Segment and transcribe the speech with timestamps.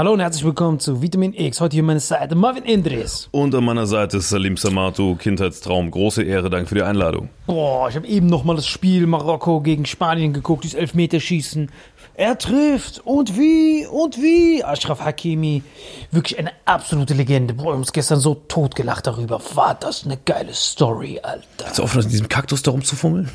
[0.00, 1.60] Hallo und herzlich willkommen zu Vitamin X.
[1.60, 3.28] Heute hier meine Seite Marvin Indres.
[3.32, 5.90] Und an meiner Seite ist Salim Samatu, Kindheitstraum.
[5.90, 7.28] Große Ehre, danke für die Einladung.
[7.46, 11.70] Boah, ich habe eben nochmal das Spiel Marokko gegen Spanien geguckt, dieses Elfmeterschießen.
[12.14, 14.64] Er trifft und wie und wie.
[14.64, 15.62] Ashraf Hakimi,
[16.10, 17.52] wirklich eine absolute Legende.
[17.52, 19.38] Boah, wir haben uns gestern so totgelacht darüber.
[19.52, 21.66] War das eine geile Story, Alter.
[21.66, 23.28] Hast du aufhören, in diesem Kaktus da rumzufummeln?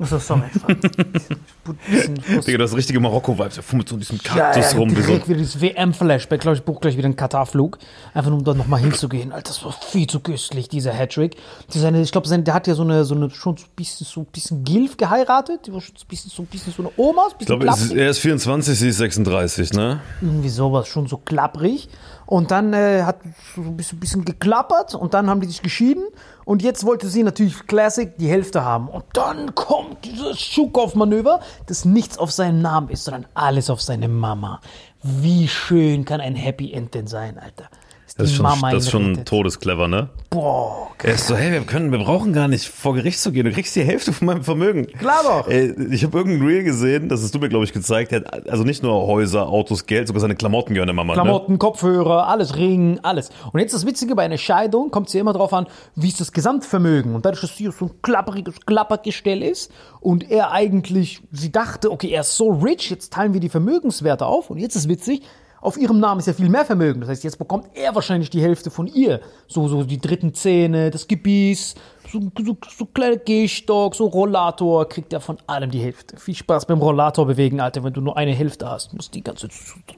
[0.00, 0.42] Achso, sorry.
[0.48, 3.58] Ich Digga, das richtige Marokko-Vibes.
[3.58, 4.90] Er fummelt so in diesem Ja, Kaktus ja, rum.
[4.96, 5.06] Wie so.
[5.08, 6.40] direkt wieder dieses WM-Flashback.
[6.40, 7.78] Glaube ich, buch gleich wieder einen Katar-Flug.
[8.14, 9.32] Einfach nur, um da nochmal hinzugehen.
[9.32, 11.36] Alter, das war viel zu köstlich, dieser Hattrick.
[11.68, 14.20] Seine, ich glaube, der hat ja so eine, so eine schon so ein bisschen, so
[14.22, 15.66] ein bisschen Gilf geheiratet.
[15.66, 17.26] Die war schon so ein bisschen so, ein bisschen so eine Oma.
[17.26, 20.00] Ein Ich glaube, er ist 24, sie ist 36, ne?
[20.22, 21.88] Irgendwie sowas, schon so klapprig.
[22.24, 23.18] Und dann äh, hat
[23.56, 26.04] so ein bisschen, bisschen geklappert und dann haben die sich geschieden.
[26.50, 28.88] Und jetzt wollte sie natürlich Classic die Hälfte haben.
[28.88, 34.08] Und dann kommt dieses Schukow-Manöver, das nichts auf seinen Namen ist, sondern alles auf seine
[34.08, 34.60] Mama.
[35.00, 37.68] Wie schön kann ein Happy End denn sein, Alter?
[38.20, 40.08] Das ist schon, Mama das ist schon todesclever, ne?
[40.30, 43.46] Boah, Er ist so, hey, wir können, wir brauchen gar nicht vor Gericht zu gehen.
[43.46, 44.86] Du kriegst die Hälfte von meinem Vermögen.
[44.86, 45.48] Klar doch.
[45.48, 48.12] Ey, ich habe irgendein Reel gesehen, das hast du mir, glaube ich, gezeigt.
[48.12, 51.14] Er hat also nicht nur Häuser, Autos, Geld, sogar seine Klamotten gehören der Mama.
[51.14, 51.22] Ne?
[51.22, 53.30] Klamotten, Kopfhörer, alles, Ring, alles.
[53.52, 56.20] Und jetzt das Witzige, bei einer Scheidung kommt es ja immer drauf an, wie ist
[56.20, 57.14] das Gesamtvermögen.
[57.14, 62.10] Und dadurch, dass sie so ein klapperiges Klappergestell ist und er eigentlich, sie dachte, okay,
[62.10, 64.50] er ist so rich, jetzt teilen wir die Vermögenswerte auf.
[64.50, 65.22] Und jetzt ist witzig,
[65.60, 67.00] auf ihrem Namen ist ja viel mehr Vermögen.
[67.00, 69.20] Das heißt, jetzt bekommt er wahrscheinlich die Hälfte von ihr.
[69.46, 71.74] So, so die dritten Zähne, das Gebiss,
[72.10, 76.16] so, so, so kleiner Gehstock, so Rollator, kriegt er von allem die Hälfte.
[76.16, 78.94] Viel Spaß beim Rollator bewegen, Alter, wenn du nur eine Hälfte hast.
[78.94, 79.48] Musst die ganze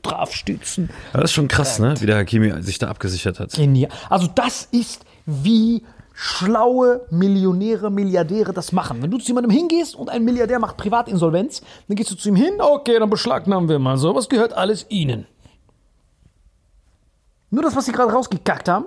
[0.03, 0.91] drauf stützen.
[1.13, 1.95] Das ist schon krass, ne?
[2.01, 3.53] Wie der Hakimi sich da abgesichert hat.
[3.53, 3.91] Genial.
[4.11, 5.83] Also das ist wie
[6.13, 9.03] schlaue Millionäre, Milliardäre das machen.
[9.03, 12.37] Wenn du zu jemandem hingehst und ein Milliardär macht Privatinsolvenz, dann gehst du zu ihm
[12.37, 15.27] hin, okay, dann beschlagnahmen wir mal so, was gehört alles ihnen.
[17.53, 18.87] Nur das, was sie gerade rausgekackt haben.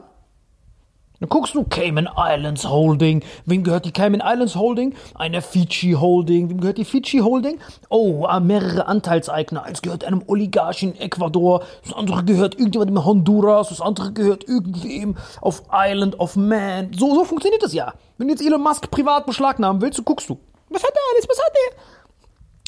[1.19, 3.23] Dann guckst du Cayman Islands Holding.
[3.45, 4.95] Wem gehört die Cayman Islands Holding?
[5.13, 6.49] Eine Fidschi Holding.
[6.49, 7.59] Wem gehört die Fidschi Holding?
[7.89, 9.63] Oh, ah, mehrere Anteilseigner.
[9.63, 11.63] Eins gehört einem Oligarchen in Ecuador.
[11.83, 13.69] Das andere gehört irgendjemandem in Honduras.
[13.69, 16.91] Das andere gehört irgendwem auf Island of Man.
[16.97, 17.93] So, so funktioniert das ja.
[18.17, 20.39] Wenn du jetzt Elon Musk privat beschlagnahmen willst, so guckst du.
[20.69, 21.29] Was hat der alles?
[21.29, 21.94] Was hat der?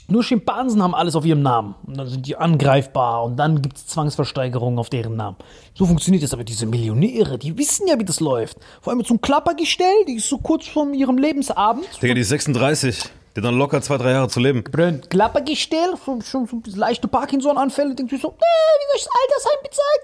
[0.09, 1.75] Nur Schimpansen haben alles auf ihrem Namen.
[1.85, 5.35] Und dann sind die angreifbar und dann gibt es Zwangsversteigerungen auf deren Namen.
[5.73, 6.33] So funktioniert das.
[6.33, 8.57] Aber diese Millionäre, die wissen ja, wie das läuft.
[8.81, 11.85] Vor allem mit so einem Klappergestell, die ist so kurz vor ihrem Lebensabend.
[12.01, 13.09] Digga, die ist 36.
[13.35, 14.63] Der hat dann locker zwei, drei Jahre zu leben.
[14.63, 19.13] Brennt Klappergestell, so, schon so leichte Parkinson-Anfälle, denkt sich so, äh, wie soll ich das
[19.21, 19.97] Altersheim bezahlen?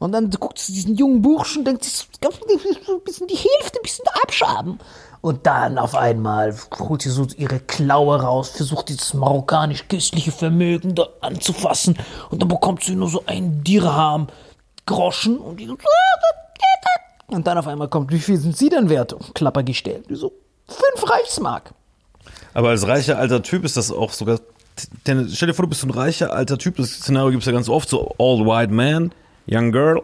[0.00, 2.08] Und dann guckt sie diesen jungen Burschen, denkt sich, so
[2.94, 4.78] ein bisschen die Hälfte ein bisschen abschaben.
[5.20, 11.08] Und dann auf einmal holt sie so ihre Klaue raus, versucht dieses marokkanisch-köstliche Vermögen da
[11.20, 11.98] anzufassen.
[12.30, 14.28] Und dann bekommt sie nur so ein Dirham,
[14.86, 15.38] Groschen.
[15.38, 15.76] Und die so,
[17.30, 19.14] und dann auf einmal kommt, wie viel sind sie denn wert?
[19.34, 20.02] Klappergestell.
[20.08, 20.32] Die so,
[20.66, 21.72] fünf Reichsmark.
[22.54, 24.40] Aber als reicher alter Typ ist das auch sogar.
[25.06, 26.76] Denn stell dir vor, du bist ein reicher alter Typ.
[26.76, 27.88] Das Szenario gibt es ja ganz oft.
[27.88, 29.12] So All White Man,
[29.46, 30.02] Young Girl.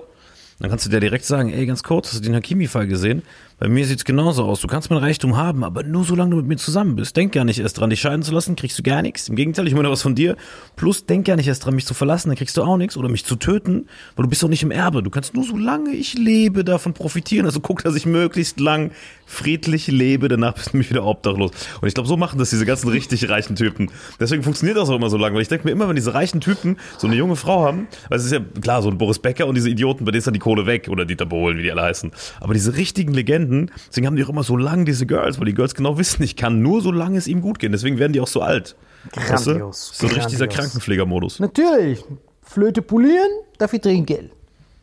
[0.59, 3.23] Dann kannst du dir direkt sagen, ey, ganz kurz, hast du den Hakimi-Fall gesehen?
[3.59, 4.61] Bei mir sieht's genauso aus.
[4.61, 7.17] Du kannst mein Reichtum haben, aber nur solange du mit mir zusammen bist.
[7.17, 9.31] Denk gar nicht erst dran, dich scheiden zu lassen, kriegst du gar nichts.
[9.31, 10.37] Im Gegenteil, ich meine was von dir.
[10.77, 12.99] Plus, denk gar nicht erst dran, mich zu verlassen, dann kriegst du auch nichts.
[12.99, 15.03] Oder mich zu töten, weil du bist doch nicht im Erbe.
[15.03, 17.47] Du kannst nur solange ich lebe davon profitieren.
[17.47, 18.91] Also guck, dass ich möglichst lang
[19.27, 21.51] friedlich lebe, danach bist du mich wieder obdachlos.
[21.81, 23.91] Und ich glaube, so machen das diese ganzen richtig reichen Typen.
[24.21, 26.41] Deswegen funktioniert das auch immer so lange, weil ich denke mir immer, wenn diese reichen
[26.41, 29.47] Typen so eine junge Frau haben, weil es ist ja klar, so ein Boris Becker
[29.47, 31.73] und diese Idioten, bei denen ist dann die Kohle weg oder Dieter Bohlen, wie die
[31.73, 32.13] alle heißen.
[32.41, 33.46] Aber diese richtigen Legenden,
[33.89, 36.37] deswegen haben die auch immer so lange diese Girls, weil die Girls genau wissen, ich
[36.37, 37.73] kann nur so lange es ihm gut gehen.
[37.73, 38.77] Deswegen werden die auch so alt.
[39.15, 39.51] Weißt du?
[39.51, 40.65] Grandios, So richtig dieser grandios.
[40.65, 41.41] Krankenpflegermodus.
[41.41, 42.05] Natürlich.
[42.43, 43.29] Flöte polieren,
[43.59, 44.31] dafür Trinkgeld.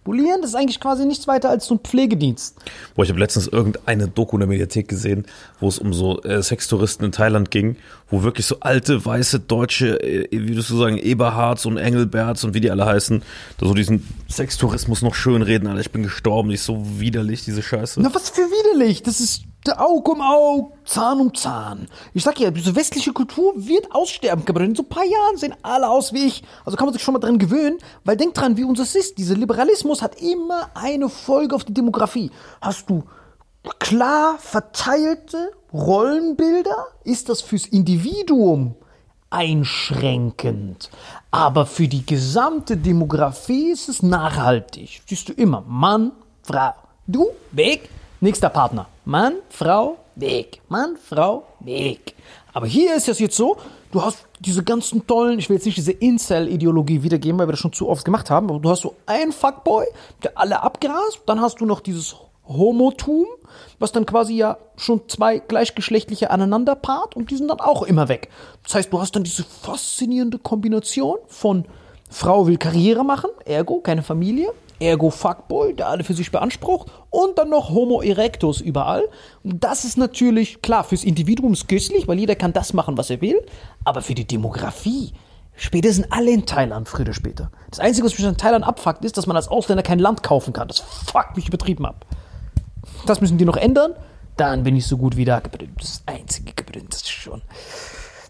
[0.04, 2.56] Polieren, das ist eigentlich quasi nichts weiter als so ein Pflegedienst.
[2.96, 5.26] Boah, ich habe letztens irgendeine Doku in der Mediathek gesehen,
[5.60, 7.78] wo es um so äh, Sextouristen in Thailand ging,
[8.10, 12.54] wo wirklich so alte, weiße, deutsche, äh, wie würdest du sagen, Eberhards und Engelberts und
[12.54, 13.24] wie die alle heißen,
[13.58, 17.64] da so diesen Sextourismus noch schön reden, Alter, ich bin gestorben, ist so widerlich, diese
[17.64, 18.02] Scheiße.
[18.02, 19.04] Na, was für widerlich.
[19.04, 21.88] Das ist Aug um Aug, Zahn um Zahn.
[22.14, 25.56] Ich sag ja, diese westliche Kultur wird aussterben, aber in so ein paar Jahren sehen
[25.62, 26.44] alle aus wie ich.
[26.66, 29.18] Also kann man sich schon mal dran gewöhnen, weil denk dran, wie uns das ist.
[29.18, 32.32] Dieser Liberalismus hat immer eine Folge auf die Demografie.
[32.62, 33.04] Hast du
[33.80, 38.76] klar verteilte Rollenbilder, ist das fürs Individuum
[39.30, 40.92] einschränkend.
[41.32, 45.02] Aber für die gesamte Demografie ist es nachhaltig.
[45.08, 46.12] Siehst du immer Mann,
[46.44, 46.74] Frau.
[47.08, 47.90] Du, weg,
[48.24, 48.88] nächster Partner.
[49.06, 50.62] Mann, Frau, weg.
[50.70, 52.16] Mann, Frau, weg.
[52.54, 53.58] Aber hier ist es jetzt so,
[53.92, 57.60] du hast diese ganzen tollen, ich will jetzt nicht diese Incel-Ideologie wiedergeben, weil wir das
[57.60, 59.86] schon zu oft gemacht haben, aber du hast so einen Fuckboy,
[60.24, 62.16] der alle abgrast, dann hast du noch dieses
[62.48, 63.26] Homotum,
[63.80, 68.08] was dann quasi ja schon zwei gleichgeschlechtliche aneinander paart und die sind dann auch immer
[68.08, 68.30] weg.
[68.64, 71.66] Das heißt, du hast dann diese faszinierende Kombination von
[72.10, 77.38] Frau will Karriere machen, ergo keine Familie, ergo Fuckboy, der alle für sich beansprucht, und
[77.38, 79.04] dann noch Homo erectus überall.
[79.44, 83.10] Und das ist natürlich, klar, fürs Individuum ist köstlich, weil jeder kann das machen, was
[83.10, 83.40] er will,
[83.84, 85.14] aber für die Demografie,
[85.56, 87.52] später sind alle in Thailand, früher oder später.
[87.70, 90.54] Das Einzige, was mich an Thailand abfuckt, ist, dass man als Ausländer kein Land kaufen
[90.54, 90.68] kann.
[90.68, 92.06] Das fuckt mich übertrieben ab.
[93.06, 93.94] Das müssen die noch ändern,
[94.38, 95.42] dann bin ich so gut wie da.
[95.78, 96.54] Das Einzige,
[96.90, 97.42] das ist schon...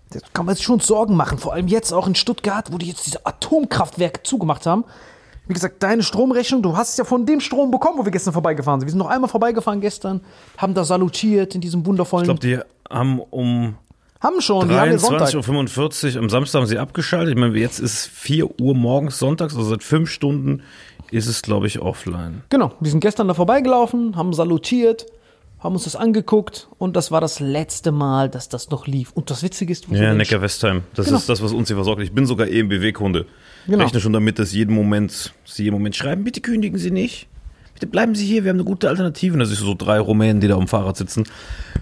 [0.10, 2.88] Da kann man sich schon Sorgen machen, vor allem jetzt auch in Stuttgart, wo die
[2.88, 4.86] jetzt diese Atomkraftwerke zugemacht haben.
[5.48, 8.32] Wie gesagt, deine Stromrechnung, du hast es ja von dem Strom bekommen, wo wir gestern
[8.34, 8.88] vorbeigefahren sind.
[8.88, 10.22] Wir sind noch einmal vorbeigefahren gestern,
[10.58, 12.24] haben da salutiert in diesem wundervollen.
[12.24, 12.60] Ich glaube, die
[12.90, 13.76] haben um
[14.22, 15.28] haben schon, die haben ja Sonntag.
[15.30, 17.34] 23.45 Uhr am Samstag haben sie abgeschaltet.
[17.36, 20.62] Ich meine, jetzt ist 4 Uhr morgens sonntags, also seit fünf Stunden
[21.12, 22.42] ist es, glaube ich, offline.
[22.50, 25.08] Genau, wir sind gestern da vorbeigelaufen, haben salutiert,
[25.60, 29.12] haben uns das angeguckt und das war das letzte Mal, dass das noch lief.
[29.14, 30.84] Und das Witzige ist, wo Ja, so Neckar Westheim.
[30.96, 31.18] Das Genau.
[31.18, 32.02] ist das, was uns hier versorgt.
[32.02, 33.26] Ich bin sogar EMBW-Kunde.
[33.68, 33.84] Genau.
[33.84, 37.28] Rechne schon damit, dass jeden Moment, sie jeden Moment schreiben, bitte kündigen Sie nicht.
[37.74, 39.34] Bitte bleiben Sie hier, wir haben eine gute Alternative.
[39.34, 41.24] Und da sind so drei Rumänen, die da am Fahrrad sitzen.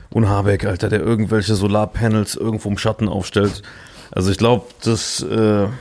[0.09, 3.61] Und Habeck, Alter, der irgendwelche Solarpanels irgendwo im Schatten aufstellt.
[4.11, 5.71] Also ich glaube, das äh, würde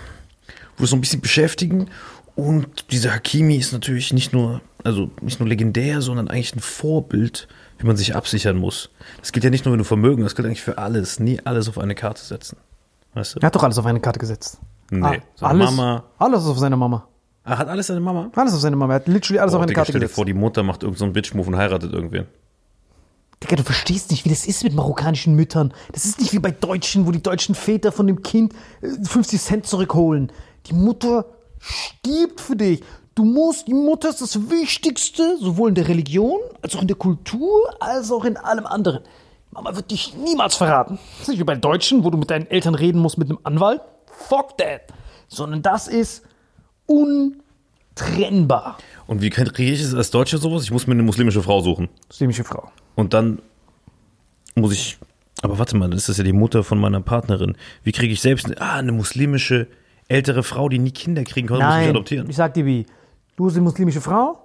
[0.79, 1.89] so ein bisschen beschäftigen.
[2.35, 7.49] Und dieser Hakimi ist natürlich nicht nur, also nicht nur legendär, sondern eigentlich ein Vorbild,
[7.79, 8.91] wie man sich absichern muss.
[9.21, 11.21] Das gilt ja nicht nur, wenn du Vermögen, das gilt eigentlich für alles.
[11.21, 12.57] Nie alles auf eine Karte setzen.
[13.15, 13.41] Weißt du?
[13.41, 14.59] Er hat doch alles auf eine Karte gesetzt.
[14.91, 16.05] Nee, Ah, seine alles, Mama.
[16.19, 17.07] Alles auf seine Mama.
[17.45, 18.31] Ach, hat alles seine Mama?
[18.35, 18.93] Alles auf seine Mama.
[18.95, 20.17] Er hat literally alles auf Boah, eine Digga, Karte stell dir gesetzt.
[20.17, 22.27] vor, die Mutter macht irgendeinen so einen Bitch-Move und heiratet irgendwen.
[23.43, 25.73] Digga, du verstehst nicht, wie das ist mit marokkanischen Müttern.
[25.93, 29.41] Das ist nicht wie bei Deutschen, wo die deutschen Väter von dem Kind äh, 50
[29.41, 30.31] Cent zurückholen.
[30.67, 31.25] Die Mutter
[31.59, 32.83] stirbt für dich.
[33.15, 36.97] Du musst, die Mutter ist das Wichtigste, sowohl in der Religion, als auch in der
[36.97, 39.01] Kultur, als auch in allem anderen.
[39.51, 40.99] Mama wird dich niemals verraten.
[41.13, 43.39] Das ist nicht wie bei Deutschen, wo du mit deinen Eltern reden musst mit einem
[43.43, 43.81] Anwalt.
[44.29, 44.83] Fuck that.
[45.29, 46.25] Sondern das ist
[46.87, 48.79] untrennbar.
[49.07, 50.63] Und wie kriege ich es als Deutscher sowas?
[50.65, 51.89] Ich muss mir eine muslimische Frau suchen.
[52.09, 52.71] Muslimische Frau.
[52.95, 53.41] Und dann
[54.55, 54.99] muss ich.
[55.43, 57.57] Aber warte mal, dann ist das ja die Mutter von meiner Partnerin.
[57.83, 59.69] Wie kriege ich selbst eine, ah, eine muslimische
[60.09, 62.29] ältere Frau, die nie Kinder kriegen konnte, muss ich Nein, adoptieren?
[62.29, 62.85] ich sag dir wie.
[63.37, 64.39] Du bist eine muslimische Frau,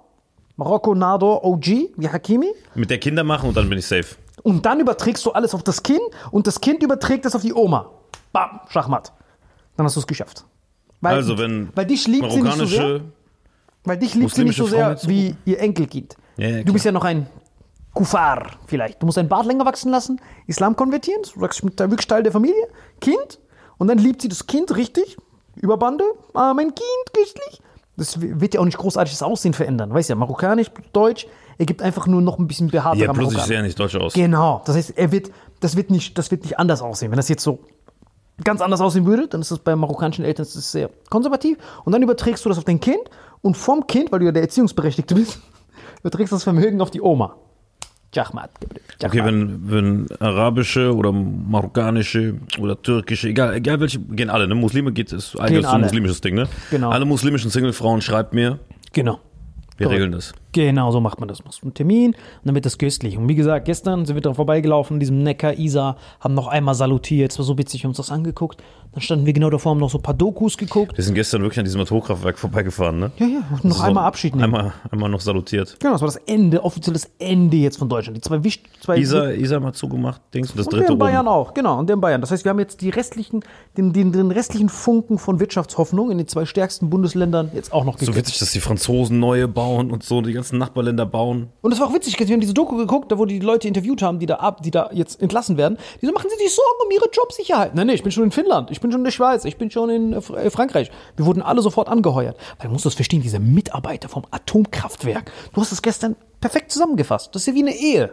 [0.56, 1.66] Marokko, Nador, OG,
[1.96, 2.50] wie Hakimi.
[2.74, 4.16] Mit der Kinder machen und dann bin ich safe.
[4.42, 7.52] Und dann überträgst du alles auf das Kind und das Kind überträgt es auf die
[7.52, 7.90] Oma.
[8.32, 9.12] Bam, Schachmatt.
[9.76, 10.44] Dann hast du es geschafft.
[11.00, 13.00] Weil, Also, wenn weil dich liebt sie nicht so sehr,
[13.84, 16.16] weil dich liebt sie nicht so sehr wie ihr Enkelkind.
[16.36, 17.26] Ja, ja, du bist ja noch ein
[17.94, 19.00] Kufar vielleicht.
[19.00, 22.32] Du musst dein Bart länger wachsen lassen, Islam konvertieren, du sagst, der wirklich Teil der
[22.32, 22.68] Familie,
[23.00, 23.38] Kind.
[23.78, 25.16] Und dann liebt sie das Kind richtig,
[25.56, 26.04] über Bande.
[26.34, 27.60] Ah, mein Kind, köstlich.
[27.96, 29.92] Das wird ja auch nicht großartig das Aussehen verändern.
[29.92, 33.40] Weißt ja, marokkanisch, deutsch, er gibt einfach nur noch ein bisschen behaarter Ja, bloß ich
[33.42, 34.12] sehe ja nicht deutsch aus.
[34.12, 34.62] Genau.
[34.66, 35.30] Das heißt, er wird,
[35.60, 37.10] das wird nicht, das wird nicht anders aussehen.
[37.10, 37.60] Wenn das jetzt so
[38.44, 41.58] ganz anders aussehen würde, dann ist das bei marokkanischen Eltern sehr konservativ.
[41.84, 43.00] Und dann überträgst du das auf dein Kind
[43.42, 45.40] und vom Kind, weil du ja der Erziehungsberechtigte bist,
[46.00, 47.36] überträgst das Vermögen auf die Oma.
[48.14, 48.50] Jachmat.
[49.04, 54.54] Okay, wenn, wenn arabische oder marokkanische oder türkische, egal, egal welche, gehen alle, ne?
[54.54, 56.48] Muslime geht es eigentlich so ein muslimisches Ding, ne?
[56.70, 56.90] Genau.
[56.90, 58.58] Alle muslimischen Singlefrauen schreibt mir,
[58.92, 59.20] Genau.
[59.76, 60.00] wir Korrekt.
[60.00, 60.32] regeln das.
[60.56, 61.44] Genau, so macht man das.
[61.44, 63.18] Machst einen Termin und dann wird das köstlich.
[63.18, 66.74] Und wie gesagt, gestern sind wir da vorbeigelaufen, in diesem Neckar, Isar, haben noch einmal
[66.74, 67.30] salutiert.
[67.32, 68.62] Es war so witzig, uns das angeguckt.
[68.92, 70.96] Dann standen wir genau davor, haben noch so ein paar Dokus geguckt.
[70.96, 73.10] Wir sind gestern wirklich an diesem Atomkraftwerk vorbeigefahren, ne?
[73.18, 74.44] Ja, ja, und noch So, einmal Abschied nehmen.
[74.54, 75.76] Einmal, einmal noch salutiert.
[75.78, 78.16] Genau, das war das Ende, offizielles Ende jetzt von Deutschland.
[78.16, 80.98] Die zwei wichtig, zwei Isa, Isa mal zugemacht, Dings, und das und dritte der in
[80.98, 81.36] Bayern oben.
[81.36, 82.22] auch, genau, und der in Bayern.
[82.22, 83.40] Das heißt, wir haben jetzt die restlichen,
[83.76, 87.98] den, den, den restlichen Funken von Wirtschaftshoffnung in den zwei stärksten Bundesländern jetzt auch noch
[87.98, 88.16] So gekriegt.
[88.28, 91.48] witzig, dass die Franzosen neue bauen und so, die ganzen Nachbarländer bauen.
[91.62, 94.02] Und das war auch witzig, wir haben diese Doku geguckt, da wo die Leute interviewt
[94.02, 95.78] haben, die da ab, die da jetzt entlassen werden.
[96.00, 97.74] Die so, machen Sie sich Sorgen um Ihre Jobsicherheit?
[97.74, 99.70] Nein, nee, ich bin schon in Finnland, ich bin schon in der Schweiz, ich bin
[99.70, 100.90] schon in äh, äh, Frankreich.
[101.16, 102.36] Wir wurden alle sofort angeheuert.
[102.58, 105.30] Weil du musst das verstehen, diese Mitarbeiter vom Atomkraftwerk.
[105.52, 107.34] Du hast es gestern perfekt zusammengefasst.
[107.34, 108.12] Das ist ja wie eine Ehe.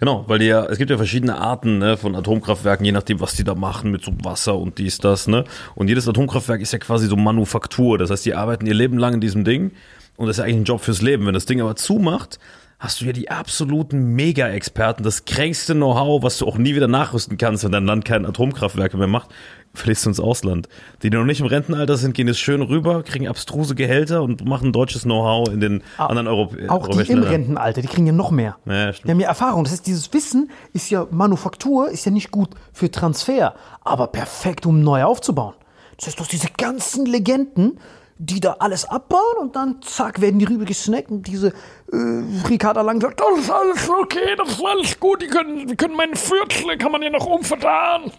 [0.00, 3.44] Genau, weil ja, es gibt ja verschiedene Arten ne, von Atomkraftwerken, je nachdem, was die
[3.44, 5.44] da machen mit so Wasser und dies, das, ne?
[5.74, 7.98] Und jedes Atomkraftwerk ist ja quasi so Manufaktur.
[7.98, 9.72] Das heißt, die arbeiten ihr Leben lang in diesem Ding
[10.16, 11.26] und das ist ja eigentlich ein Job fürs Leben.
[11.26, 12.38] Wenn das Ding aber zumacht,
[12.78, 17.38] hast du ja die absoluten Mega-Experten, das kränkste Know-how, was du auch nie wieder nachrüsten
[17.38, 19.30] kannst, wenn dein Land kein Atomkraftwerke mehr macht,
[19.72, 20.68] verlässt du ins Ausland.
[21.02, 24.44] Die, die noch nicht im Rentenalter sind, gehen jetzt schön rüber, kriegen abstruse Gehälter und
[24.44, 27.32] machen deutsches Know-how in den anderen Europä Auch die europäischen im Ländern.
[27.32, 28.56] Rentenalter, die kriegen ja noch mehr.
[28.66, 29.08] Ja, stimmt.
[29.08, 29.64] die haben ja Erfahrung.
[29.64, 34.66] Das heißt, dieses Wissen ist ja, Manufaktur ist ja nicht gut für Transfer, aber perfekt,
[34.66, 35.54] um neu aufzubauen.
[35.96, 37.78] Das heißt, du hast diese ganzen Legenden,
[38.18, 42.82] die da alles abbauen und dann zack, werden die rüber gesnackt und diese äh, Ricarda
[42.82, 46.14] Lang sagt, das ist alles okay, das ist alles gut, die können, die können meine
[46.14, 48.12] Viertel, kann man ja noch umverteilen.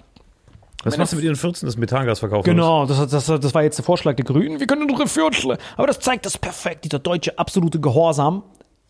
[0.84, 2.44] Was machst du mit ihren 14 das Methangas verkaufen?
[2.44, 4.60] Genau, das, das, das war jetzt der Vorschlag der Grünen.
[4.60, 5.58] Wir können unsere Viertel.
[5.78, 6.86] Aber das zeigt das perfekt.
[6.86, 8.44] Dieser deutsche absolute Gehorsam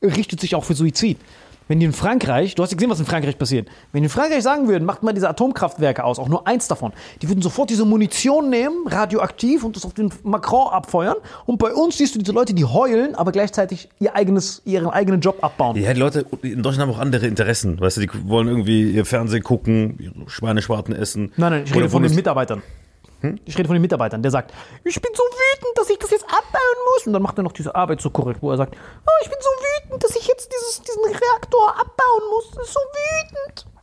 [0.04, 1.18] richtet sich auch für Suizid.
[1.68, 3.68] Wenn die in Frankreich, du hast ja gesehen, was in Frankreich passiert.
[3.92, 6.94] Wenn die in Frankreich sagen würden, macht mal diese Atomkraftwerke aus, auch nur eins davon,
[7.22, 11.16] die würden sofort diese Munition nehmen, radioaktiv, und das auf den Macron abfeuern.
[11.46, 15.22] Und bei uns siehst du diese Leute, die heulen, aber gleichzeitig ihr eigenes, ihren eigenen
[15.22, 15.76] Job abbauen.
[15.78, 17.80] Ja, die Leute in Deutschland haben auch andere Interessen.
[17.80, 21.32] Weißt du, die wollen irgendwie ihr Fernsehen gucken, Schweineschwarten essen.
[21.38, 22.16] Nein, nein, ich rede von den Bundes-
[23.25, 23.41] Mitarbeitern.
[23.46, 24.22] Ich rede von den Mitarbeitern.
[24.22, 24.53] Der sagt,
[24.84, 27.08] ich bin so wütend, dass ich das jetzt abbauen muss.
[27.08, 29.39] Und dann macht er noch diese Arbeit so korrekt, wo er sagt, oh, ich bin
[29.41, 32.51] so wütend, dass ich jetzt dieses, diesen Reaktor abbauen muss.
[32.51, 33.75] Das ist so wütend.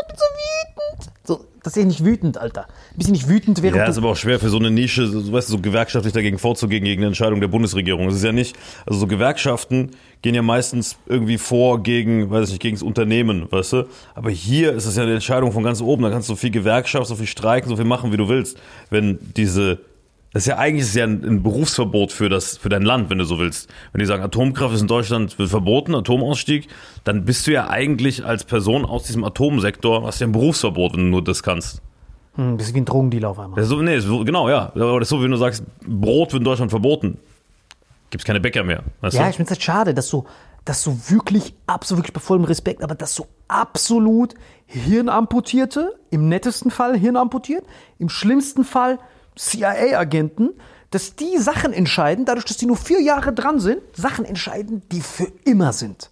[0.00, 1.12] Ich bin so wütend.
[1.24, 2.66] So, das ist ja nicht wütend, Alter.
[2.96, 5.32] Bist du nicht wütend, während Ja, ist aber auch schwer für so eine Nische, so,
[5.32, 8.06] weißt du, so gewerkschaftlich dagegen vorzugehen, gegen eine Entscheidung der Bundesregierung.
[8.06, 9.90] Das ist ja nicht, also so Gewerkschaften
[10.22, 13.88] gehen ja meistens irgendwie vor gegen, weiß ich nicht, gegen das Unternehmen, weißt du?
[14.14, 16.02] Aber hier ist es ja eine Entscheidung von ganz oben.
[16.02, 18.58] Da kannst du so viel Gewerkschaft, so viel streiken, so viel machen, wie du willst.
[18.90, 19.80] Wenn diese,
[20.38, 23.18] das ist ja eigentlich ist ja ein, ein Berufsverbot für das, für dein Land, wenn
[23.18, 23.68] du so willst.
[23.90, 26.68] Wenn die sagen, Atomkraft ist in Deutschland wird verboten, Atomausstieg,
[27.02, 31.06] dann bist du ja eigentlich als Person aus diesem Atomsektor, hast ja ein Berufsverbot, wenn
[31.06, 31.82] du nur das kannst.
[32.36, 33.56] Hm, bist wie ein Drogendealer auf einmal.
[33.56, 34.70] Das ist so, nee, so, genau, ja.
[34.76, 37.18] Aber das ist so, wie du sagst, Brot wird in Deutschland verboten.
[38.10, 38.84] Gibt's keine Bäcker mehr.
[39.00, 39.30] Weißt Ja, du?
[39.30, 40.24] ich finde es halt schade, dass so,
[40.64, 44.34] dass so wirklich, absolut, wirklich bei vollem Respekt, aber dass so absolut
[44.66, 47.64] Hirnamputierte, im nettesten Fall Hirnamputiert,
[47.98, 49.00] im schlimmsten Fall
[49.38, 50.50] CIA-Agenten,
[50.90, 55.00] dass die Sachen entscheiden, dadurch, dass die nur vier Jahre dran sind, Sachen entscheiden, die
[55.00, 56.10] für immer sind.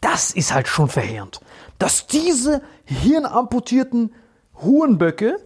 [0.00, 1.40] Das ist halt schon verheerend.
[1.78, 4.12] Dass diese hirnamputierten
[4.62, 5.38] Hurenböcke,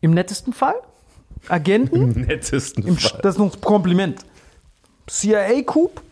[0.00, 0.74] im nettesten Fall,
[1.48, 3.20] Agenten, nettesten im, Fall.
[3.22, 4.24] das ist ein Kompliment.
[5.08, 6.02] CIA-Coup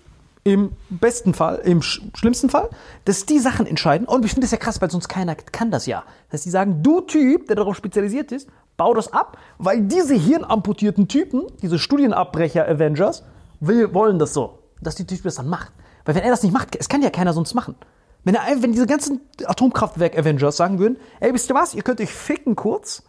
[0.45, 2.69] im besten Fall, im sch schlimmsten Fall,
[3.05, 4.07] dass die Sachen entscheiden.
[4.07, 6.05] Und ich finde das ja krass, weil sonst keiner kann das ja.
[6.31, 11.09] Dass die sagen, du Typ, der darauf spezialisiert ist, bau das ab, weil diese hirnamputierten
[11.09, 13.23] Typen, diese Studienabbrecher-Avengers,
[13.61, 15.73] will, wollen das so, dass die Typ das dann macht.
[16.05, 17.77] Weil wenn er das nicht macht, es kann ja keiner sonst machen.
[18.25, 22.13] Wenn, er, wenn diese ganzen Atomkraftwerk-Avengers sagen würden, ey, wisst ihr was, ihr könnt euch
[22.13, 23.03] ficken kurz,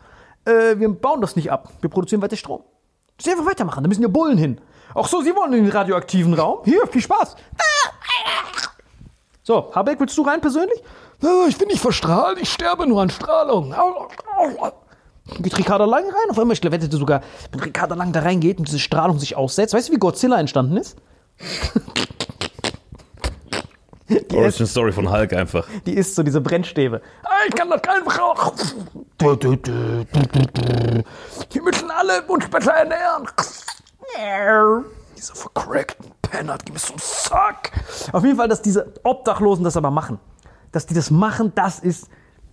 [0.45, 2.63] äh, wir bauen das nicht ab, wir produzieren weiter Strom.
[3.21, 4.59] Sie einfach weitermachen, da müssen ja Bullen hin.
[4.95, 6.59] Ach so, Sie wollen in den radioaktiven Raum?
[6.65, 7.35] Hier, viel Spaß.
[9.43, 10.81] So, Habeck, willst du rein persönlich?
[11.23, 13.73] "Ah, Ich bin nicht verstrahlt, ich sterbe nur an Strahlung.
[15.39, 16.29] Geht Ricardo Lang rein?
[16.29, 19.73] Auf einmal, ich wette sogar, wenn Ricardo Lang da reingeht und diese Strahlung sich aussetzt.
[19.73, 20.97] Weißt du, wie Godzilla entstanden ist?
[24.09, 25.65] Die, Origin Story von Hulk einfach.
[25.85, 27.01] die isst so diese Brennstäbe.
[27.23, 27.81] Ah, Ich kann das
[29.55, 31.03] du, du.
[31.51, 33.27] Wir müssen alle uns besser ernähren.
[35.17, 37.71] Diese vercrackten Penner, die bist so Sack.
[38.11, 40.19] Auf jeden Fall, dass diese Obdachlosen das aber machen.
[40.71, 42.09] Dass die das machen, das ist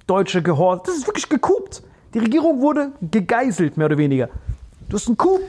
[0.06, 0.80] deutsche Gehör.
[0.84, 1.82] Das ist wirklich gekupt.
[2.14, 4.28] Die Regierung wurde gegeißelt, mehr oder weniger.
[4.88, 5.40] Du hast einen Coup.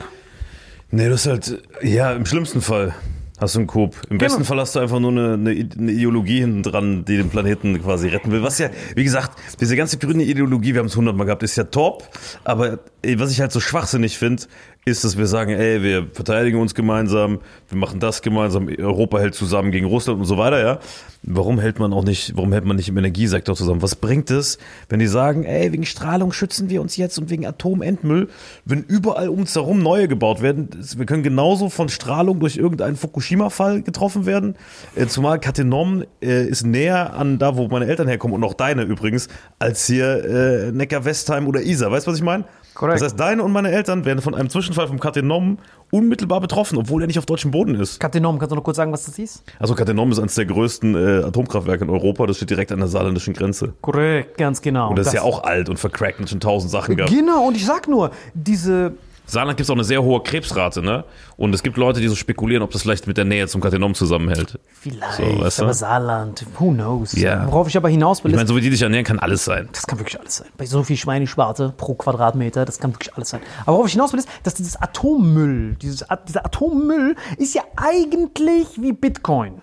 [0.90, 2.94] Nee, das ist halt, ja, im schlimmsten Fall
[3.40, 3.96] hast du einen Coup.
[4.10, 4.48] Im besten Genau.
[4.48, 8.08] Fall hast du einfach nur eine, eine, eine Ideologie hinten dran, die den Planeten quasi
[8.08, 8.42] retten will.
[8.42, 11.64] Was ja, wie gesagt, diese ganze grüne Ideologie, wir haben es hundertmal gehabt, ist ja
[11.64, 12.08] top.
[12.44, 12.78] Aber
[13.16, 14.44] was ich halt so schwachsinnig finde,
[14.84, 19.34] ist, dass wir sagen, ey, wir verteidigen uns gemeinsam, wir machen das gemeinsam, Europa hält
[19.36, 20.80] zusammen gegen Russland und so weiter, ja.
[21.24, 23.80] Warum hält man auch nicht, warum hält man nicht im Energiesektor zusammen?
[23.80, 27.46] Was bringt es, wenn die sagen, ey, wegen Strahlung schützen wir uns jetzt und wegen
[27.46, 28.28] Atomendmüll,
[28.64, 30.70] wenn überall um uns herum neue gebaut werden?
[30.96, 34.56] Wir können genauso von Strahlung durch irgendeinen Fukushima-Fall getroffen werden.
[34.96, 38.82] Äh, zumal Cattenom äh, ist näher an da, wo meine Eltern herkommen und auch deine
[38.82, 39.28] übrigens,
[39.60, 41.92] als hier äh, Neckar-Westheim oder Isar.
[41.92, 42.46] Weißt du, was ich meine?
[42.74, 43.00] Korrekt.
[43.00, 45.58] Das heißt, deine und meine Eltern werden von einem Zwischenfall vom Cattenom
[45.90, 48.00] unmittelbar betroffen, obwohl er nicht auf deutschem Boden ist.
[48.00, 49.42] Katenom, kannst du noch kurz sagen, was das hieß?
[49.58, 52.26] Also Cattenom ist eines der größten äh, Atomkraftwerke in Europa.
[52.26, 53.74] Das steht direkt an der saarländischen Grenze.
[53.80, 54.90] Korrekt, ganz genau.
[54.90, 57.12] Und das, ist ja auch alt und vercrackt und schon tausend Sachen gehabt.
[57.12, 61.04] Genau, und ich sag nur, diese Saarland gibt es auch eine sehr hohe Krebsrate, ne?
[61.36, 63.94] Und es gibt Leute, die so spekulieren, ob das vielleicht mit der Nähe zum Cattenom
[63.94, 64.58] zusammenhält.
[64.80, 65.62] Vielleicht, So, weißt du?
[65.64, 67.12] aber Saarland, who knows.
[67.12, 67.46] Ja.
[67.46, 69.68] Worauf ich aber hinaus will, Ich meine, so wie die dich ernähren, kann alles sein.
[69.72, 70.48] das kann wirklich alles sein.
[70.58, 73.40] Bei so viel Schweineschwarte pro Quadratmeter, das kann wirklich alles sein.
[73.64, 78.80] Aber worauf ich hinaus will, ist, dass dieses Atommüll, dieses, dieser Atommüll ist ja eigentlich
[78.80, 79.62] wie Bitcoin.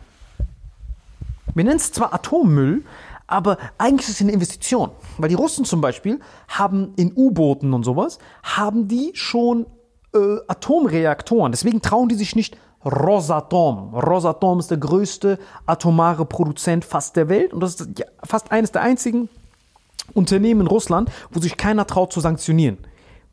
[1.54, 2.84] Wir nennen es zwar Atommüll,
[3.30, 4.92] aber eigentlich ist es eine Investition.
[5.18, 9.66] Weil die Russen zum Beispiel haben in U-Booten und sowas, haben die schon
[10.14, 11.52] äh, Atomreaktoren.
[11.52, 13.94] Deswegen trauen die sich nicht Rosatom.
[13.94, 18.72] Rosatom ist der größte atomare Produzent fast der Welt und das ist ja fast eines
[18.72, 19.30] der einzigen
[20.14, 22.78] Unternehmen in Russland, wo sich keiner traut zu sanktionieren.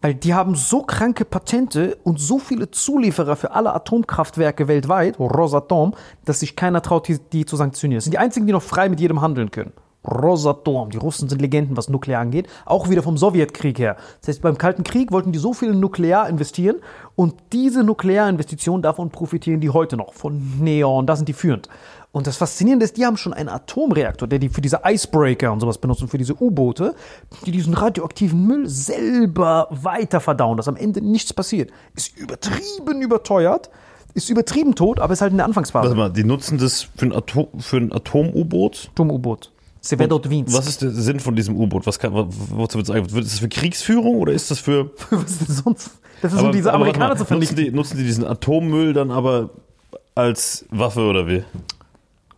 [0.03, 5.95] Weil die haben so kranke Patente und so viele Zulieferer für alle Atomkraftwerke weltweit, Rosatom,
[6.25, 7.99] dass sich keiner traut, die, die zu sanktionieren.
[7.99, 9.73] Das sind die einzigen, die noch frei mit jedem handeln können.
[10.07, 10.91] Rosatom.
[10.91, 12.49] Die Russen sind Legenden, was Nuklear angeht.
[12.65, 13.97] Auch wieder vom Sowjetkrieg her.
[14.21, 16.77] Das heißt, beim Kalten Krieg wollten die so viel in Nuklear investieren
[17.15, 20.15] und diese Nuklearinvestitionen, davon profitieren die heute noch.
[20.15, 21.69] Von Neon, da sind die führend.
[22.13, 25.61] Und das Faszinierende ist, die haben schon einen Atomreaktor, der die für diese Icebreaker und
[25.61, 26.95] sowas benutzt und für diese U-Boote,
[27.45, 31.71] die diesen radioaktiven Müll selber weiter verdauen, dass am Ende nichts passiert.
[31.95, 33.69] Ist übertrieben überteuert,
[34.15, 35.89] ist übertrieben tot, aber ist halt in der Anfangsphase.
[35.89, 38.89] Warte mal, die nutzen das für ein, Atom, für ein Atom-U-Boot?
[38.95, 39.53] Atom-U-Boot.
[39.89, 40.57] Severodvinsk.
[40.57, 41.87] Was ist der Sinn von diesem U-Boot?
[41.87, 43.15] Was kann, wozu wird es eigentlich?
[43.25, 44.91] Ist das für Kriegsführung oder ist das für.
[45.11, 45.91] Was ist denn sonst?
[46.23, 47.57] Das ist um diese aber Amerikaner mal, zu vernichten.
[47.57, 49.51] nutzen die, nutzen die diesen Atommüll dann aber
[50.15, 51.45] als Waffe oder wie?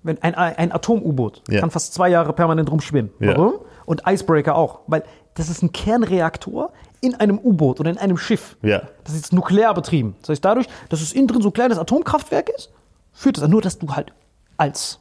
[0.03, 1.61] Wenn ein, ein Atom-U-Boot Ja.
[1.61, 3.11] kann fast zwei Jahre permanent rumschwimmen.
[3.21, 3.37] Ja.
[3.37, 3.55] Warum?
[3.87, 4.81] Und Icebreaker auch.
[4.87, 5.03] Weil
[5.35, 8.57] das ist ein Kernreaktor in einem U-Boot oder in einem Schiff.
[8.63, 8.83] Ja.
[9.05, 10.17] Das ist nuklear betrieben.
[10.21, 12.71] Das heißt, dadurch, dass es innen drin so ein kleines Atomkraftwerk ist,
[13.13, 14.13] führt das nur, dass du halt
[14.57, 14.99] als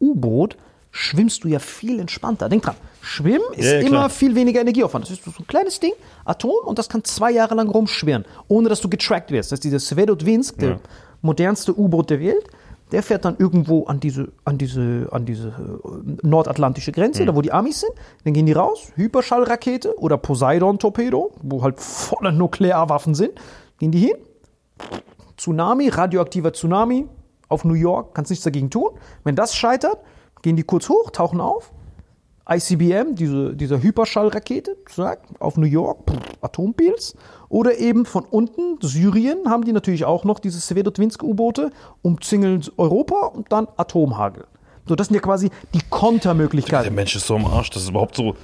[0.00, 0.56] U-Boot
[0.98, 2.48] schwimmst du ja viel entspannter.
[2.48, 5.04] Denk dran, Schwimmen ist Ja, ja, immer viel weniger Energieaufwand.
[5.04, 5.92] Das ist so ein kleines Ding,
[6.24, 9.52] Atom, und das kann zwei Jahre lang rumschwirren, ohne dass du getrackt wirst.
[9.52, 10.80] Das ist dieser Svedodvinsk, der
[11.22, 12.44] modernste U-Boot der Welt.
[12.90, 17.42] Der fährt dann irgendwo an diese, an diese, an diese äh, nordatlantische Grenze, da wo
[17.42, 17.92] die Amis sind.
[18.24, 23.32] Dann gehen die raus, Hyperschallrakete oder Poseidon-Torpedo, wo halt volle Nuklearwaffen sind.
[23.78, 24.16] Gehen die hin,
[25.36, 27.06] Tsunami, radioaktiver Tsunami
[27.48, 28.90] auf New York, kannst nichts dagegen tun.
[29.22, 29.98] Wenn das scheitert,
[30.48, 31.72] gehen die kurz hoch, tauchen auf.
[32.50, 34.78] ICBM, diese, diese Hyperschallrakete,
[35.38, 35.98] auf New York,
[36.40, 37.14] Atompilz.
[37.50, 43.52] Oder eben von unten, Syrien, haben die natürlich auch noch diese Svedotwinsk-U-Boote, umzingeln Europa und
[43.52, 44.46] dann Atomhagel.
[44.86, 46.94] So, das sind ja quasi die Der Kontermöglichkeiten.
[46.94, 48.34] Mensch ist so am Arsch, das ist überhaupt so.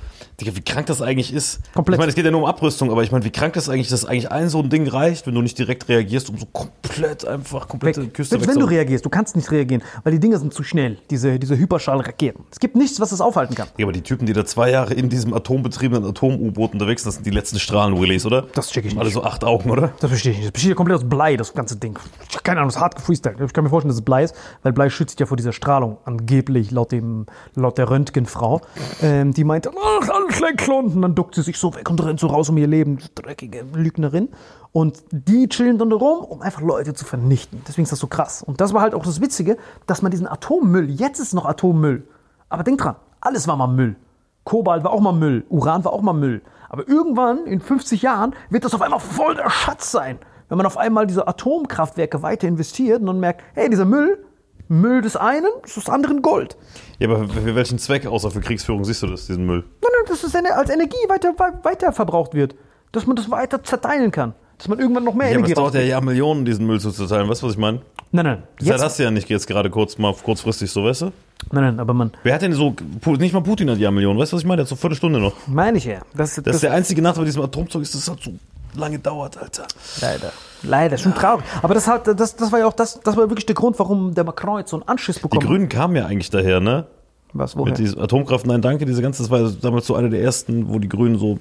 [0.41, 1.61] Digga, wie krank das eigentlich ist.
[1.75, 1.95] Komplett.
[1.95, 3.89] Ich meine, es geht ja nur um Abrüstung, aber ich meine, wie krank das eigentlich,
[3.89, 7.25] dass eigentlich ein so ein Ding reicht, wenn du nicht direkt reagierst, um so komplett
[7.25, 8.15] einfach komplette Weg.
[8.15, 10.99] Küste Selbst wenn du reagierst, du kannst nicht reagieren, weil die Dinger sind zu schnell,
[11.11, 12.45] diese, diese Hyperschallraketen.
[12.51, 13.69] Es gibt nichts, was das aufhalten kann.
[13.77, 17.15] Ja, aber die Typen, die da zwei Jahre in diesem atombetriebenen Atom-U-Boot unterwegs sind, das
[17.17, 18.43] sind die letzten Strahlen-Relays, oder?
[18.55, 19.01] Das check ich nicht.
[19.01, 19.93] Alle so acht Augen, oder?
[20.01, 20.49] Das verstehe ich nicht.
[20.49, 21.99] Das besteht ja komplett aus Blei, das ganze Ding.
[22.43, 23.41] Keine Ahnung, das ist hart gefreestylt.
[23.41, 25.99] Ich kann mir vorstellen, dass es Blei ist, weil Blei schützt ja vor dieser Strahlung,
[26.05, 28.61] angeblich, laut, dem, laut der Röntgenfrau.
[29.03, 30.87] Ähm, die meinte, ach, Kleckklon.
[30.87, 32.99] Und dann duckt sie sich so weg und rennt so raus um ihr Leben.
[33.15, 34.29] Dreckige Lügnerin.
[34.73, 37.63] Und die chillen dann da rum, um einfach Leute zu vernichten.
[37.67, 38.43] Deswegen ist das so krass.
[38.43, 39.57] Und das war halt auch das Witzige,
[39.87, 42.09] dass man diesen Atommüll, jetzt ist noch Atommüll.
[42.49, 43.97] Aber denk dran, alles war mal Müll.
[44.45, 46.43] Kobalt war auch mal Müll, Uran war auch mal Müll.
[46.69, 50.19] Aber irgendwann, in 50 Jahren, wird das auf einmal voll der Schatz sein.
[50.49, 54.25] Wenn man auf einmal diese Atomkraftwerke weiter investiert und dann merkt, hey, dieser Müll,
[54.69, 56.57] Müll des einen, ist des anderen Gold.
[56.99, 59.65] Ja, aber für welchen Zweck, außer für Kriegsführung, siehst du das, diesen Müll?
[59.83, 62.55] Nein, nein, dass es als Energie weiter, wei- weiter verbraucht wird.
[62.93, 64.35] Dass man das weiter zerteilen kann.
[64.59, 65.81] Dass man irgendwann noch mehr Ja, aber es Energie dauert ja.
[65.81, 67.29] Jahr Millionen, diesen Müll zu zerteilen.
[67.29, 67.83] Weißt du, was ich meine?
[68.13, 68.43] Nein, nein.
[68.61, 71.07] Jetzt, hast du ja nicht jetzt gerade kurz mal kurzfristig so, weißt du?
[71.51, 72.75] nein, nein, aber man, Wer hat denn so,
[73.19, 74.59] nicht mal Putin hat Jahr Millionen, weißt du, was ich meine?
[74.59, 75.35] Der hat so eine Viertelstunde noch.
[75.49, 75.99] meine ich ja.
[76.15, 78.31] Das, Das das, ist der einzige Nachteil bei diesem Atomzeug, ist, dass es halt so
[78.77, 79.67] lange dauert, Alter.
[80.01, 80.33] Leider.
[80.63, 81.45] Leider, schon traurig.
[81.63, 84.15] Aber das, hat, das, das war ja auch das, das war wirklich der Grund, warum
[84.15, 85.49] der Macron jetzt so einen Anschiss Die bekommen hat.
[85.49, 86.87] Grünen kamen ja eigentlich daher, ne?
[87.33, 87.71] Was, woher?
[87.71, 90.73] Mit diesem Atomkraft, nein, danke, diese ganze, das war ja damals so eine der ersten,
[90.73, 91.39] wo die Grünen so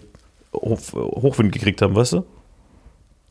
[0.53, 2.23] Hoch, Hochwind gekriegt haben, weißt du?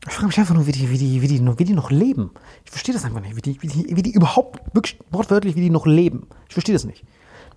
[0.07, 1.89] Ich frage mich einfach nur, wie die, wie, die, wie, die, noch- wie die noch
[1.91, 2.31] leben.
[2.65, 3.37] Ich verstehe das einfach nicht.
[3.37, 6.27] Wie die, wie, die, wie die überhaupt, wirklich wortwörtlich, wie die noch leben.
[6.49, 7.03] Ich verstehe das nicht.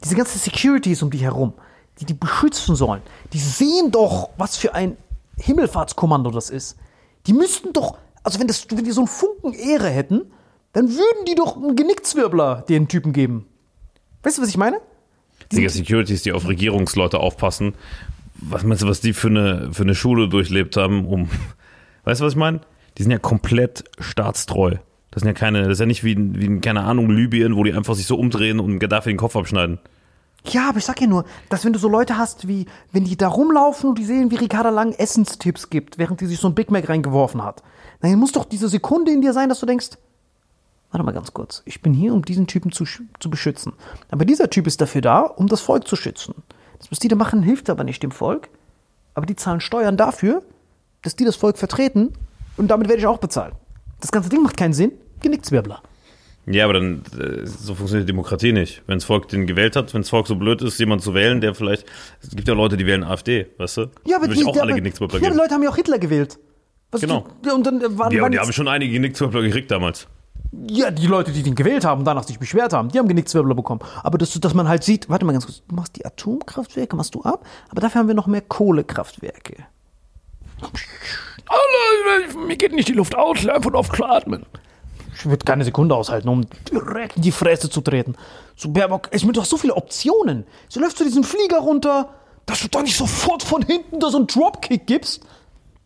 [0.04, 1.54] Diese ganzen Securities um die herum,
[1.98, 3.00] die die beschützen sollen,
[3.32, 4.96] die sehen doch, was für ein
[5.38, 6.76] Himmelfahrtskommando das ist.
[7.26, 10.22] Die müssten doch, also wenn, das, wenn die so einen Funken Ehre hätten,
[10.72, 13.46] dann würden die doch einen Genickzwirbler den Typen geben.
[14.22, 14.78] Weißt du, was ich meine?
[15.52, 17.74] Digga, Securities, die auf Regierungsleute aufpassen.
[18.34, 21.28] Was meinst du, was die für eine, für eine Schule durchlebt haben, um.
[22.04, 22.60] Weißt du, was ich meine?
[22.98, 24.76] Die sind ja komplett staatstreu.
[25.10, 27.56] Das sind ja keine, das ist ja nicht wie, in- wie in, keine Ahnung, Libyen,
[27.56, 29.78] wo die einfach sich so umdrehen und Gaddafi den Kopf abschneiden.
[30.48, 33.16] Ja, aber ich sag ja nur, dass wenn du so Leute hast, wie, wenn die
[33.16, 36.54] da rumlaufen und die sehen, wie Ricarda Lang Essenstipps gibt, während die sich so ein
[36.54, 37.62] Big Mac reingeworfen hat,
[38.00, 39.90] dann muss doch diese Sekunde in dir sein, dass du denkst,
[40.90, 43.72] warte mal ganz kurz, ich bin hier, um diesen Typen zu, zu beschützen.
[44.10, 46.34] Aber dieser Typ ist dafür da, um das Volk zu schützen.
[46.78, 48.48] Das, was die da machen, hilft aber nicht dem Volk.
[49.14, 50.42] Aber die zahlen Steuern dafür,
[51.02, 52.12] dass die das Volk vertreten
[52.56, 53.54] und damit werde ich auch bezahlt.
[54.00, 54.92] Das ganze Ding macht keinen Sinn.
[55.20, 55.82] Genickzwirbler.
[56.48, 58.82] Ja, aber dann, äh, so funktioniert Demokratie nicht.
[58.86, 61.40] Wenn das Volk den gewählt hat, wenn das Volk so blöd ist, jemanden zu wählen,
[61.40, 61.86] der vielleicht,
[62.22, 63.80] es gibt ja Leute, die wählen AfD, weißt du?
[64.04, 65.38] Ja, aber Würde ich die, auch alle aber, Genickzwirbler ja, die geben.
[65.38, 66.38] Leute haben ja auch Hitler gewählt.
[66.92, 67.26] Was Genau.
[67.44, 70.06] Die, und dann äh, waren, Ja, waren und die haben schon einige Genickzwirbler gekriegt damals.
[70.70, 73.56] Ja, die Leute, die den gewählt haben und danach sich beschwert haben, die haben Genickzwirbler
[73.56, 73.80] bekommen.
[74.04, 77.16] Aber dass, dass man halt sieht, warte mal ganz kurz, du machst die Atomkraftwerke, machst
[77.16, 79.64] du ab, aber dafür haben wir noch mehr Kohlekraftwerke.
[81.48, 84.46] Alter, mir geht nicht die Luft aus, lern von oft atmen.
[85.26, 88.14] Ich würde keine Sekunde aushalten, um direkt in die Fresse zu treten.
[88.54, 90.46] So, Baerbock, ich du hast so viele Optionen.
[90.68, 92.10] Sie läuft zu diesem Flieger runter,
[92.46, 95.26] dass du da nicht sofort von hinten da so einen Dropkick gibst.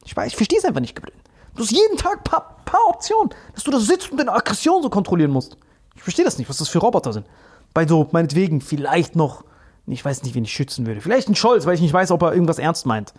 [0.05, 1.17] Ich weiß, ich verstehe es einfach nicht, Gabriel.
[1.57, 4.83] Du hast jeden Tag ein paar, paar Optionen, dass du da sitzt und deine Aggression
[4.83, 5.57] so kontrollieren musst.
[5.97, 7.27] Ich verstehe das nicht, was das für Roboter sind.
[7.73, 9.45] Bei so, meinetwegen, vielleicht noch,
[9.87, 11.01] ich weiß nicht, wen ich schützen würde.
[11.01, 13.15] Vielleicht ein Scholz, weil ich nicht weiß, ob er irgendwas ernst meint.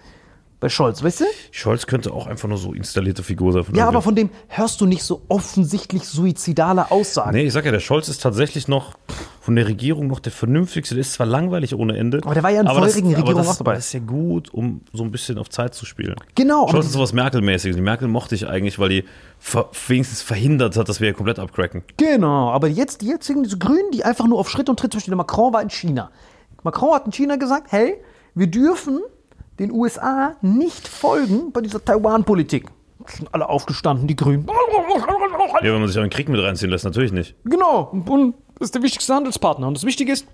[0.62, 1.26] Bei Scholz, weißt du?
[1.50, 3.66] Scholz könnte auch einfach nur so installierte Figur sein.
[3.74, 7.32] Ja, aber von dem hörst du nicht so offensichtlich suizidale Aussagen.
[7.32, 8.94] Nee, ich sag ja, der Scholz ist tatsächlich noch
[9.42, 10.94] von der Regierung noch der vernünftigste.
[10.94, 12.20] Der ist zwar langweilig ohre Ende.
[12.24, 13.74] Aber der war ja in aber das- vorherigen aber Regierungen das, auch dabei.
[13.74, 16.16] Das ist ja gut, um so ein bisschen auf Zeit zu spielen.
[16.36, 17.76] Genau, Scholz ist sowas Merkel-mäßiges.
[17.76, 19.04] Die Merkel mochte ich eigentlich, weil die
[19.40, 21.82] ver wenigstens verhindert hat, dass wir hier komplett abcracken.
[21.98, 25.00] Genau, aber jetzt die jetzigen, diese Grünen, die einfach nur auf Schritt und Tritt, zum
[25.00, 26.12] Beispiel der Macron war in China.
[26.62, 27.96] Macron hat in China gesagt, hey,
[28.36, 29.00] wir dürfen
[29.62, 32.68] den USA nicht folgen bei dieser Taiwan-Politik.
[33.08, 34.48] Sind alle aufgestanden, die Grünen.
[34.48, 37.36] Ja, wenn man sich auch in den Krieg mit reinziehen lässt, natürlich nicht.
[37.46, 39.68] Genau, und das ist der wichtigste Handelspartner.
[39.68, 40.28] Und das Wichtige ist,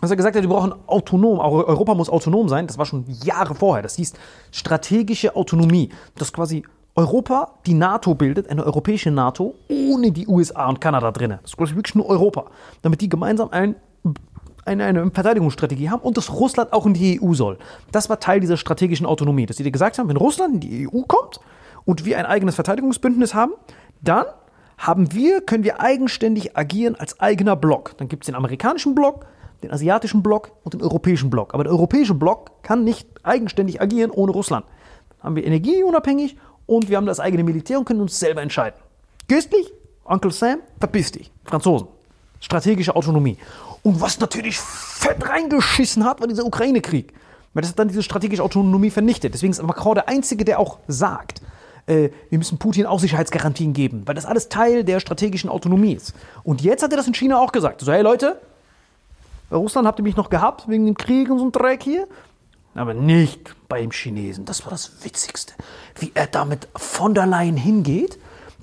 [0.00, 2.66] dass er gesagt hat, wir brauchen autonom, Europa muss autonom sein.
[2.66, 3.82] Das war schon Jahre vorher.
[3.82, 4.12] Das hieß
[4.52, 5.90] strategische Autonomie.
[6.14, 6.62] Dass quasi
[6.94, 11.30] Europa die NATO bildet, eine europäische NATO, ohne die USA und Kanada drin.
[11.30, 12.46] Das ist quasi wirklich nur Europa.
[12.82, 13.76] Damit die gemeinsam ein,
[14.68, 17.58] eine, eine Verteidigungsstrategie haben und dass Russland auch in die EU soll.
[17.90, 19.46] Das war Teil dieser strategischen Autonomie.
[19.46, 21.40] Dass sie dir gesagt haben, wenn Russland in die EU kommt
[21.84, 23.52] und wir ein eigenes Verteidigungsbündnis haben,
[24.00, 24.26] dann
[24.76, 27.96] haben wir, können wir eigenständig agieren als eigener Block.
[27.98, 29.26] Dann gibt es den amerikanischen Block,
[29.62, 31.52] den asiatischen Block und den europäischen Block.
[31.54, 34.64] Aber der europäische Block kann nicht eigenständig agieren ohne Russland.
[35.08, 38.78] Dann haben wir energieunabhängig und wir haben das eigene Militär und können uns selber entscheiden.
[39.26, 39.72] Göstlich,
[40.04, 41.32] Onkel Sam, verpiss dich.
[41.44, 41.88] Franzosen.
[42.40, 43.36] Strategische Autonomie.
[43.88, 47.14] Und was natürlich fett reingeschissen hat, war dieser Ukraine-Krieg.
[47.54, 49.32] Weil das hat dann diese strategische Autonomie vernichtet.
[49.32, 51.40] Deswegen ist Macron der Einzige, der auch sagt,
[51.86, 56.12] äh, wir müssen Putin auch Sicherheitsgarantien geben, weil das alles Teil der strategischen Autonomie ist.
[56.44, 57.80] Und jetzt hat er das in China auch gesagt.
[57.80, 58.38] So, hey Leute,
[59.48, 62.06] bei Russland habt ihr mich noch gehabt, wegen dem Krieg und so einem Dreck hier.
[62.74, 64.44] Aber nicht beim Chinesen.
[64.44, 65.54] Das war das Witzigste.
[65.98, 68.18] Wie er da mit von der Leyen hingeht.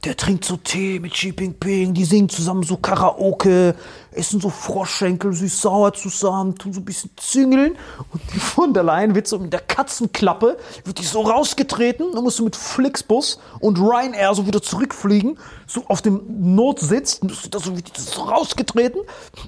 [0.06, 3.74] Der trinkt so Tee mit Xi Jinping, die singen zusammen so Karaoke,
[4.12, 7.76] essen so Froschschenkel süß-sauer zusammen, tun so ein bisschen züngeln.
[8.12, 12.24] Und die von der Leyen wird so mit der Katzenklappe, wird die so rausgetreten, dann
[12.24, 16.22] musst du mit Flixbus und Ryanair so wieder zurückfliegen, so auf dem
[16.54, 19.02] Notsitz, und da so, so rausgetreten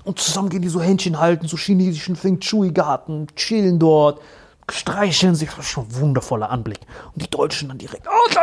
[0.06, 4.22] und zusammen gehen die so Händchen halten, so chinesischen Feng Shui-Garten, chillen dort,
[4.72, 6.80] streicheln sich, das ist schon ein wundervoller Anblick.
[7.14, 8.34] Und die Deutschen dann direkt, oh,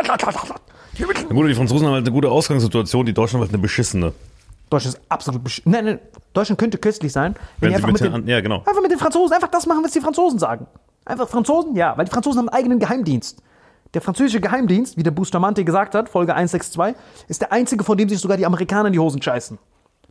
[0.99, 4.13] Na gut, die Franzosen haben halt eine gute Ausgangssituation, die Deutschen haben halt eine beschissene.
[4.69, 5.99] Deutschland ist absolut besch Nein, nein,
[6.33, 8.59] Deutschland könnte köstlich sein, wenn, Wenn die einfach mit den den, ja, genau.
[8.59, 10.67] einfach mit den Franzosen einfach das machen, was die Franzosen sagen.
[11.05, 13.41] Einfach Franzosen, ja, weil die Franzosen haben einen eigenen Geheimdienst.
[13.93, 16.95] Der französische Geheimdienst, wie der Bustamante gesagt hat, Folge 162,
[17.27, 19.57] ist der einzige, von dem sich sogar die Amerikaner in die Hosen scheißen.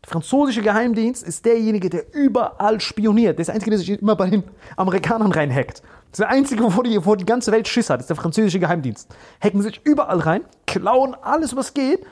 [0.05, 3.39] Der französische Geheimdienst ist derjenige, der überall spioniert.
[3.39, 4.45] Der ist der einzige, der sich immer bei den
[4.77, 5.83] Amerikanern reinhackt.
[6.15, 8.61] Das ist der einzige, wovor die, wovor die ganze Welt Schiss hat, ist der französische
[8.61, 9.13] Geheimdienst.
[9.43, 12.07] Hacken sich überall rein, klauen alles, was geht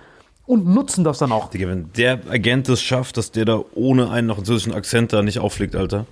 [0.44, 1.50] und nutzen das dann auch.
[1.50, 5.22] Digga, wenn der Agent es schafft, dass der da ohne einen noch französischen Akzent da
[5.22, 6.06] nicht auffliegt, Alter.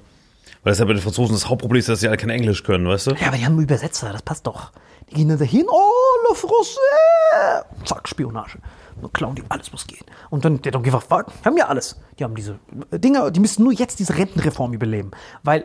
[0.63, 2.87] Weil das ja bei den Franzosen das Hauptproblem ist, dass sie alle kein Englisch können,
[2.87, 3.11] weißt du?
[3.17, 4.71] Ja, aber die haben einen Übersetzer, das passt doch.
[5.11, 7.65] Die gehen dann dahin, oh, le français.
[7.85, 8.59] Zack, Spionage.
[9.03, 10.05] Dann klauen die alles, was geht.
[10.29, 11.27] Und dann, der fuck.
[11.43, 12.01] Die haben ja alles.
[12.21, 12.61] Die haben diese
[12.93, 15.11] Dinger, die müssen nur jetzt diese Rentenreform überleben.
[15.43, 15.65] Weil,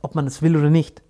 [0.00, 1.02] ob man es will oder nicht,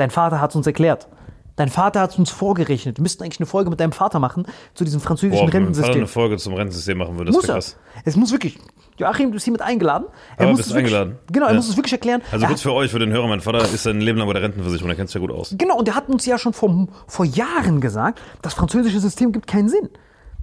[0.00, 1.08] dein Vater hat es uns erklärt.
[1.56, 2.96] Dein Vater hat es uns vorgerechnet.
[2.98, 5.74] Wir müssten eigentlich eine Folge mit deinem Vater machen zu diesem französischen Boah, wenn mein
[5.74, 5.96] Vater Rentensystem.
[6.00, 7.60] eine Folge zum Rentensystem machen würde, das Muss wäre er.
[7.60, 7.76] krass.
[8.06, 8.58] Es muss wirklich.
[8.96, 10.06] Joachim, du bist hiermit eingeladen.
[10.38, 11.18] Er Ja, muss bist es wirklich, eingeladen.
[11.30, 11.56] Genau, er Ja.
[11.56, 12.22] muss es wirklich erklären.
[12.32, 14.32] Also Er kurz für euch, für den Hörer, mein Vater ist sein Leben lang bei
[14.34, 15.54] der Rentenversicherung, der kennt sich ja gut aus.
[15.58, 19.46] Genau, und der hat uns ja schon vor, vor Jahren gesagt, das französische System gibt
[19.46, 19.90] keinen Sinn.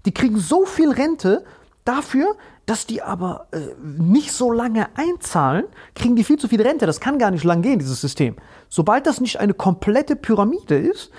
[0.06, 1.44] Die kriegen so viel Rente
[1.84, 2.36] dafür,
[2.68, 5.64] dass die aber äh, nicht so lange einzahlen,
[5.96, 6.86] kriegen die viel zu viel Rente.
[6.86, 8.36] Das kann gar nicht lang gehen, dieses System.
[8.68, 11.12] Sobald das nicht eine komplette Pyramide ist,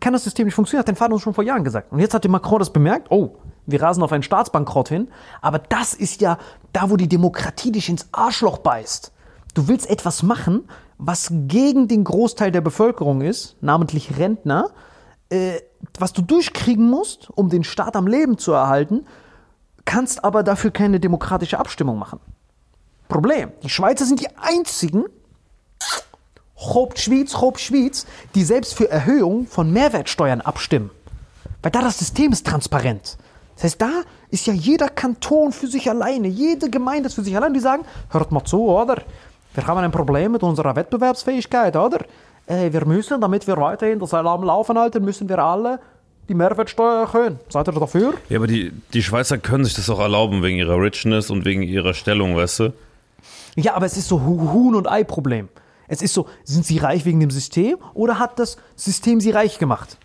[0.00, 1.92] kann das System nicht funktionieren, hat dein Vater uns schon vor Jahren gesagt.
[1.92, 5.08] Und jetzt hat der Macron das bemerkt, oh, wir rasen auf einen Staatsbankrott hin.
[5.40, 6.36] Aber das ist ja
[6.74, 9.12] da, wo die Demokratie dich ins Arschloch beißt.
[9.54, 14.70] Du willst etwas machen, was gegen den Großteil der Bevölkerung ist, namentlich Rentner,
[15.30, 15.54] äh,
[15.98, 19.06] was du durchkriegen musst, um den Staat am Leben zu erhalten,
[19.84, 22.20] kannst aber dafür keine demokratische Abstimmung machen.
[23.08, 25.04] Problem, die Schweizer sind die einzigen,
[26.58, 30.90] Hauptschweiz, Hauptschweiz, die selbst für Erhöhung von Mehrwertsteuern abstimmen.
[31.62, 33.18] Weil da das System ist transparent.
[33.56, 33.90] Das heißt, da
[34.30, 37.84] ist ja jeder Kanton für sich alleine, jede Gemeinde ist für sich alleine, die sagen,
[38.10, 39.02] hört mal zu, oder?
[39.54, 41.98] Wir haben ein Problem mit unserer Wettbewerbsfähigkeit, oder?
[42.46, 45.80] Äh, wir müssen, damit wir weiterhin das am Laufen halten, müssen wir alle
[46.32, 47.38] die Mehrwertsteuer erhöhen.
[47.50, 48.14] Seid ihr dafür?
[48.30, 51.62] Ja, aber die, die Schweizer können sich das auch erlauben wegen ihrer Richness und wegen
[51.62, 52.72] ihrer Stellung, weißt du?
[53.56, 55.48] Ja, aber es ist so Hu- Huhn- und Ei-Problem.
[55.88, 59.58] Es ist so, sind sie reich wegen dem System oder hat das System sie reich
[59.58, 59.98] gemacht?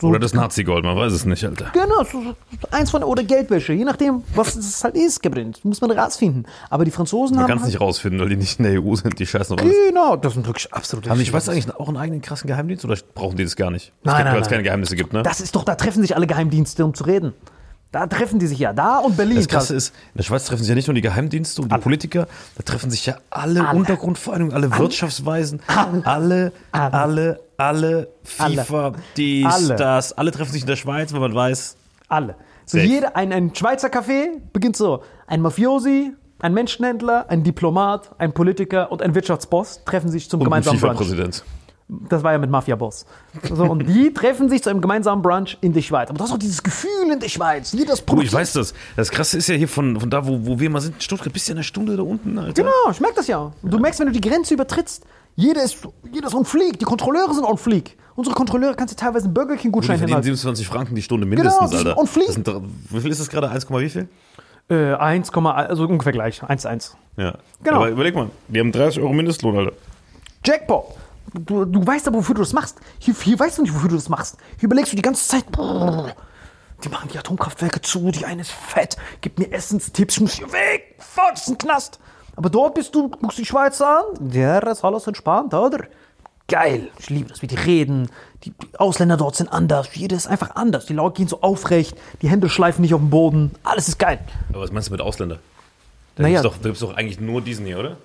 [0.00, 1.66] So, Oder das Nazi-Gold, man weiß es nicht, Alter.
[1.72, 2.34] Genau, so,
[2.72, 5.64] eins von oder Geldwäsche, je nachdem, was es halt ist, gebrannt.
[5.64, 6.46] Muss man rausfinden.
[6.68, 7.48] Aber die Franzosen Man haben.
[7.48, 9.62] kann es halt, nicht rausfinden, weil die nicht in der EU sind, die scheißen auf
[9.62, 9.74] alles.
[9.88, 11.10] Genau, das sind wirklich absolute.
[11.10, 13.92] Haben die Schweizer eigentlich auch einen eigenen krassen Geheimdienst oder brauchen die das gar nicht?
[14.00, 15.22] Es Nein, gibt, nein, weil es keine Geheimnisse gibt, ne?
[15.22, 17.32] Das ist doch, da treffen sich alle Geheimdienste, um zu reden.
[17.92, 18.72] Da treffen die sich ja.
[18.72, 19.36] Da und Berlin.
[19.36, 21.78] Das Krasse ist, in der Schweiz treffen sich ja nicht nur die Geheimdienste und die
[21.78, 22.26] Politiker,
[22.56, 23.78] da treffen sich ja alle, Alle.
[23.78, 29.76] Untergrundvereinigungen, alle, Wirtschaftsweisen, alle, alle, alle, FIFA, dies, Alle.
[29.76, 31.76] das, alle treffen sich in der Schweiz, weil man weiß,
[32.08, 32.36] Alle.
[32.66, 35.02] So jeder, ein, ein Schweizer Café beginnt so.
[35.26, 40.46] Ein Mafiosi, ein Menschenhändler, ein Diplomat, ein Politiker und ein Wirtschaftsboss treffen sich zum und
[40.46, 40.92] ein gemeinsamen Brunch.
[40.98, 41.44] FIFA-Präsident.
[41.86, 43.04] Das war ja mit Mafia-Boss.
[43.52, 46.08] So, und die treffen sich zu einem gemeinsamen Brunch in der Schweiz.
[46.08, 47.72] Aber das ist auch dieses Gefühl in der Schweiz.
[47.72, 48.26] Jedes Du, Produkt.
[48.28, 48.72] ich weiß das.
[48.96, 51.30] Das Krasse ist ja hier von, von da, wo, wo wir mal sind, in Stuttgart,
[51.30, 52.54] bist ja eine Stunde da unten, Alter.
[52.62, 53.52] Genau, ich merke das ja.
[53.60, 55.04] Und du merkst, wenn du die Grenze übertrittst,
[55.36, 55.78] jeder ist,
[56.12, 56.78] jeder ist on fleek.
[56.78, 57.96] Die Kontrolleure sind on fleek.
[58.16, 60.22] Unsere Kontrolleure kannst du teilweise einen Burger Gut, die King-Gutschein hinhalten.
[60.22, 62.00] 27 Franken die Stunde mindestens, Genau, die sind Alter.
[62.00, 62.30] on fleek.
[62.30, 62.48] Sind,
[62.90, 63.50] wie viel ist das gerade?
[63.50, 64.08] 1, wie viel?
[64.70, 66.42] Äh, 1, also ungefähr gleich.
[66.42, 66.96] 1 1.
[67.16, 67.36] Ja.
[67.62, 67.76] Genau.
[67.78, 69.72] Aber überleg mal, die haben 30 Euro Mindestlohn, Alter.
[70.44, 70.84] Jackpot.
[71.32, 72.78] Du, du weißt aber, wofür du das machst.
[72.98, 74.36] Hier, hier weißt du nicht, wofür du das machst.
[74.58, 76.14] Hier überlegst du die ganze Zeit, brrr,
[76.84, 80.52] die machen die Atomkraftwerke zu, die eine ist fett, gib mir Essenstipps, ich muss hier
[80.52, 81.98] weg, fort, das ist ein Knast.
[82.36, 85.84] Aber dort bist du, guckst die Schweizer an, ja, das ist alles entspannt, oder?
[86.46, 88.10] Geil, ich liebe das, wie die reden.
[88.44, 90.84] Die die Ausländer dort sind anders, jeder ist einfach anders.
[90.86, 94.18] Die Leute gehen so aufrecht, die Hände schleifen nicht auf dem Boden, alles ist geil.
[94.50, 95.38] Aber was meinst du mit Ausländer?
[96.16, 96.42] Da Naja.
[96.42, 97.96] gibt's doch, da gibt's doch eigentlich nur diesen hier, oder?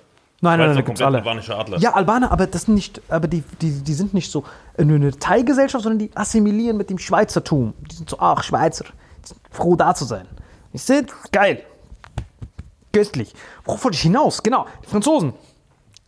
[0.42, 1.18] Nein, nein, nein, komplett alle.
[1.18, 1.78] albanischer Adler.
[1.80, 4.42] Ja, Albaner, aber das sind nicht, aber die, die, die sind nicht so
[4.78, 7.74] äh, eine Teilgesellschaft, sondern die assimilieren mit dem Schweizertum.
[7.90, 8.86] Die sind so, ach, Schweizer,
[9.22, 10.26] die sind froh da zu sein.
[10.72, 11.62] Ich sehe, geil.
[12.92, 13.32] Köstlich.
[13.64, 14.42] Worauf wollte ich hinaus?
[14.42, 15.32] Genau, die Franzosen.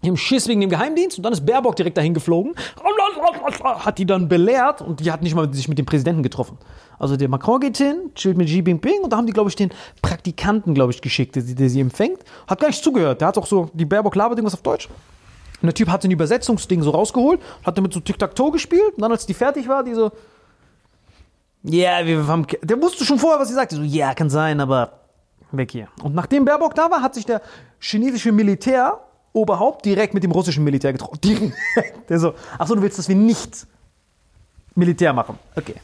[0.03, 2.55] Die haben Schiss wegen dem Geheimdienst und dann ist Baerbock direkt dahin geflogen,
[3.85, 6.59] hat die dann belehrt und die hat nicht mal sich mit dem Präsidenten getroffen.
[6.99, 9.55] Also der Macron geht hin, chillt mit Xi Jinping und da haben die, glaube ich,
[9.55, 9.71] den
[10.03, 12.18] Praktikanten, glaube ich, geschickt, der, sie- der sie empfängt.
[12.49, 13.21] Hat gar nicht zugehört.
[13.21, 14.88] Der hat auch so, die Baerbock labert irgendwas auf Deutsch.
[15.61, 19.12] Und der Typ hat ein Übersetzungsding so rausgeholt, hat damit so Tic-Tac-Toe gespielt und dann,
[19.12, 20.11] als die fertig war, die so,
[21.62, 23.71] ja, wir haben, ke-" der wusste schon vorher, was sie sagt.
[23.71, 25.02] Die so, ja, kann sein, aber
[25.57, 25.88] weg hier.
[26.03, 27.43] Und nachdem Baerbock da war, hat sich der
[27.79, 31.19] chinesische Militäroberhaupt direkt mit dem russischen Militär getroffen.
[31.25, 32.11] Direkt.
[32.11, 33.67] Der so, achso, du willst, dass wir nicht
[34.75, 35.38] Militär machen.
[35.57, 35.75] Okay.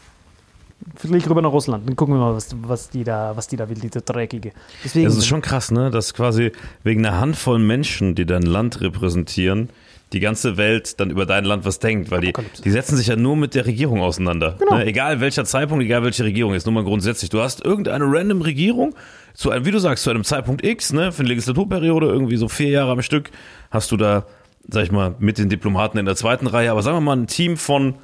[0.97, 3.69] Flieg rüber nach Russland, dann gucken wir mal, was, was die da, was die da
[3.69, 4.53] will, diese dreckige.
[4.85, 5.91] Deswegen, Das ist schon krass, ne?
[5.91, 6.53] Dass quasi
[6.85, 9.71] wegen einer Handvoll Menschen, die dein Land repräsentieren,
[10.13, 12.33] die ganze Welt dann über dein Land was denkt, weil die,
[12.65, 14.57] die setzen sich ja nur mit der Regierung auseinander.
[14.59, 14.79] Genau.
[14.79, 14.87] Ne?
[14.87, 17.31] Egal welcher Zeitpunkt, egal welche Regierung, jetzt nur mal grundsätzlich.
[17.31, 18.95] Du hast irgendeine random Regierung,
[19.38, 22.48] zu einem, wie du sagst, zu einem Zeitpunkt X, ne, für eine Legislaturperiode, irgendwie so
[22.48, 23.31] vier Jahre am Stück,
[23.70, 24.27] hast du da,
[24.66, 27.29] sag ich mal, mit den Diplomaten in der zweiten Reihe, aber sagen wir mal ein
[27.29, 27.94] Team von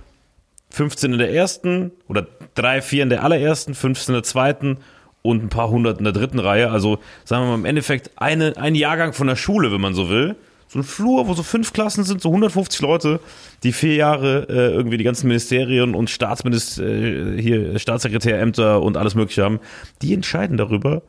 [0.70, 4.78] 15 in der ersten oder drei, vier in der allerersten, 15 in der zweiten
[5.22, 6.70] und ein paar hundert in der dritten Reihe.
[6.70, 10.08] Also sagen wir mal im Endeffekt eine, ein Jahrgang von der Schule, wenn man so
[10.08, 10.36] will.
[10.68, 13.18] So ein Flur, wo so fünf Klassen sind, so 150 Leute,
[13.64, 19.16] die vier Jahre äh, irgendwie die ganzen Ministerien und Staatsminister, äh, hier Staatssekretärämter und alles
[19.16, 19.58] Mögliche haben,
[20.00, 21.02] die entscheiden darüber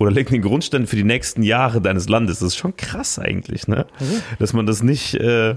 [0.00, 2.38] oder legen den Grundstein für die nächsten Jahre deines Landes.
[2.38, 3.86] Das ist schon krass eigentlich, ne?
[4.38, 5.14] Dass man das nicht.
[5.14, 5.56] Äh,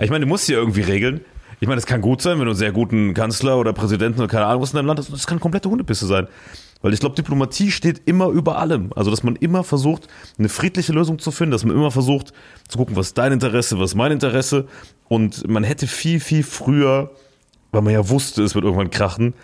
[0.00, 1.20] ich meine, du musst hier irgendwie regeln.
[1.60, 4.28] Ich meine, es kann gut sein, wenn du einen sehr guten Kanzler oder Präsidenten oder
[4.28, 5.12] keine Ahnung was in deinem Land hast.
[5.12, 6.26] Das kann komplette Hundepisse sein.
[6.80, 8.92] Weil ich glaube, Diplomatie steht immer über allem.
[8.96, 10.08] Also, dass man immer versucht,
[10.38, 12.32] eine friedliche Lösung zu finden, dass man immer versucht
[12.68, 14.68] zu gucken, was ist dein Interesse, was ist mein Interesse.
[15.08, 17.10] Und man hätte viel, viel früher,
[17.72, 19.34] weil man ja wusste, es wird irgendwann krachen,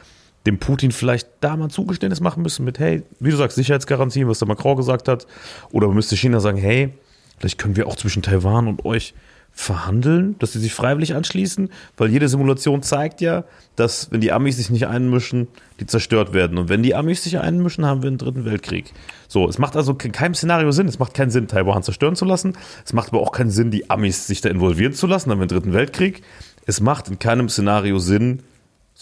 [0.47, 4.29] dem Putin vielleicht da mal ein Zugeständnis machen müssen mit, hey, wie du sagst, Sicherheitsgarantien,
[4.29, 5.27] was der Macron gesagt hat.
[5.71, 6.95] Oder müsste China sagen, hey,
[7.39, 9.15] vielleicht können wir auch zwischen Taiwan und euch
[9.55, 13.45] verhandeln, dass sie sich freiwillig anschließen, weil jede Simulation zeigt ja,
[13.77, 15.47] dass wenn die Amis sich nicht einmischen,
[15.79, 16.57] die zerstört werden.
[16.57, 18.93] Und wenn die Amis sich einmischen, haben wir einen dritten Weltkrieg.
[19.29, 20.89] So, es macht also in keinem Szenario Sinn.
[20.89, 22.55] Es macht keinen Sinn, Taiwan zerstören zu lassen.
[22.85, 25.29] Es macht aber auch keinen Sinn, die Amis sich da involvieren zu lassen.
[25.29, 26.23] Dann haben wir einen dritten Weltkrieg.
[26.65, 28.43] Es macht in keinem Szenario Sinn,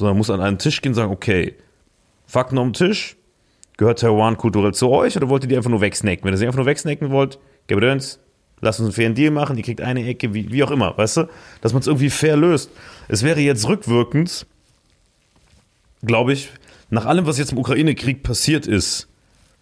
[0.01, 1.55] sondern muss an einen Tisch gehen und sagen, okay,
[2.27, 3.17] Fakten am Tisch,
[3.77, 6.25] gehört Taiwan kulturell zu euch oder wollt ihr die einfach nur wegsnacken?
[6.25, 8.19] Wenn ihr sie einfach nur wegsnacken wollt, gebt uns,
[8.63, 11.19] lasst uns einen fairen Deal machen, die kriegt eine Ecke, wie, wie auch immer, weißt
[11.19, 11.29] du?
[11.61, 12.71] Dass man es irgendwie fair löst.
[13.09, 14.47] Es wäre jetzt rückwirkend,
[16.03, 16.49] glaube ich,
[16.89, 19.07] nach allem, was jetzt im Ukraine-Krieg passiert ist,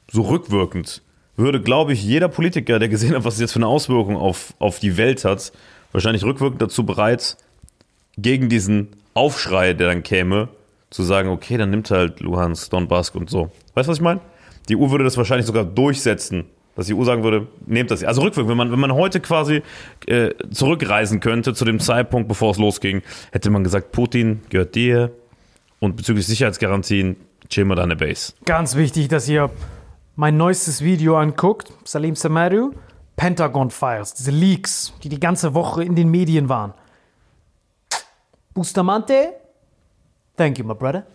[0.08, 1.02] so rückwirkend,
[1.36, 4.54] würde, glaube ich, jeder Politiker, der gesehen hat, was es jetzt für eine Auswirkung auf,
[4.60, 5.52] auf die Welt hat,
[5.90, 7.36] wahrscheinlich rückwirkend dazu bereit,
[8.16, 8.88] gegen diesen
[9.18, 10.48] Aufschrei, der dann käme,
[10.90, 13.50] zu sagen, okay, dann nimmt halt Luhansk, Donbass und so.
[13.74, 14.20] Weißt du, was ich meine?
[14.68, 16.44] Die EU würde das wahrscheinlich sogar durchsetzen,
[16.76, 18.04] dass die EU sagen würde, nehmt das.
[18.04, 19.62] Also rückwirkend, wenn man, wenn man heute quasi
[20.06, 23.02] äh, zurückreisen könnte zu dem Zeitpunkt, bevor es losging,
[23.32, 25.10] hätte man gesagt, Putin gehört dir
[25.80, 27.16] und bezüglich Sicherheitsgarantien,
[27.48, 28.32] chill mal deine Base.
[28.44, 29.50] Ganz wichtig, dass ihr
[30.14, 32.72] mein neuestes Video anguckt, Salim Samaru,
[33.16, 36.74] Pentagon Files, diese Leaks, die die ganze Woche in den Medien waren.
[38.58, 39.34] Bustamante,
[40.36, 41.06] thank you, my brother.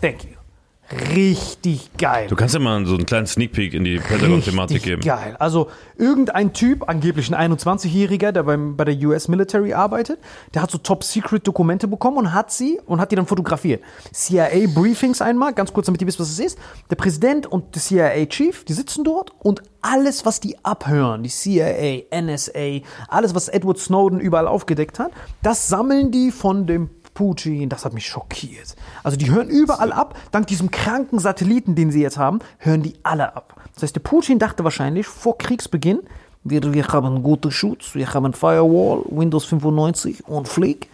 [0.00, 0.43] Thank you.
[0.92, 2.26] Richtig geil.
[2.28, 5.02] Du kannst ja mal so einen kleinen Sneak Peek in die Pentagon-Thematik Richtig geben.
[5.02, 5.34] geil.
[5.38, 10.18] Also irgendein Typ, angeblich ein 21-Jähriger, der beim, bei der US Military arbeitet,
[10.52, 13.82] der hat so Top-Secret-Dokumente bekommen und hat sie und hat die dann fotografiert.
[14.12, 16.58] CIA-Briefings einmal, ganz kurz, damit ihr wisst, was es ist.
[16.90, 22.02] Der Präsident und der CIA-Chief, die sitzen dort und alles, was die abhören, die CIA,
[22.14, 25.12] NSA, alles, was Edward Snowden überall aufgedeckt hat,
[25.42, 28.74] das sammeln die von dem Putin, das hat mich schockiert.
[29.02, 30.18] Also die hören überall ab.
[30.32, 33.60] Dank diesem kranken Satelliten, den sie jetzt haben, hören die alle ab.
[33.74, 36.00] Das heißt, der Putin dachte wahrscheinlich vor Kriegsbeginn,
[36.46, 40.90] wir, wir haben guten Schutz, wir haben Firewall, Windows 95 und Flick.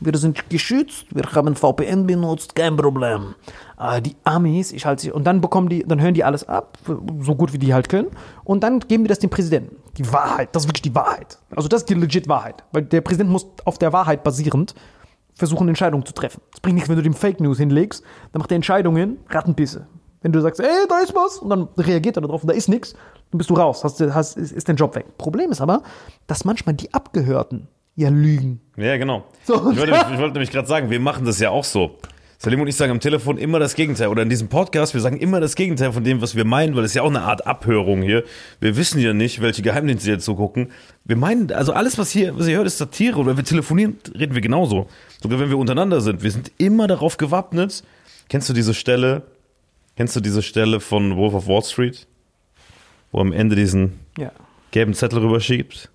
[0.00, 3.34] Wir sind geschützt, wir haben VPN benutzt, kein Problem.
[3.78, 6.78] Äh, die Amis, ich halte sie, und dann bekommen die, dann hören die alles ab,
[7.20, 8.08] so gut wie die halt können,
[8.44, 9.76] und dann geben die das dem Präsidenten.
[9.96, 11.38] Die Wahrheit, das ist wirklich die Wahrheit.
[11.54, 14.74] Also das ist die legit Wahrheit, weil der Präsident muss auf der Wahrheit basierend
[15.34, 16.40] versuchen, Entscheidungen zu treffen.
[16.52, 19.86] Das bringt nichts, wenn du dem Fake News hinlegst, dann macht er Entscheidungen, Rattenpisse.
[20.22, 22.68] Wenn du sagst, ey, da ist was, und dann reagiert er darauf und da ist
[22.68, 22.94] nichts,
[23.30, 25.18] dann bist du raus, hast, hast, ist, ist dein Job weg.
[25.18, 25.82] Problem ist aber,
[26.26, 28.60] dass manchmal die Abgehörten ja lügen.
[28.76, 29.24] Ja, genau.
[29.44, 29.70] So.
[29.70, 31.98] Ich, wollte, ich wollte nämlich gerade sagen, wir machen das ja auch so.
[32.38, 34.08] Salim und ich sagen am Telefon immer das Gegenteil.
[34.08, 36.84] Oder in diesem Podcast, wir sagen immer das Gegenteil von dem, was wir meinen, weil
[36.84, 38.24] es ja auch eine Art Abhörung hier.
[38.60, 40.70] Wir wissen ja nicht, welche Geheimdienste jetzt so gucken.
[41.04, 43.18] Wir meinen, also alles, was hier, was ihr hört, ist Satire.
[43.18, 44.88] Oder wenn wir telefonieren, reden wir genauso.
[45.24, 46.22] Sogar wenn wir untereinander sind.
[46.22, 47.82] Wir sind immer darauf gewappnet.
[48.28, 49.22] Kennst du diese Stelle?
[49.96, 52.06] Kennst du diese Stelle von Wolf of Wall Street?
[53.10, 54.32] Wo am Ende diesen Ja.
[54.70, 55.88] gelben Zettel rüberschiebt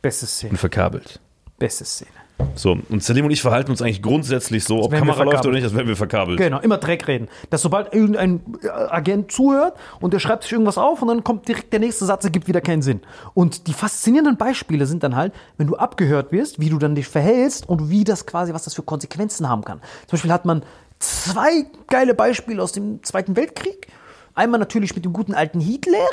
[0.00, 0.52] Beste Szene.
[0.52, 1.18] und verkabelt.
[1.58, 2.12] Beste Szene.
[2.56, 5.64] So, und Salim und ich verhalten uns eigentlich grundsätzlich so, ob Kamera läuft oder nicht,
[5.64, 6.38] als wären wir verkabelt.
[6.38, 7.28] Genau, immer Dreck reden.
[7.50, 11.46] Dass sobald irgendein äh, Agent zuhört und der schreibt sich irgendwas auf und dann kommt
[11.46, 13.00] direkt der nächste Satz, ergibt wieder keinen Sinn.
[13.34, 17.06] Und die faszinierenden Beispiele sind dann halt, wenn du abgehört wirst, wie du dann dich
[17.06, 19.80] verhältst und wie das quasi, was das für Konsequenzen haben kann.
[20.06, 20.62] Zum Beispiel hat man
[20.98, 23.88] zwei geile Beispiele aus dem Zweiten Weltkrieg.
[24.34, 26.08] Einmal natürlich mit dem guten alten Hitler.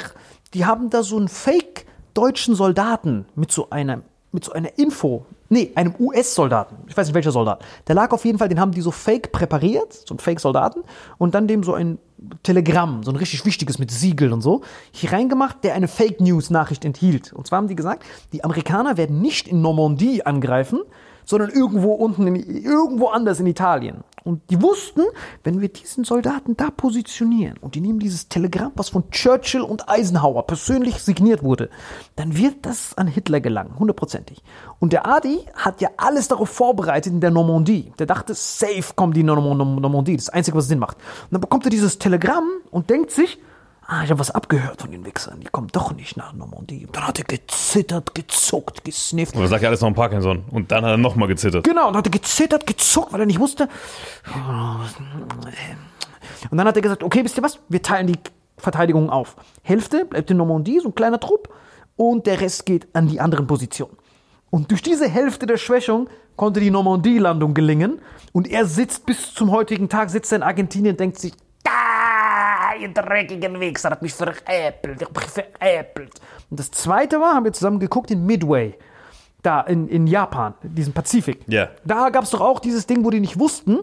[0.53, 4.01] Die haben da so einen fake deutschen Soldaten mit so einer
[4.31, 8.25] mit so einer Info, nee, einem US-Soldaten, ich weiß nicht welcher Soldat, der lag auf
[8.25, 10.81] jeden Fall, den haben die so fake präpariert, so ein Fake-Soldaten,
[11.17, 11.99] und dann dem so ein
[12.43, 17.33] Telegramm, so ein richtig wichtiges mit Siegel und so, hier reingemacht, der eine Fake-News-Nachricht enthielt.
[17.33, 20.79] Und zwar haben die gesagt, die Amerikaner werden nicht in Normandie angreifen,
[21.25, 24.03] sondern irgendwo unten, in, irgendwo anders in Italien.
[24.23, 25.01] Und die wussten,
[25.43, 29.89] wenn wir diesen Soldaten da positionieren und die nehmen dieses Telegramm, was von Churchill und
[29.89, 31.69] Eisenhower persönlich signiert wurde,
[32.15, 34.43] dann wird das an Hitler gelangen, hundertprozentig.
[34.79, 37.93] Und der Adi hat ja alles darauf vorbereitet in der Normandie.
[37.97, 40.97] Der dachte, safe kommen die Normandie, das Einzige, was Sinn macht.
[40.97, 43.39] Und dann bekommt er dieses Telegramm und denkt sich,
[43.91, 46.85] ah, ich habe was abgehört von den Wichsern, die kommen doch nicht nach Normandie.
[46.85, 49.35] Und dann hat er gezittert, gezuckt, gesnifft.
[49.35, 50.45] Aber sagt ja alles noch ein Parkinson.
[50.49, 51.65] Und dann hat er nochmal gezittert.
[51.65, 53.67] Genau, und hat er gezittert, gezuckt, weil er nicht wusste.
[56.49, 57.59] Und dann hat er gesagt, okay, wisst ihr was?
[57.67, 58.17] Wir teilen die
[58.57, 59.35] Verteidigung auf.
[59.61, 61.53] Hälfte bleibt in Normandie, so ein kleiner Trupp,
[61.97, 63.97] und der Rest geht an die anderen Positionen.
[64.49, 67.99] Und durch diese Hälfte der Schwächung konnte die Normandie-Landung gelingen.
[68.31, 71.33] Und er sitzt bis zum heutigen Tag, sitzt er in Argentinien und denkt sich,
[71.67, 71.90] ah,
[72.81, 76.19] ihr dreckigen Wichser, hat mich veräppelt, hat mich veräppelt.
[76.49, 78.75] Und das zweite war, haben wir zusammen geguckt in Midway,
[79.41, 81.41] da in, in Japan, in diesem Pazifik.
[81.47, 81.69] Ja.
[81.85, 83.79] Da gab es doch auch dieses Ding, wo die nicht wussten,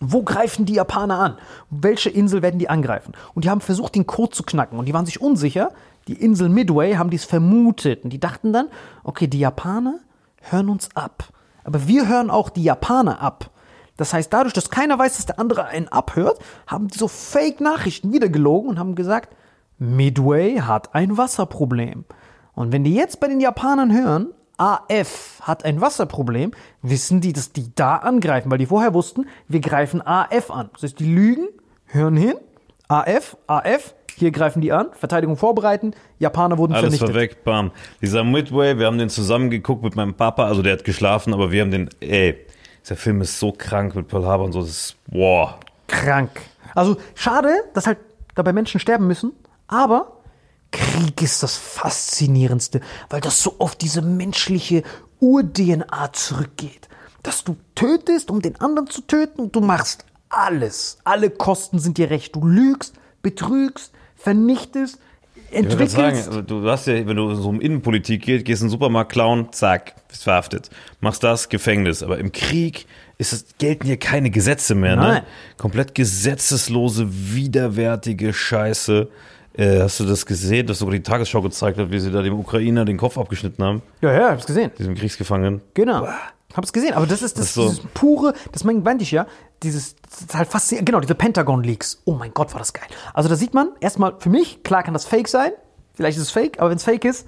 [0.00, 1.38] wo greifen die Japaner an?
[1.70, 3.12] Welche Insel werden die angreifen?
[3.34, 4.78] Und die haben versucht, den Code zu knacken.
[4.78, 5.70] Und die waren sich unsicher.
[6.08, 8.04] Die Insel Midway haben dies vermutet.
[8.04, 8.68] Und die dachten dann,
[9.04, 10.00] okay, die Japaner
[10.40, 11.28] hören uns ab.
[11.62, 13.50] Aber wir hören auch die Japaner ab.
[13.96, 18.12] Das heißt, dadurch, dass keiner weiß, dass der andere einen abhört, haben die so Fake-Nachrichten
[18.12, 19.34] wieder gelogen und haben gesagt,
[19.78, 22.04] Midway hat ein Wasserproblem.
[22.54, 27.52] Und wenn die jetzt bei den Japanern hören, AF hat ein Wasserproblem, wissen die, dass
[27.52, 30.70] die da angreifen, weil die vorher wussten, wir greifen AF an.
[30.74, 31.48] Das heißt, die lügen,
[31.86, 32.34] hören hin,
[32.88, 37.08] AF, AF, hier greifen die an, Verteidigung vorbereiten, Japaner wurden Alles vernichtet.
[37.08, 37.72] war weg, bam.
[38.00, 41.50] Dieser Midway, wir haben den zusammen geguckt mit meinem Papa, also der hat geschlafen, aber
[41.50, 42.36] wir haben den, ey,
[42.84, 45.58] dieser Film ist so krank mit Pearl Harbor und so, das ist, boah.
[45.88, 46.30] Krank.
[46.74, 47.98] Also schade, dass halt
[48.34, 49.32] dabei Menschen sterben müssen,
[49.66, 50.20] aber
[50.70, 54.82] Krieg ist das Faszinierendste, weil das so auf diese menschliche
[55.20, 56.88] Ur-DNA zurückgeht.
[57.22, 60.98] dass du tötest, um den anderen zu töten du machst alles.
[61.04, 62.36] Alle Kosten sind dir recht.
[62.36, 64.98] Du lügst, betrügst, vernichtest,
[65.54, 65.94] Ich entwickelst.
[65.94, 69.52] sagen, du hast ja, wenn du so um Innenpolitik geht, gehst in den Supermarkt klauen,
[69.52, 70.70] zack, bist verhaftet.
[71.00, 72.02] Machst das, Gefängnis.
[72.02, 72.86] Aber im Krieg
[73.18, 75.14] ist es, gelten hier keine Gesetze mehr, Nein.
[75.14, 75.24] ne?
[75.56, 79.08] Komplett gesetzeslose, widerwärtige Scheiße.
[79.56, 82.34] Äh, hast du das gesehen, dass sogar die Tagesschau gezeigt hat, wie sie da dem
[82.34, 84.72] Ukrainer den Kopf abgeschnitten haben, ja, ja, hab's gesehen.
[84.76, 85.60] diesem Kriegsgefangenen?
[85.74, 86.08] Genau.
[86.56, 87.68] Hab's gesehen, aber das ist das, Das so.
[87.68, 89.26] dieses pure, das meinte ich ja,
[89.62, 92.02] dieses, das ist halt fast, genau, diese Pentagon-Leaks.
[92.04, 92.86] Oh mein Gott, war das geil.
[93.12, 95.52] Also da sieht man, erstmal für mich, klar kann das Fake sein,
[95.94, 97.26] vielleicht ist es Fake, aber wenn es Fake ist,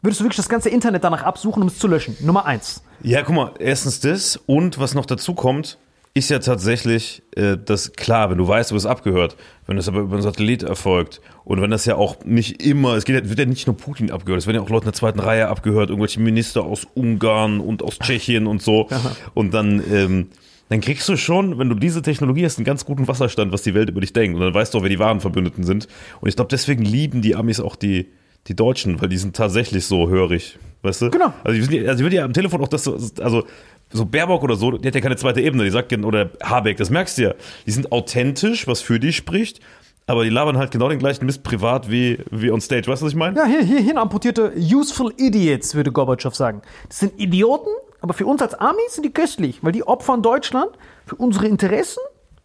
[0.00, 2.16] würdest du wirklich das ganze Internet danach absuchen, um es zu löschen.
[2.20, 2.82] Nummer eins.
[3.02, 5.78] Ja, guck mal, erstens das und was noch dazu kommt,
[6.14, 9.36] ist ja tatsächlich, äh, das klar, wenn du weißt, du bist abgehört,
[9.66, 13.04] wenn das aber über einen Satellit erfolgt und wenn das ja auch nicht immer, es
[13.04, 15.20] geht, wird ja nicht nur Putin abgehört, es werden ja auch Leute in der zweiten
[15.20, 18.88] Reihe abgehört, irgendwelche Minister aus Ungarn und aus Tschechien und so
[19.34, 20.28] und dann, ähm,
[20.68, 23.74] dann kriegst du schon, wenn du diese Technologie hast, einen ganz guten Wasserstand, was die
[23.74, 25.88] Welt über dich denkt und dann weißt du auch, wer die wahren Verbündeten sind
[26.20, 28.08] und ich glaube, deswegen lieben die Amis auch die
[28.48, 31.10] die Deutschen, weil die sind tatsächlich so hörig, weißt du?
[31.10, 31.32] Genau.
[31.44, 33.44] Also, die, ja- also wird ja am Telefon auch das so, also
[33.92, 36.90] so Baerbock oder so, die hat ja keine zweite Ebene, die sagt, oder Habeck, das
[36.90, 37.34] merkst du ja.
[37.66, 39.60] Die sind authentisch, was für die spricht,
[40.06, 43.06] aber die labern halt genau den gleichen Mist privat wie, wie on stage, weißt du,
[43.06, 43.36] was ich meine?
[43.36, 46.62] Ja, hier, hierhin amputierte Useful Idiots, würde Gorbatschow sagen.
[46.88, 47.70] Das sind Idioten,
[48.00, 50.70] aber für uns als Amis sind die köstlich, weil die opfern Deutschland
[51.06, 52.00] für unsere Interessen.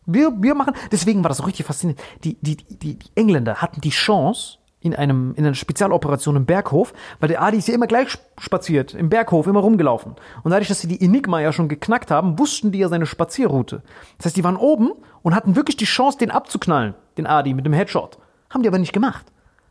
[0.06, 2.02] Wir, wir machen, deswegen war das so richtig faszinierend.
[2.24, 6.93] Die, die, die, die Engländer hatten die Chance, in, einem, in einer Spezialoperation im Berghof,
[7.19, 10.15] weil der Adi ist ja immer gleich spaziert, im Berghof, immer rumgelaufen.
[10.43, 13.82] Und dadurch, dass sie die Enigma ja schon geknackt haben, wussten die ja seine Spazierroute.
[14.17, 14.91] Das heißt, die waren oben
[15.23, 18.19] und hatten wirklich die Chance, den abzuknallen, den Adi, mit dem Headshot.
[18.49, 19.25] Haben die aber nicht gemacht.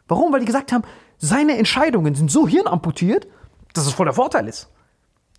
[0.08, 0.32] Warum?
[0.32, 0.84] Weil die gesagt haben,
[1.18, 3.26] seine Entscheidungen sind so hirnamputiert,
[3.74, 4.68] dass es voll der Vorteil ist.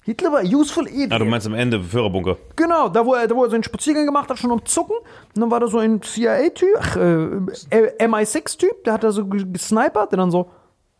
[0.07, 1.11] Hitler war useful idiot.
[1.11, 2.37] Ah, du meinst am Ende Führerbunker.
[2.55, 4.95] Genau, da wo, er, da wo er seinen Spaziergang gemacht hat, schon am Zucken.
[5.35, 10.11] Und dann war da so ein CIA-Typ, äh, MI6-Typ, der hat da so ge- gesnipert,
[10.13, 10.49] der dann so,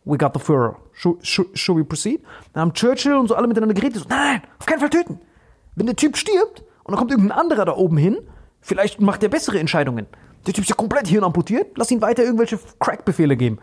[0.04, 2.20] we got the Führer, should, should, should we proceed?
[2.52, 4.90] Dann haben Churchill und so alle miteinander geredet, die so, nein, nein, auf keinen Fall
[4.90, 5.20] töten.
[5.74, 8.18] Wenn der Typ stirbt und dann kommt irgendein anderer da oben hin,
[8.60, 10.06] vielleicht macht der bessere Entscheidungen.
[10.46, 13.58] Der Typ ist ja komplett hirnamputiert, lass ihn weiter irgendwelche Crack-Befehle geben.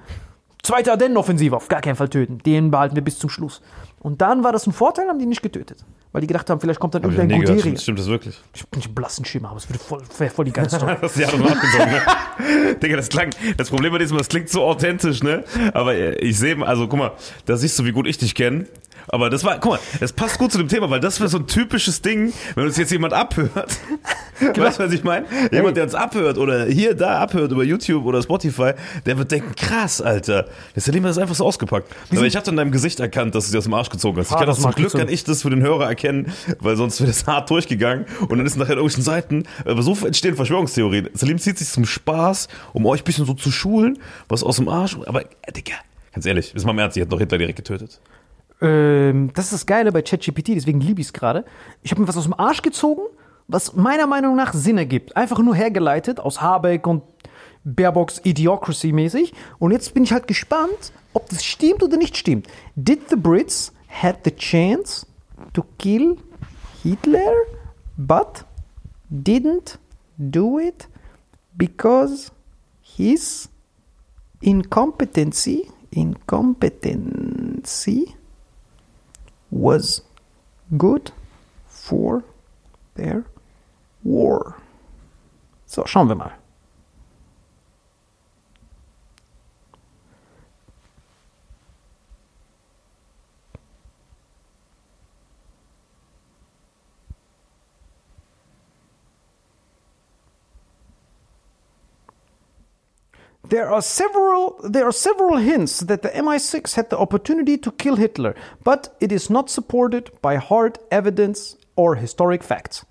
[0.65, 2.39] Zweite Ardennenoffensive, auf gar keinen Fall töten.
[2.39, 3.61] Den behalten wir bis zum Schluss.
[3.99, 5.85] Und dann war das ein Vorteil, haben die nicht getötet.
[6.11, 7.61] Weil die gedacht haben, vielleicht kommt dann Hab irgendein gehört.
[7.61, 7.77] Guderi.
[7.77, 8.41] Stimmt, das wirklich?
[8.53, 10.95] Ich bin nicht blassen Schimmer, aber es würde voll, voll die geile Story.
[10.99, 12.75] Das Jahr nachgezogen, ne?
[12.81, 15.43] Digga, das klang, das Problem bei diesem, das klingt so authentisch, ne?
[15.73, 17.11] Aber äh, ich sehe, also guck mal,
[17.45, 18.65] da siehst du, wie gut ich dich kenne.
[19.07, 21.37] Aber das war, guck mal, das passt gut zu dem Thema, weil das wäre so
[21.37, 23.77] ein typisches Ding, wenn uns jetzt jemand abhört.
[24.39, 25.25] Weißt du, was ich meine?
[25.51, 28.71] Jemand, der uns abhört oder hier, da abhört über YouTube oder Spotify,
[29.05, 30.47] der wird denken, krass, Alter.
[30.73, 31.89] Das Leben ist einfach so ausgepackt.
[32.11, 34.27] Aber ich habe in deinem Gesicht erkannt, dass du dir aus dem Arsch gezogen hast.
[34.27, 36.99] Ich Hart kann das zum Glück kann ich das für den Hörer erkennen, weil sonst
[36.99, 41.09] wäre das hart durchgegangen und dann ist nachher in irgendwelchen Seiten, aber so entstehen Verschwörungstheorien.
[41.13, 44.67] Salim zieht sich zum Spaß, um euch ein bisschen so zu schulen, was aus dem
[44.67, 45.75] Arsch, aber äh, Digga,
[46.13, 47.99] ganz ehrlich, ist mal im Ernst, die hat doch Hitler direkt getötet.
[48.65, 51.45] Ähm, das ist das Geile bei ChatGPT, deswegen liebe ich es gerade.
[51.83, 53.03] Ich habe mir was aus dem Arsch gezogen,
[53.47, 55.15] was meiner Meinung nach Sinn ergibt.
[55.15, 57.03] Einfach nur hergeleitet aus Habeck und
[57.63, 59.35] Baerbocks Idiocracy mäßig.
[59.59, 62.47] Und jetzt bin ich halt gespannt, ob das stimmt oder nicht stimmt.
[62.75, 65.05] Did the Brits had the chance
[65.53, 66.17] to kill
[66.81, 67.33] Hitler,
[67.97, 68.45] but
[69.11, 69.77] didn't
[70.17, 70.87] do it
[71.55, 72.31] because
[72.81, 73.47] his
[74.41, 78.14] incompetency, incompetency
[79.55, 80.01] was
[80.77, 81.11] good
[81.67, 82.23] for
[82.95, 83.23] their
[84.03, 84.55] war.
[85.65, 86.33] So, schauen wir mal.
[103.49, 107.95] There are several there are several hints that the MI6 had the opportunity to kill
[107.95, 112.85] Hitler, but it is not supported by hard evidence or historic facts.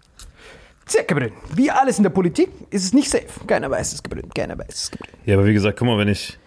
[0.86, 1.32] Sehr Gabriel.
[1.54, 3.46] Wie alles in der Politik ist es nicht safe.
[3.46, 4.28] Keiner weiß es, Gabriel.
[4.34, 5.14] Keiner weiß es, Gabriel.
[5.24, 6.38] Ja, aber wie gesagt, guck mal, wenn ich,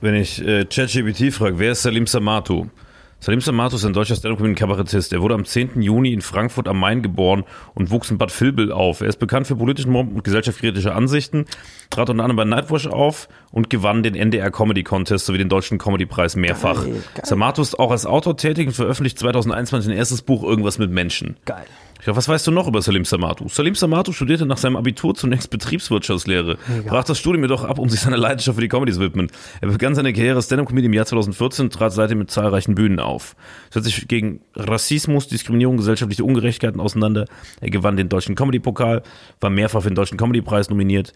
[0.00, 2.66] wenn ich äh, ChatGPT frage, wer ist Salim Samatu?
[3.22, 5.12] Salim Samatu ist ein deutscher Stand-Up-Kabarettist.
[5.12, 5.82] Er wurde am 10.
[5.82, 7.44] Juni in Frankfurt am Main geboren
[7.74, 9.02] und wuchs in Bad Vilbel auf.
[9.02, 11.44] Er ist bekannt für politischen Mob und gesellschaftskritische Ansichten,
[11.90, 15.76] trat unter anderem bei Nightwatch auf und gewann den NDR Comedy Contest sowie den Deutschen
[15.76, 16.84] Comedy-Preis mehrfach.
[16.84, 17.24] Geil, geil.
[17.26, 21.36] Samatu ist auch als Autor tätig und veröffentlicht 2021 ein erstes Buch Irgendwas mit Menschen.
[21.44, 21.66] Geil.
[22.06, 23.48] Ja, was weißt du noch über Salim Samatu?
[23.48, 28.00] Salim Samatu studierte nach seinem Abitur zunächst Betriebswirtschaftslehre, brach das Studium jedoch ab, um sich
[28.00, 29.30] seiner Leidenschaft für die Comedy zu widmen.
[29.60, 33.00] Er begann seine Karriere als Stand-Up-Comedy im Jahr 2014 und trat seitdem mit zahlreichen Bühnen
[33.00, 33.36] auf.
[33.70, 37.26] Er setzt sich gegen Rassismus, Diskriminierung, gesellschaftliche Ungerechtigkeiten auseinander.
[37.60, 39.02] Er gewann den Deutschen Comedy-Pokal,
[39.40, 41.12] war mehrfach für den Deutschen Comedy-Preis nominiert.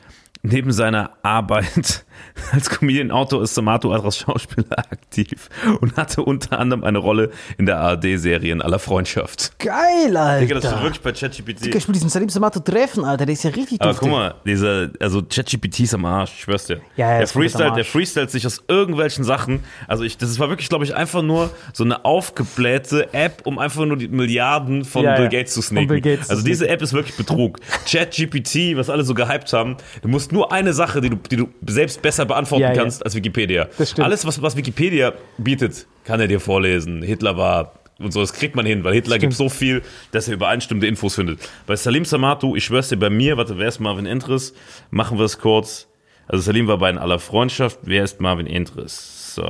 [0.46, 2.04] Neben seiner Arbeit
[2.52, 5.48] als Comedian-Autor ist Samato als Schauspieler aktiv
[5.80, 9.58] und hatte unter anderem eine Rolle in der ARD-Serie in aller Freundschaft.
[9.58, 10.40] Geil, Alter.
[10.40, 11.64] Digga, das ist wirklich bei ChatGPT.
[11.64, 13.24] Digga, ich will diesen Salim Samato treffen, Alter.
[13.24, 14.08] Der ist ja richtig Aber duftig.
[14.10, 16.82] guck mal, dieser, also ChatGPT ist am Arsch, ich schwör's dir.
[16.96, 17.88] Ja, ja, der am freestylt, der Arsch.
[17.88, 19.60] freestylt sich aus irgendwelchen Sachen.
[19.88, 23.86] Also ich, das war wirklich, glaube ich, einfach nur so eine aufgeblähte App, um einfach
[23.86, 25.30] nur die Milliarden von Ja, Bill.
[25.30, 25.74] Gates zu.
[25.74, 26.68] Bill Gates also diese.
[26.68, 27.60] App ist wirklich Betrug.
[27.90, 31.48] ChatGPT, was alle so gehypt haben, du musst nur eine Sache, die du, die du
[31.66, 32.74] selbst besser beantworten Ja, ja.
[32.74, 33.68] kannst als Wikipedia.
[33.78, 34.04] Das stimmt.
[34.04, 37.02] Alles, was, was Wikipedia bietet, kann er dir vorlesen.
[37.02, 40.34] Hitler war und so, das kriegt man hin, weil Hitler gibt so viel, dass er
[40.34, 41.48] übereinstimmende Infos findet.
[41.66, 44.52] Bei Salim Samatu, ich schwör's dir, bei mir, warte, wer ist Marvin Entris?
[44.90, 45.86] Machen wir es kurz.
[46.26, 47.78] Also Salim war bei in aller Freundschaft.
[47.82, 49.34] Wer ist Marvin Entris?
[49.36, 49.44] So.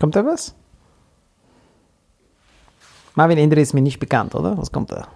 [0.00, 0.54] Kommt da was?
[3.14, 4.58] Marvin Endre ist mir nicht bekannt, oder?
[4.58, 5.08] Was kommt da?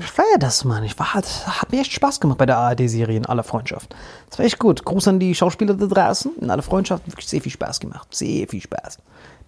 [0.00, 0.84] Ich feier das, Mann.
[0.84, 3.94] Ich war, hat, hat mir echt Spaß gemacht bei der ARD-Serie in aller Freundschaft.
[4.28, 4.84] Das war echt gut.
[4.84, 6.32] Gruß an die Schauspieler da draußen.
[6.40, 8.08] In aller Freundschaft wirklich sehr viel Spaß gemacht.
[8.14, 8.98] Sehr viel Spaß.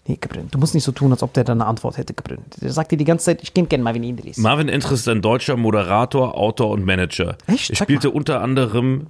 [0.06, 2.40] Nee, Gabriel, du musst nicht so tun, als ob der da eine Antwort hätte, Gabriel.
[2.62, 4.38] Der sagt dir die ganze Zeit, ich kenne gern Marvin Indris.
[4.38, 7.36] Marvin Entris ist ein deutscher Moderator, Autor und Manager.
[7.46, 7.68] Echt?
[7.70, 9.08] Er spielte unter anderem,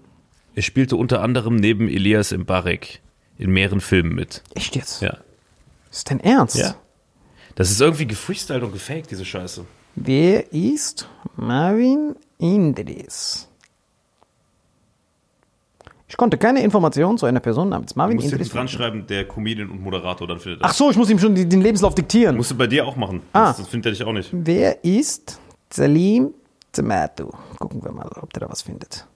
[0.56, 3.00] er spielte unter anderem neben Elias Mbarek
[3.38, 4.42] in mehreren Filmen mit.
[4.54, 5.00] echt jetzt?
[5.00, 5.18] Ja.
[5.92, 6.56] Ist dein Ernst?
[6.56, 6.74] Ja.
[7.54, 9.64] Das ist irgendwie gefreestylt und gefaked, diese Scheiße.
[10.00, 13.48] Wer ist Marvin Indris?
[16.06, 18.52] Ich konnte keine Informationen zu einer Person namens Du Marvin musst hinten Indris.
[18.52, 21.34] dran schreiben, der Comedian und Moderator, dann findet er Ach so, ich muss ihm schon
[21.34, 22.36] den Lebenslauf diktieren.
[22.36, 23.22] Musst du bei dir auch machen.
[23.32, 23.52] Ah.
[23.52, 24.30] Sonst findet er dich auch nicht.
[24.32, 25.38] Wer ist
[25.70, 26.32] Salim
[26.72, 27.30] Samatu?
[27.58, 29.06] Gucken wir mal, ob der da was findet.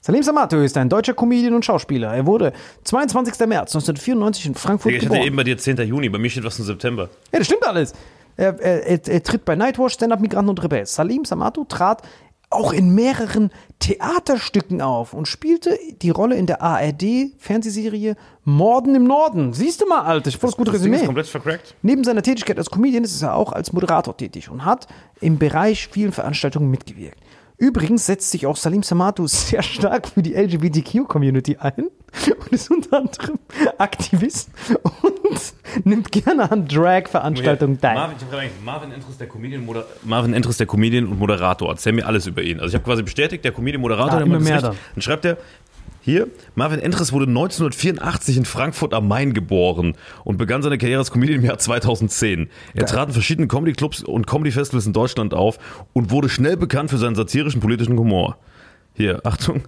[0.00, 2.14] Salim Samatu ist ein deutscher Comedian und Schauspieler.
[2.14, 2.52] Er wurde
[2.84, 3.32] 22.
[3.46, 5.26] März 1994 in Frankfurt Digga, ich hatte geboren.
[5.26, 5.76] eben bei dir 10.
[5.78, 7.10] Juni, bei mir steht was im September.
[7.32, 7.92] Ja, das stimmt alles.
[8.36, 10.86] Er, er, er, tritt bei Nightwatch, Stand-Up Migranten und Rebell.
[10.86, 12.02] Salim Samatu trat
[12.50, 18.14] auch in mehreren Theaterstücken auf und spielte die Rolle in der ARD-Fernsehserie
[18.44, 19.52] Morden im Norden.
[19.52, 21.06] Siehst du mal, Alter, ich voll das gute Ding ist Resümee.
[21.06, 21.74] komplett vercrackt.
[21.82, 24.86] Neben seiner Tätigkeit als Comedian ist er auch als Moderator tätig und hat
[25.20, 27.18] im Bereich vielen Veranstaltungen mitgewirkt.
[27.58, 31.86] Übrigens setzt sich auch Salim Samatu sehr stark für die LGBTQ-Community ein
[32.38, 33.38] und ist unter anderem
[33.78, 34.50] Aktivist
[35.02, 37.94] und nimmt gerne an Drag-Veranstaltungen teil.
[37.94, 41.18] Marvin, ich hab gerade eigentlich- Marvin Entrus, der Comedian, Moder Marvin Entrus, der Comedian und
[41.18, 41.70] Moderator.
[41.70, 42.58] Erzähl mir alles über ihn.
[42.60, 44.78] Also ich habe quasi bestätigt, der Comedian, Moderator, Ja, der immer mehr recht.
[44.94, 45.38] Dann schreibt er,
[46.06, 51.10] hier, Marvin Entrus wurde 1984 in Frankfurt am Main geboren und begann seine Karriere als
[51.10, 52.48] Comedian im Jahr 2010.
[52.74, 55.58] Er trat in verschiedenen Comedy-Clubs und Comedy-Festivals in Deutschland auf
[55.94, 58.38] und wurde schnell bekannt für seinen satirischen politischen Humor.
[58.98, 59.62] Hier, Achtung.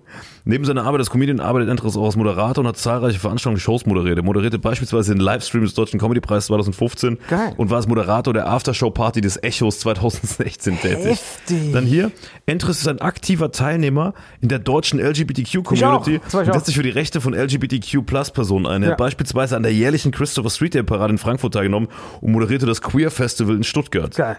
[0.46, 3.60] Neben seiner Arbeit als Comedian arbeitet Entres auch als Moderator und hat zahlreiche Veranstaltungen und
[3.60, 4.16] Shows moderiert.
[4.16, 7.52] Er moderierte beispielsweise den Livestream des Deutschen Comedypreises 2015 Geil.
[7.58, 11.04] und war als Moderator der Aftershow-Party des Echos 2016 tätig.
[11.04, 11.72] Heftig.
[11.74, 12.10] Dann hier,
[12.46, 17.20] Entres ist ein aktiver Teilnehmer in der deutschen LGBTQ-Community und setzt sich für die Rechte
[17.20, 18.82] von LGBTQ-Plus-Personen ein.
[18.82, 18.92] Er Ja.
[18.92, 21.88] hat beispielsweise an der jährlichen Christopher Street Day Parade in Frankfurt teilgenommen
[22.22, 24.14] und moderierte das Queer Festival in Stuttgart.
[24.16, 24.38] Geil.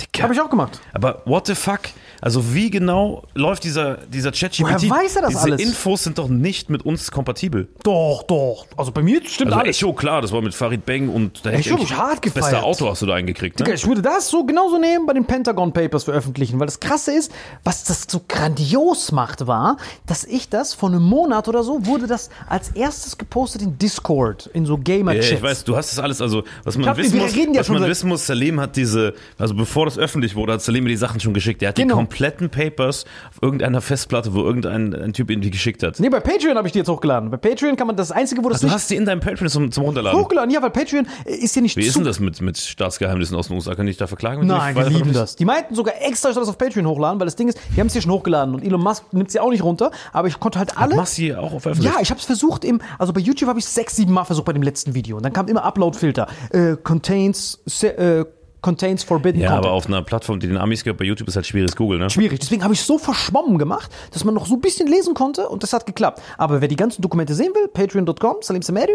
[0.00, 0.24] Dicker.
[0.24, 0.80] Habe ich auch gemacht.
[0.92, 1.80] Aber what the fuck?
[2.24, 4.62] Also wie genau läuft dieser, dieser ChatGPT?
[4.88, 5.60] Woher weiß er das Diese alles?
[5.62, 7.68] Infos sind doch nicht mit uns kompatibel.
[7.82, 8.64] Doch, doch.
[8.78, 9.76] Also bei mir stimmt Also alles.
[9.82, 12.46] Echo, klar, das war mit Farid Bang und da hätte ich ich hart gefeiert.
[12.46, 13.74] Bester Autor hast du da eingekriegt, Digga, ne?
[13.74, 17.30] ich würde das so genauso nehmen bei den Pentagon Papers veröffentlichen, weil das Krasse ist,
[17.62, 22.06] was das so grandios macht, war, dass ich das vor einem Monat oder so wurde
[22.06, 25.30] das als erstes gepostet in Discord, in so Ja, Gamer-Chats.
[25.30, 27.86] ich weiß, du hast das alles, also was man hab- wissen muss, ja was man
[27.86, 31.20] wissen muss, Salim hat diese, also bevor das öffentlich wurde, hat Salim mir die Sachen
[31.20, 31.60] schon geschickt.
[31.60, 31.96] Der hat Genau.
[31.96, 35.98] die kompletten Papers auf irgendeiner Festplatte, wo irgendein ein Typ die geschickt hat.
[35.98, 37.30] Nee, bei Patreon habe ich die jetzt hochgeladen.
[37.30, 39.48] Bei Patreon kann man das einzige, wo das Du nicht hast die in deinem Patreon
[39.50, 40.20] zum, zum Runterladen.
[40.20, 40.50] hochgeladen.
[40.50, 43.48] Ja, weil Patreon äh, ist ja nicht Wie ist denn das mit, mit Staatsgeheimnissen aus
[43.48, 43.74] den USA?
[43.74, 44.42] Kann ich da verklagen?
[44.42, 45.34] du Nein, die lieben das.
[45.34, 47.80] Die meinten sogar extra, ich soll das auf Patreon hochladen, weil das Ding ist, die
[47.80, 50.38] haben es hier schon hochgeladen und Elon Musk nimmt sie auch nicht runter, aber ich
[50.38, 50.94] konnte halt alle.
[50.94, 51.92] Machst du die auch auf öffentlich?
[51.92, 54.44] Ja, ich habe es versucht im, also bei YouTube habe ich sechs, sieben Mal versucht
[54.46, 56.28] bei dem letzten Video und dann kam immer Upload-Filter.
[56.52, 58.24] Äh, contains, se- äh,
[58.64, 59.66] contains forbidden Ja, content.
[59.66, 62.10] aber auf einer Plattform, die den Amis gehört, bei YouTube ist halt schwieriges Google, ne?
[62.10, 62.40] Schwierig.
[62.40, 65.48] Deswegen habe ich es so verschwommen gemacht, dass man noch so ein bisschen lesen konnte
[65.48, 66.20] und das hat geklappt.
[66.38, 68.94] Aber wer die ganzen Dokumente sehen will, patreon.com, Salim Samedi,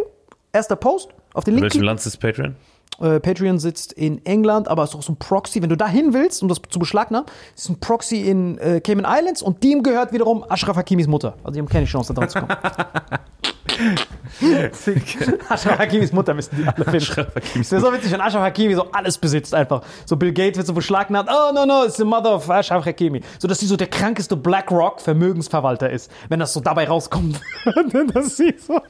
[0.52, 1.64] erster Post auf den In Link.
[1.66, 1.86] welchem klicken.
[1.86, 2.56] Land ist Patreon?
[3.00, 5.62] Äh, Patreon sitzt in England, aber ist auch so ein Proxy.
[5.62, 9.06] Wenn du da hin willst, um das zu beschlagnahmen, ist ein Proxy in äh, Cayman
[9.08, 11.36] Islands und dem gehört wiederum Ashraf Hakimis Mutter.
[11.44, 12.52] Also die haben keine Chance, da dran zu kommen.
[15.50, 17.32] Ashraf Hakimis Mutter müssen die alle finden.
[17.60, 19.82] Es wäre so witzig, wenn Ashraf Hakimi so alles besitzt einfach.
[20.06, 21.30] So Bill Gates wird so beschlagnahmt.
[21.32, 23.22] Oh, no, no, it's the mother of Ashraf Hakimi.
[23.38, 26.12] So, dass sie so der krankeste BlackRock-Vermögensverwalter ist.
[26.30, 27.40] Wenn das so dabei rauskommt.
[28.14, 28.82] dass sie so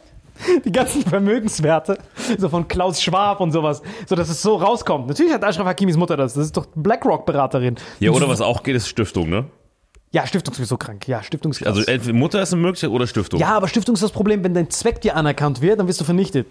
[0.63, 1.97] die ganzen Vermögenswerte,
[2.37, 5.07] so von Klaus Schwab und sowas, so dass es so rauskommt.
[5.07, 6.33] Natürlich hat Ashraf Hakimis Mutter das.
[6.33, 7.75] Das ist doch BlackRock-Beraterin.
[7.99, 9.45] Ja, oder was auch geht, ist Stiftung, ne?
[10.11, 11.07] Ja, Stiftung ist sowieso krank.
[11.07, 11.67] Ja, Stiftung ist krass.
[11.67, 13.39] Also entweder Mutter ist eine Möglichkeit oder Stiftung.
[13.39, 16.05] Ja, aber Stiftung ist das Problem, wenn dein Zweck dir anerkannt wird, dann wirst du
[16.05, 16.47] vernichtet.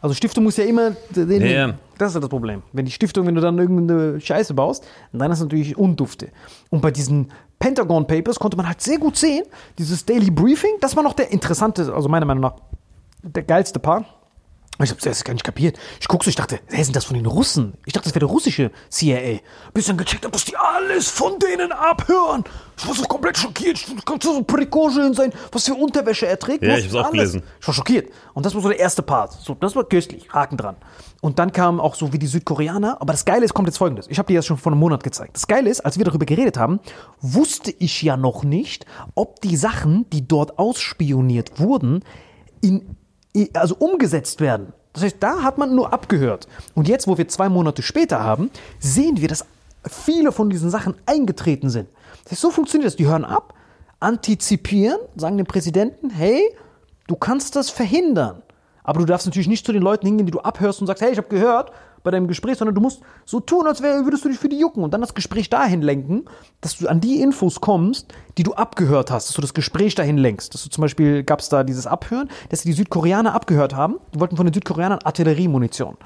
[0.00, 2.62] Also Stiftung muss ja immer den, Ja, das ist ja das Problem.
[2.72, 6.28] Wenn die Stiftung, wenn du dann irgendeine Scheiße baust, dann ist es natürlich undufte.
[6.70, 9.44] Und bei diesen Pentagon Papers konnte man halt sehr gut sehen,
[9.78, 12.54] dieses Daily Briefing, das war noch der interessante, also meiner Meinung nach
[13.22, 14.04] der geilste Part.
[14.84, 15.78] Ich hab's erst gar nicht kapiert.
[16.00, 17.74] Ich guck so, ich dachte, wer sind das von den Russen?
[17.86, 19.40] Ich dachte, das wäre der russische CIA.
[19.74, 22.44] Bis dann gecheckt hab, dass die alles von denen abhören.
[22.76, 23.78] Ich war so komplett schockiert.
[23.78, 26.64] Ich konnte so Prigozhin sein, was für Unterwäsche er trägt.
[26.64, 27.12] Ja, ich hab's auch alles.
[27.12, 27.42] gelesen.
[27.60, 28.10] Ich war schockiert.
[28.34, 29.32] Und das war so der erste Part.
[29.32, 30.32] So, das war köstlich.
[30.32, 30.76] Haken dran.
[31.20, 33.00] Und dann kam auch so wie die Südkoreaner.
[33.00, 34.08] Aber das Geile ist, kommt jetzt folgendes.
[34.08, 35.36] Ich habe dir das schon vor einem Monat gezeigt.
[35.36, 36.80] Das Geile ist, als wir darüber geredet haben,
[37.20, 42.02] wusste ich ja noch nicht, ob die Sachen, die dort ausspioniert wurden,
[42.60, 42.96] in,
[43.54, 44.72] also umgesetzt werden.
[44.92, 46.46] Das heißt, da hat man nur abgehört.
[46.74, 49.46] Und jetzt, wo wir zwei Monate später haben, sehen wir, dass
[49.88, 51.88] viele von diesen Sachen eingetreten sind.
[52.24, 52.96] Das heißt, so funktioniert das.
[52.96, 53.54] Die hören ab,
[54.00, 56.42] antizipieren, sagen dem Präsidenten, hey,
[57.06, 58.42] du kannst das verhindern.
[58.84, 61.12] Aber du darfst natürlich nicht zu den Leuten hingehen, die du abhörst und sagst, hey,
[61.12, 61.72] ich habe gehört
[62.02, 64.82] bei deinem Gespräch, sondern du musst so tun, als würdest du dich für die jucken
[64.82, 66.24] und dann das Gespräch dahin lenken,
[66.60, 70.18] dass du an die Infos kommst, die du abgehört hast, dass du das Gespräch dahin
[70.18, 70.54] lenkst.
[70.54, 73.96] Dass du zum Beispiel gab es da dieses Abhören, dass die Südkoreaner abgehört haben.
[74.14, 75.96] Die wollten von den Südkoreanern Artilleriemunition.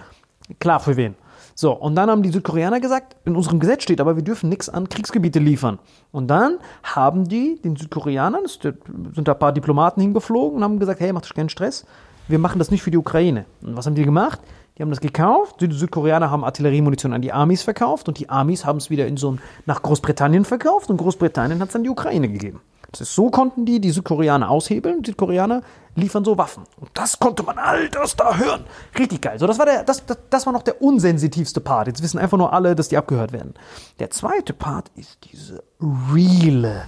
[0.59, 1.15] Klar, für wen?
[1.59, 4.69] So, und dann haben die Südkoreaner gesagt, in unserem Gesetz steht aber, wir dürfen nichts
[4.69, 5.79] an Kriegsgebiete liefern.
[6.13, 11.01] Und dann haben die den Südkoreanern, sind da ein paar Diplomaten hingeflogen und haben gesagt,
[11.01, 11.87] hey, macht euch keinen Stress,
[12.29, 13.45] wir machen das nicht für die Ukraine.
[13.63, 14.41] Und was haben die gemacht?
[14.77, 18.67] Die haben das gekauft, die Südkoreaner haben Artilleriemunition an die Amis verkauft und die Amis
[18.67, 21.89] haben es wieder in so ein, nach Großbritannien verkauft und Großbritannien hat es an die
[21.89, 22.61] Ukraine gegeben.
[22.93, 25.63] Das ist, so konnten die die Südkoreaner aushebeln, die Südkoreaner
[25.95, 26.65] liefern so Waffen.
[26.79, 28.65] Und das konnte man all das da hören.
[28.99, 29.39] Richtig geil.
[29.39, 31.89] So, das, war der, das, das, das war noch der unsensitivste Part.
[31.89, 33.55] Jetzt wissen einfach nur alle, dass die abgehört werden.
[33.99, 36.85] Der zweite Part ist diese reale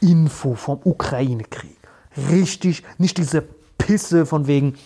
[0.00, 1.78] Info vom Ukraine-Krieg.
[2.30, 3.44] Richtig, nicht diese
[3.78, 4.76] Pisse von wegen,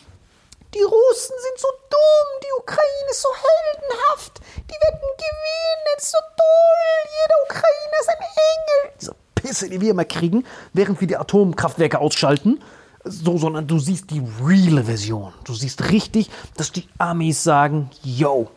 [0.75, 6.19] die Russen sind so dumm, die Ukraine ist so heldenhaft, die werden gewinnen, ist so
[6.37, 8.93] toll, jeder Ukrainer ist ein Engel.
[9.01, 12.61] Diese Pisse, die wir immer kriegen, während wir die Atomkraftwerke ausschalten.
[13.05, 15.33] So, sondern du siehst die reale Version.
[15.45, 18.51] Du siehst richtig, dass die Amis sagen, yo,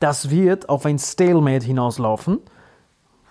[0.00, 2.40] das wird auf ein Stalemate hinauslaufen.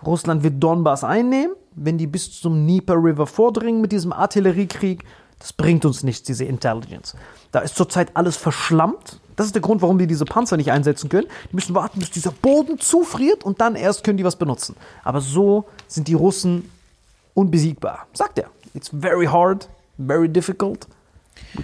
[0.04, 5.04] Russland wird Donbass einnehmen, wenn die bis zum Dnieper River vordringen mit diesem Artilleriekrieg.
[5.40, 7.16] Das bringt uns nichts, diese Intelligence.
[7.52, 9.20] Da ist zurzeit alles verschlammt.
[9.36, 11.28] Das ist der Grund, warum die diese Panzer nicht einsetzen können.
[11.52, 14.76] Die müssen warten, bis dieser Boden zufriert und dann erst können die was benutzen.
[15.04, 16.70] Aber so sind die Russen
[17.34, 18.08] unbesiegbar.
[18.14, 18.50] Sagt er.
[18.74, 20.88] It's very hard, very difficult.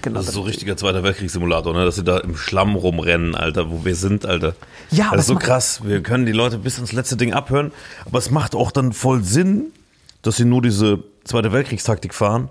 [0.04, 1.86] Das ist so richtiger Zweiter Weltkriegssimulator, ne?
[1.86, 4.56] Dass sie da im Schlamm rumrennen, Alter, wo wir sind, Alter.
[4.90, 5.82] Ja, das ist so krass.
[5.84, 7.72] Wir können die Leute bis ins letzte Ding abhören.
[8.06, 9.72] Aber es macht auch dann voll Sinn,
[10.22, 12.50] dass sie nur diese Zweite Weltkriegstaktik fahren,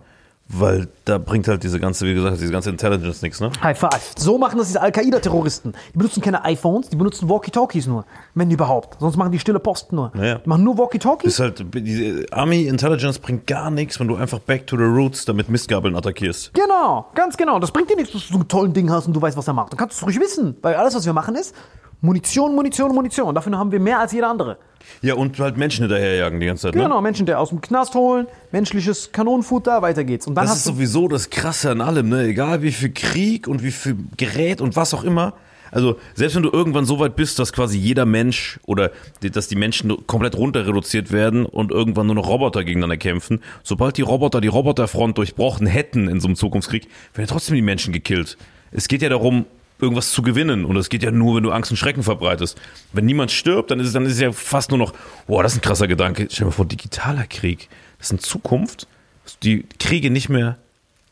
[0.53, 3.51] weil da bringt halt diese ganze, wie gesagt, diese ganze Intelligence nichts, ne?
[3.62, 4.14] High five.
[4.16, 5.74] So machen das diese Al-Qaida-Terroristen.
[5.94, 8.05] Die benutzen keine iPhones, die benutzen Walkie-Talkies nur.
[8.34, 8.98] Wenn überhaupt.
[9.01, 10.12] Sonst machen die stille Posten nur.
[10.16, 10.34] Ja, ja.
[10.38, 11.34] Die machen nur Walkie-Talkies.
[11.34, 15.24] Ist halt, diese Army Intelligence bringt gar nichts, wenn du einfach back to the roots
[15.24, 16.53] damit Mistgabeln attackierst.
[16.55, 17.61] Genau, ganz genau.
[17.61, 19.46] Das bringt dir nichts, dass du so einen tollen Ding hast und du weißt, was
[19.46, 19.72] er macht.
[19.72, 20.57] Dann kannst du es ruhig wissen.
[20.62, 21.55] Weil alles, was wir machen, ist
[22.01, 23.34] Munition, Munition, Munition.
[23.34, 24.57] Dafür haben wir mehr als jeder andere.
[25.03, 26.82] Ja, und halt Menschen hinterherjagen die ganze Zeit, ne?
[26.82, 30.26] Genau, Menschen, der aus dem Knast holen, menschliches Kanonenfutter, weiter geht's.
[30.26, 32.24] Und dann Das ist sowieso das Krasse an allem, ne?
[32.24, 35.34] Egal wie viel Krieg und wie viel Gerät und was auch immer.
[35.72, 38.90] Also, selbst wenn du irgendwann so weit bist, dass quasi jeder Mensch oder
[39.22, 43.40] die- dass die Menschen komplett runter reduziert werden und irgendwann nur noch Roboter gegeneinander kämpfen,
[43.62, 47.62] sobald die Roboter die Roboterfront durchbrochen hätten in so einem Zukunftskrieg, werden ja trotzdem die
[47.62, 48.36] Menschen gekillt.
[48.72, 49.44] Es geht ja darum,
[49.83, 50.64] irgendwas zu gewinnen.
[50.64, 52.61] Und es geht ja nur, wenn du Angst und Schrecken verbreitest.
[52.93, 54.93] Wenn niemand stirbt, dann ist es, dann ist es ja fast nur noch,
[55.26, 56.28] boah, das ist ein krasser Gedanke.
[56.31, 57.68] Stell dir mal vor, digitaler Krieg.
[57.99, 58.87] Das ist in Zukunft,
[59.24, 60.57] dass die Kriege nicht mehr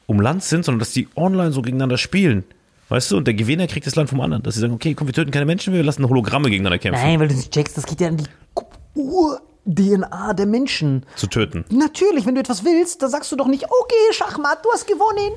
[0.07, 2.45] um Land sind, sondern dass die online so gegeneinander spielen.
[2.89, 3.17] Weißt du?
[3.19, 4.43] Und der Gewinner kriegt das Land vom anderen.
[4.43, 7.03] Dass sie sagen, okay, komm, wir töten keine Menschen, wir lassen Hologramme gegeneinander kämpfen.
[7.03, 8.25] Nein, weil du nicht checkst, das geht ja an die
[8.95, 11.05] Ur-DNA der Menschen.
[11.17, 11.65] Zu töten.
[11.71, 15.35] Natürlich, wenn du etwas willst, dann sagst du doch nicht, okay, Schachmatt, du hast gewonnen.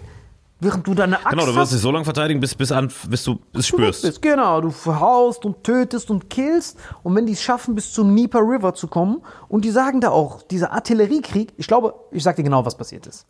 [0.63, 3.23] Während du deine Axt Genau, du wirst dich so lange verteidigen, bis, bis, an, bis
[3.23, 4.03] du es spürst.
[4.03, 4.21] bist.
[4.21, 6.77] Genau, du verhaust und tötest und killst.
[7.01, 10.11] Und wenn die es schaffen, bis zum Dnieper River zu kommen, und die sagen da
[10.11, 13.25] auch, dieser Artilleriekrieg, ich glaube, ich sag dir genau, was passiert ist.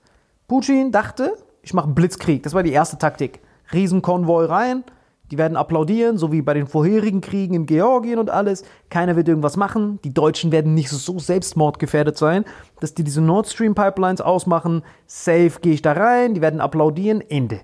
[0.50, 2.44] Putin dachte, ich mache einen Blitzkrieg.
[2.44, 3.40] Das war die erste Taktik.
[3.72, 4.84] Riesenkonvoi rein,
[5.32, 8.64] die werden applaudieren, so wie bei den vorherigen Kriegen in Georgien und alles.
[8.90, 10.00] Keiner wird irgendwas machen.
[10.04, 12.44] Die Deutschen werden nicht so selbstmordgefährdet sein,
[12.82, 14.84] dass die diese Nord Stream Pipelines ausmachen.
[15.08, 17.22] Safe gehe ich da rein, die werden applaudieren.
[17.22, 17.62] Ende.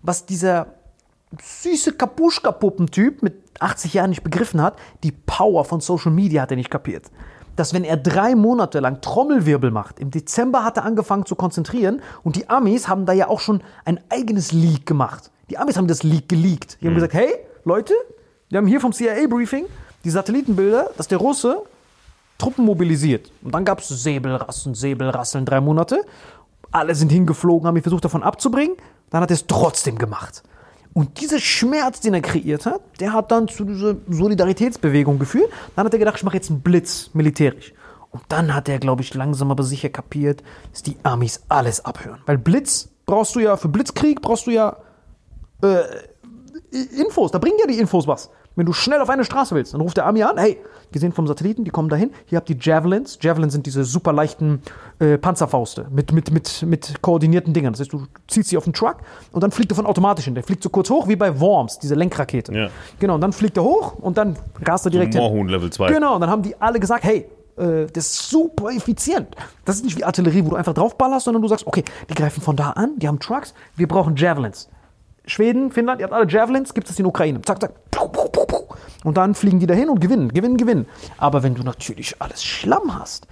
[0.00, 0.74] Was dieser
[1.40, 6.56] süße Kapuschka-Puppentyp mit 80 Jahren nicht begriffen hat, die Power von Social Media hat er
[6.56, 7.10] nicht kapiert.
[7.56, 12.00] Dass wenn er drei Monate lang Trommelwirbel macht, im Dezember hat er angefangen zu konzentrieren
[12.22, 15.30] und die Amis haben da ja auch schon ein eigenes Leak gemacht.
[15.52, 16.78] Die Amis haben das Leak geleakt.
[16.80, 17.34] Die haben gesagt, hey,
[17.66, 17.92] Leute,
[18.48, 19.66] wir haben hier vom CIA-Briefing
[20.02, 21.62] die Satellitenbilder, dass der Russe
[22.38, 23.30] Truppen mobilisiert.
[23.42, 26.06] Und dann gab es Säbelrassen, Säbelrasseln, drei Monate.
[26.70, 28.78] Alle sind hingeflogen, haben ihn versucht davon abzubringen.
[29.10, 30.42] Dann hat er es trotzdem gemacht.
[30.94, 35.50] Und dieser Schmerz, den er kreiert hat, der hat dann zu dieser Solidaritätsbewegung geführt.
[35.76, 37.74] Dann hat er gedacht, ich mache jetzt einen Blitz militärisch.
[38.10, 42.22] Und dann hat er, glaube ich, langsam aber sicher kapiert, dass die Amis alles abhören.
[42.24, 44.78] Weil Blitz brauchst du ja, für Blitzkrieg brauchst du ja
[45.62, 45.82] äh,
[46.98, 47.30] Infos.
[47.30, 48.30] Da bringen ja die Infos was.
[48.54, 50.58] Wenn du schnell auf eine Straße willst, dann ruft der Army an, hey,
[50.90, 53.18] wir sehen vom Satelliten, die kommen dahin, hier habt ihr Javelins.
[53.20, 54.60] Javelins sind diese super leichten
[54.98, 57.72] äh, Panzerfauste mit, mit, mit, mit koordinierten Dingern.
[57.72, 58.96] Das heißt, du ziehst sie auf den Truck
[59.32, 60.34] und dann fliegt er von automatisch hin.
[60.34, 62.52] Der fliegt so kurz hoch wie bei Worms, diese Lenkrakete.
[62.52, 62.68] Ja.
[62.98, 65.22] Genau, und dann fliegt er hoch und dann rast er direkt hin.
[65.22, 65.90] Moorhuhn Level 2.
[65.90, 69.28] Genau, und dann haben die alle gesagt, hey, äh, das ist super effizient.
[69.64, 72.42] Das ist nicht wie Artillerie, wo du einfach draufballerst, sondern du sagst, okay, die greifen
[72.42, 74.68] von da an, die haben Trucks, wir brauchen Javelins.
[75.26, 77.40] Schweden, Finnland, ihr habt alle Javelins, gibt es in Ukraine.
[77.42, 77.72] Zack, zack.
[79.04, 80.86] Und dann fliegen die dahin und gewinnen, gewinnen, gewinnen.
[81.18, 83.26] Aber wenn du natürlich alles Schlamm hast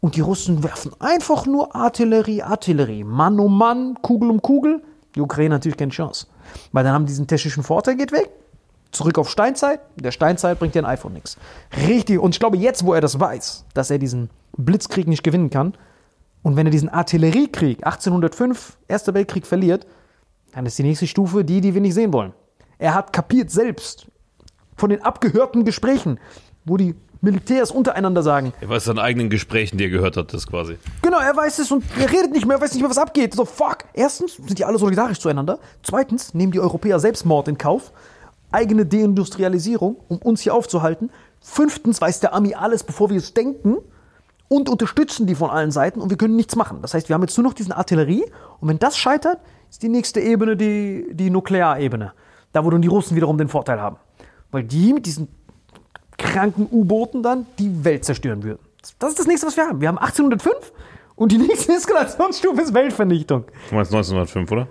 [0.00, 4.82] und die Russen werfen einfach nur Artillerie, Artillerie, Mann um Mann, Kugel um Kugel,
[5.14, 6.26] die Ukraine natürlich keine Chance.
[6.72, 8.30] Weil dann haben die diesen technischen Vorteil, geht weg.
[8.92, 9.80] Zurück auf Steinzeit.
[9.96, 11.36] In der Steinzeit bringt dir ein iPhone nichts.
[11.86, 12.18] Richtig.
[12.18, 15.74] Und ich glaube, jetzt, wo er das weiß, dass er diesen Blitzkrieg nicht gewinnen kann,
[16.42, 19.86] und wenn er diesen Artilleriekrieg 1805, Erster Weltkrieg verliert,
[20.52, 22.32] dann ist die nächste Stufe die, die wir nicht sehen wollen.
[22.78, 24.06] Er hat kapiert selbst
[24.76, 26.18] von den abgehörten Gesprächen,
[26.64, 30.46] wo die Militärs untereinander sagen, Er weiß seinen eigenen Gesprächen, die er gehört hat, das
[30.46, 30.78] quasi.
[31.02, 33.34] Genau, er weiß es und er redet nicht mehr, er weiß nicht mehr, was abgeht.
[33.34, 33.84] So, fuck.
[33.92, 35.58] Erstens sind die alle solidarisch zueinander.
[35.82, 37.92] Zweitens nehmen die Europäer Selbstmord in Kauf.
[38.52, 41.10] Eigene Deindustrialisierung, um uns hier aufzuhalten.
[41.40, 43.76] Fünftens weiß der Ami alles, bevor wir es denken.
[44.48, 46.78] Und unterstützen die von allen Seiten und wir können nichts machen.
[46.82, 48.24] Das heißt, wir haben jetzt nur noch diesen Artillerie.
[48.60, 49.38] Und wenn das scheitert,
[49.70, 52.12] ist die nächste Ebene die, die Nuklearebene.
[52.52, 53.96] Da, wo dann die Russen wiederum den Vorteil haben.
[54.50, 55.28] Weil die mit diesen
[56.18, 58.58] kranken U-Booten dann die Welt zerstören würden.
[58.98, 59.80] Das ist das nächste, was wir haben.
[59.80, 60.72] Wir haben 1805
[61.14, 63.44] und die nächste Eskalationsstufe ist Weltvernichtung.
[63.68, 64.66] Du meinst 1905, oder?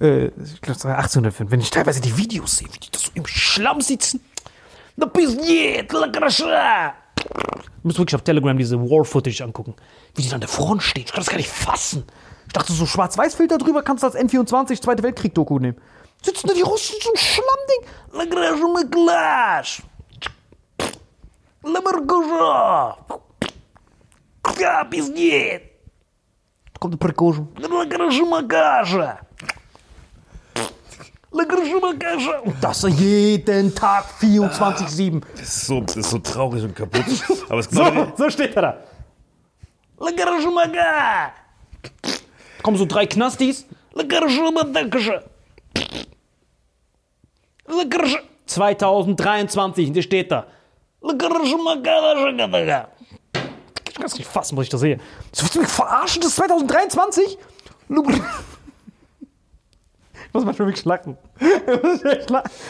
[0.00, 1.50] Äh, ich glaube, 1805.
[1.50, 4.20] Wenn ich teilweise die Videos sehe, wie die da so im Schlamm sitzen.
[4.96, 5.44] Da bist du
[7.16, 9.74] Du musst wirklich auf Telegram diese War-Footage angucken.
[10.14, 11.04] Wie die an der Front stehen.
[11.06, 12.04] Ich kann das gar nicht fassen.
[12.47, 15.77] Ich dachte, so Schwarz-Weiß-Filter drüber kannst du als N24 Zweite Weltkrieg-Doku nehmen.
[16.21, 17.85] Sitzen da die Russen so ein Schlammding.
[18.11, 19.81] La краша мы клаш!
[21.63, 22.97] La маргожа!
[24.57, 25.61] Ja, пиздец!
[26.79, 27.47] Kommt der Prigozhin.
[27.57, 29.19] La краша макаша!
[31.31, 32.39] La краша макаша!
[32.43, 35.21] Und das jeden Tag 24-7.
[35.37, 37.05] Das ist so, das ist so traurig und kaputt.
[37.47, 38.77] Aber es ist So, genau so steht er da.
[42.64, 43.66] kommen so drei Knastis.
[45.76, 46.06] Pff.
[48.46, 50.46] 2023, und der steht da.
[53.88, 54.98] Ich kann es nicht fassen, was ich da sehe.
[55.36, 56.20] Willst du mich verarschen?
[56.20, 57.38] Das ist 2023?
[60.34, 61.16] Muss manchmal wirklich lachen.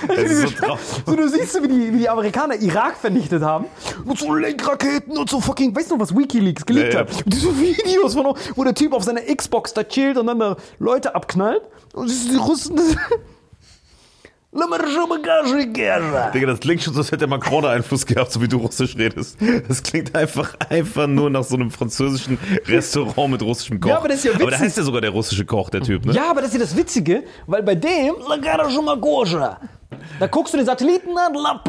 [0.07, 0.79] So.
[1.07, 3.65] So, du siehst, wie die, wie die Amerikaner Irak vernichtet haben.
[4.05, 7.07] Und so Lenkraketen und so fucking, weißt du noch, was Wikileaks geleakt Ja, ja.
[7.07, 7.25] hat?
[7.27, 11.15] Diese Videos, von, wo der Typ auf seiner Xbox da chillt und dann da Leute
[11.15, 11.63] abknallt.
[11.95, 12.79] Und siehst du die Russen.
[16.33, 18.97] Digga, das klingt schon so, als hätte Macron da Einfluss gehabt, so wie du Russisch
[18.97, 19.37] redest.
[19.69, 23.89] Das klingt einfach, einfach nur nach so einem französischen Restaurant mit russischem Koch.
[23.91, 24.61] Ja, aber das ist ja Aber da witzig.
[24.61, 26.13] heißt ja sogar der russische Koch, der Typ, ne?
[26.13, 29.59] Ja, aber das ist ja das Witzige, weil bei dem, La garage Magoja,
[30.21, 31.61] da guckst du den Satelliten an, La.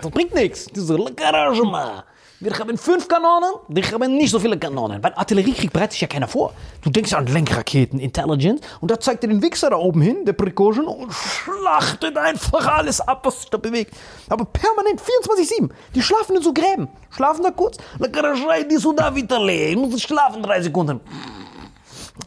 [0.00, 0.66] Das bringt nichts.
[0.66, 2.04] Diese La.
[2.38, 5.02] Wir haben fünf Kanonen, wir haben nicht so viele Kanonen.
[5.02, 6.52] Weil Artilleriekrieg bereitet sich ja keiner vor.
[6.82, 10.34] Du denkst an Lenkraketen, Intelligence und da zeigt er den Wichser da oben hin, der
[10.34, 13.94] Prikoschen, und schlachtet einfach alles ab, was sich da bewegt.
[14.28, 15.70] Aber permanent, 24-7.
[15.94, 16.88] Die schlafen in so Gräben.
[17.08, 19.70] Schlafen da kurz, dann schreien die so da wieder leer.
[19.70, 21.00] Ich muss schlafen drei Sekunden.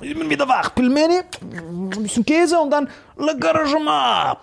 [0.02, 0.74] Ich bin wieder wach.
[0.76, 4.38] Pilmeni, ein bisschen Käse und dann Le Garagement.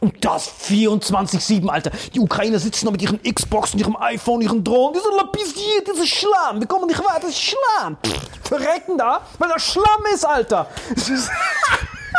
[0.00, 1.90] Und das 24-7, Alter.
[2.14, 4.94] Die Ukrainer sitzen da mit ihren Xboxen, ihrem iPhone, ihren Drohnen.
[4.94, 6.60] Die sind lapisiert, das ist Schlamm.
[6.60, 7.96] Wir kommen nicht weiter, das ist Schlamm.
[8.42, 10.68] Verrecken da, weil das Schlamm ist, Alter.
[10.94, 11.30] Das ist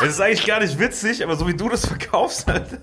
[0.02, 2.78] Es ist eigentlich gar nicht witzig, aber so wie du das verkaufst, Alter.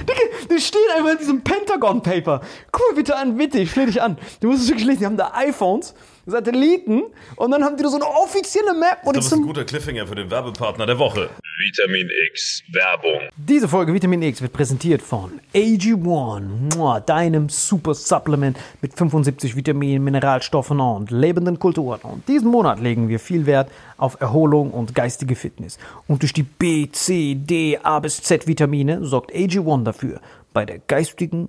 [0.00, 0.20] Digga,
[0.50, 2.40] die stehen einfach in diesem Pentagon-Paper.
[2.72, 4.16] Guck mal bitte an, bitte, ich flehe dich an.
[4.40, 5.00] Du musst es wirklich lesen.
[5.00, 5.94] Die haben da iPhones,
[6.26, 7.04] Satelliten
[7.36, 10.06] und dann haben die da so eine offizielle Map, die Das ist ein guter Cliffhanger
[10.06, 11.30] für den Werbepartner der Woche.
[11.58, 13.30] Vitamin X Werbung.
[13.36, 20.02] Diese Folge Vitamin X wird präsentiert von AG1, Mua, deinem Super Supplement mit 75 Vitaminen,
[20.02, 22.00] Mineralstoffen und lebenden Kulturen.
[22.02, 25.78] Und diesen Monat legen wir viel Wert auf Erholung und geistige Fitness.
[26.08, 30.20] Und durch die B, C, D, A bis Z Vitamine sorgt AG1 dafür
[30.52, 31.48] bei der geistigen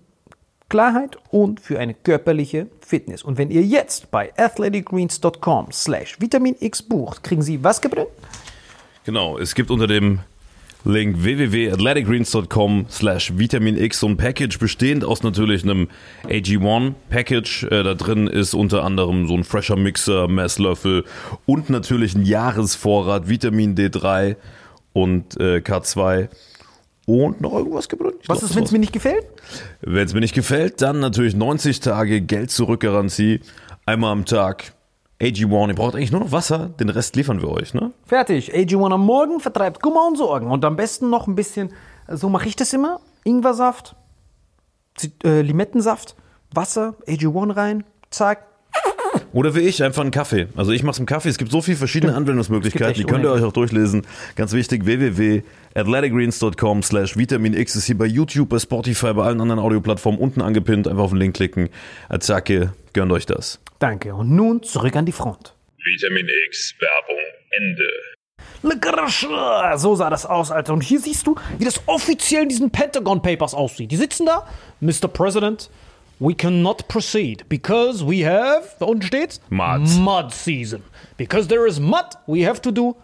[0.70, 3.24] Klarheit und für eine körperliche Fitness.
[3.24, 8.10] Und wenn ihr jetzt bei athleticgreens.com slash Vitamin X bucht, kriegen Sie was gebrannt?
[9.06, 10.20] Genau, es gibt unter dem
[10.84, 15.90] Link www.athleticgreens.com slash Vitamin X so ein Package bestehend aus natürlich einem
[16.28, 17.64] AG1 Package.
[17.64, 21.04] Äh, da drin ist unter anderem so ein fresher Mixer, Messlöffel
[21.46, 24.36] und natürlich ein Jahresvorrat Vitamin D3
[24.94, 26.30] und äh, K2
[27.08, 28.04] und noch irgendwas gibt.
[28.28, 29.26] Was ist, wenn es mir nicht gefällt?
[29.82, 33.40] Wenn es mir nicht gefällt, dann natürlich 90 Tage Geld zurück Garantie.
[33.86, 34.74] Einmal am Tag.
[35.22, 37.92] AG1, ihr braucht eigentlich nur noch Wasser, den Rest liefern wir euch, ne?
[38.06, 38.54] Fertig.
[38.54, 40.52] AG1 am Morgen vertreibt Kummer und Sorgen.
[40.52, 41.72] Und am besten noch ein bisschen,
[42.08, 43.96] so mache ich das immer, Ingwersaft,
[44.96, 46.16] Zit- äh, Limettensaft,
[46.54, 48.46] Wasser, AG1 rein, zack.
[49.34, 50.48] Oder wie ich, einfach einen Kaffee.
[50.56, 51.30] Also ich mache es im Kaffee.
[51.30, 54.06] Es gibt so viele verschiedene Anwendungsmöglichkeiten, die könnt ihr euch auch durchlesen.
[54.36, 54.86] Ganz wichtig,
[55.78, 60.42] www.athleticgreens.com slash Vitamin X ist hier bei YouTube, bei Spotify, bei allen anderen Audioplattformen unten
[60.42, 60.88] angepinnt.
[60.88, 61.70] Einfach auf den Link klicken.
[62.20, 63.60] Zacke, gönnt euch das.
[63.80, 64.16] Danke.
[64.16, 65.54] Und nun zurück an die Front.
[65.84, 67.88] Vitamin X Werbung Ende.
[69.78, 70.74] So sah das aus, Alter.
[70.74, 73.92] Und hier siehst du, wie das offiziell in diesen Pentagon Papers aussieht.
[73.92, 74.48] Die sitzen da,
[74.82, 75.08] Mr.
[75.08, 75.70] President,
[76.20, 79.88] we cannot proceed because we have, da unten steht's, Mud.
[80.00, 80.82] Mud season.
[81.18, 82.96] Because there is mud, we have to do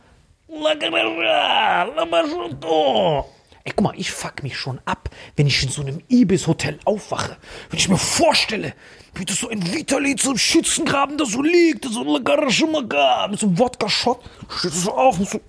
[3.66, 7.38] Ey, guck mal, ich fuck mich schon ab, wenn ich in so einem Ibis-Hotel aufwache.
[7.70, 8.74] Wenn ich mir vorstelle,
[9.16, 14.20] wie das so ein Vitali zum Schützengraben da so liegt, so mit so einem Wodka-Shot,
[14.50, 15.40] steht so auf und so.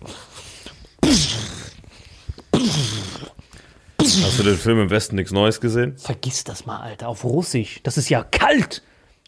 [4.00, 5.98] Hast du den Film im Westen nichts Neues gesehen?
[5.98, 7.80] Vergiss das mal, Alter, auf Russisch.
[7.82, 8.82] Das ist ja kalt.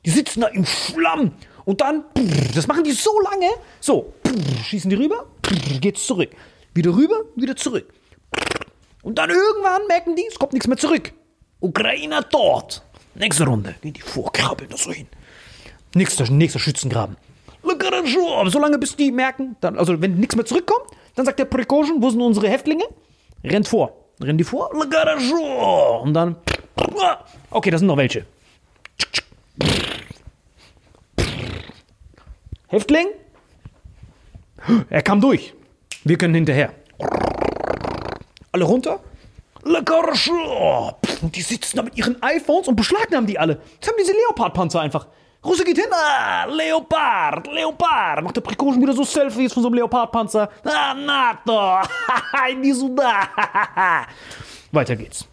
[0.04, 1.32] Die sitzen da im Schlamm.
[1.66, 2.04] Und dann,
[2.54, 3.50] das machen die so lange.
[3.80, 4.14] So,
[4.64, 5.26] schießen die rüber,
[5.80, 6.30] geht's zurück.
[6.74, 7.92] Wieder rüber, wieder zurück.
[9.02, 11.12] Und dann irgendwann merken die, es kommt nichts mehr zurück.
[11.60, 12.82] Ukrainer dort.
[13.14, 13.74] Nächste Runde.
[13.82, 15.08] Gehen die vor, krabbeln da so hin.
[15.94, 17.16] Nächster, nächster Schützengraben.
[17.62, 20.86] So lange, bis die merken, dann, also wenn nichts mehr zurückkommt,
[21.16, 22.84] dann sagt der Prigozhin, wo sind unsere Häftlinge?
[23.42, 23.92] Rennt vor.
[24.22, 24.72] Rennen die vor.
[26.02, 26.36] Und dann,
[27.50, 28.24] okay, das sind noch welche.
[32.68, 33.06] Häftling?
[34.90, 35.54] Er kam durch.
[36.04, 36.72] Wir können hinterher.
[38.52, 39.00] Alle runter?
[39.64, 40.30] Le Garage.
[41.22, 43.60] Und die sitzen da mit ihren iPhones und beschlagnahmen die alle.
[43.74, 45.06] Jetzt haben diese Leopard-Panzer einfach.
[45.44, 48.24] Russe geht hin, ah, Leopard, Leopard.
[48.24, 50.50] Macht der Prikoschen wieder so Selfies von so einem Leopard-Panzer.
[50.64, 51.86] Ah, NATO.
[52.60, 53.28] Wieso da?
[54.72, 55.26] Weiter geht's.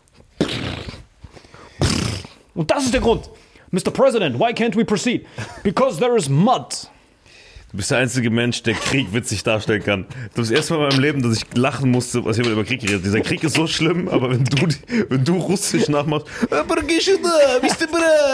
[2.53, 3.29] Und das ist der Grund.
[3.71, 3.89] Mr.
[3.91, 5.25] President, why can't we proceed?
[5.63, 6.87] Because there is mud.
[7.73, 10.05] Du bist der einzige Mensch, der Krieg witzig darstellen kann.
[10.35, 12.63] Du bist das erste Mal in meinem Leben, dass ich lachen musste, als jemand über
[12.63, 13.03] Krieg redet.
[13.03, 14.67] Dieser Krieg ist so schlimm, aber wenn du,
[15.09, 16.27] wenn du Russisch nachmachst,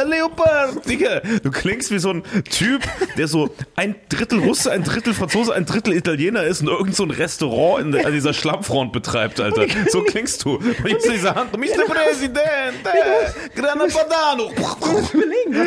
[0.09, 2.81] Leopard, Digga, du klingst wie so ein Typ,
[3.17, 7.03] der so ein Drittel Russe, ein Drittel Franzose, ein Drittel Italiener ist und irgend so
[7.03, 9.67] ein Restaurant in, an dieser Schlammfront betreibt, Alter.
[9.89, 10.57] So klingst du.
[10.57, 11.85] Und jetzt diese Hand, Mr.
[11.87, 12.75] President,
[13.55, 14.51] Grana Padano.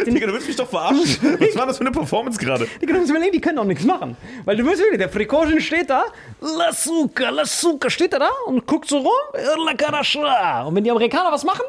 [0.05, 1.39] Digga, du willst mich doch verarschen.
[1.39, 2.69] Was war das für eine Performance gerade?
[2.83, 4.17] Die können uns überlegen, die können auch nichts machen.
[4.45, 6.05] Weil du wirst wirklich, der Prikoschen steht da,
[6.41, 9.13] La Suca, La Suca, steht er da und guckt so rum.
[9.33, 11.65] Und wenn die Amerikaner was machen,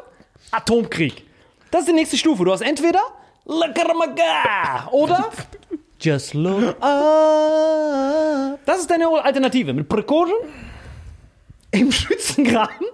[0.50, 1.24] Atomkrieg.
[1.70, 2.44] Das ist die nächste Stufe.
[2.44, 3.00] Du hast entweder
[3.46, 5.30] La oder
[6.00, 8.58] Just look up.
[8.66, 9.72] Das ist deine Alternative.
[9.72, 10.34] Mit Prikoschen
[11.70, 12.86] im Schützengraben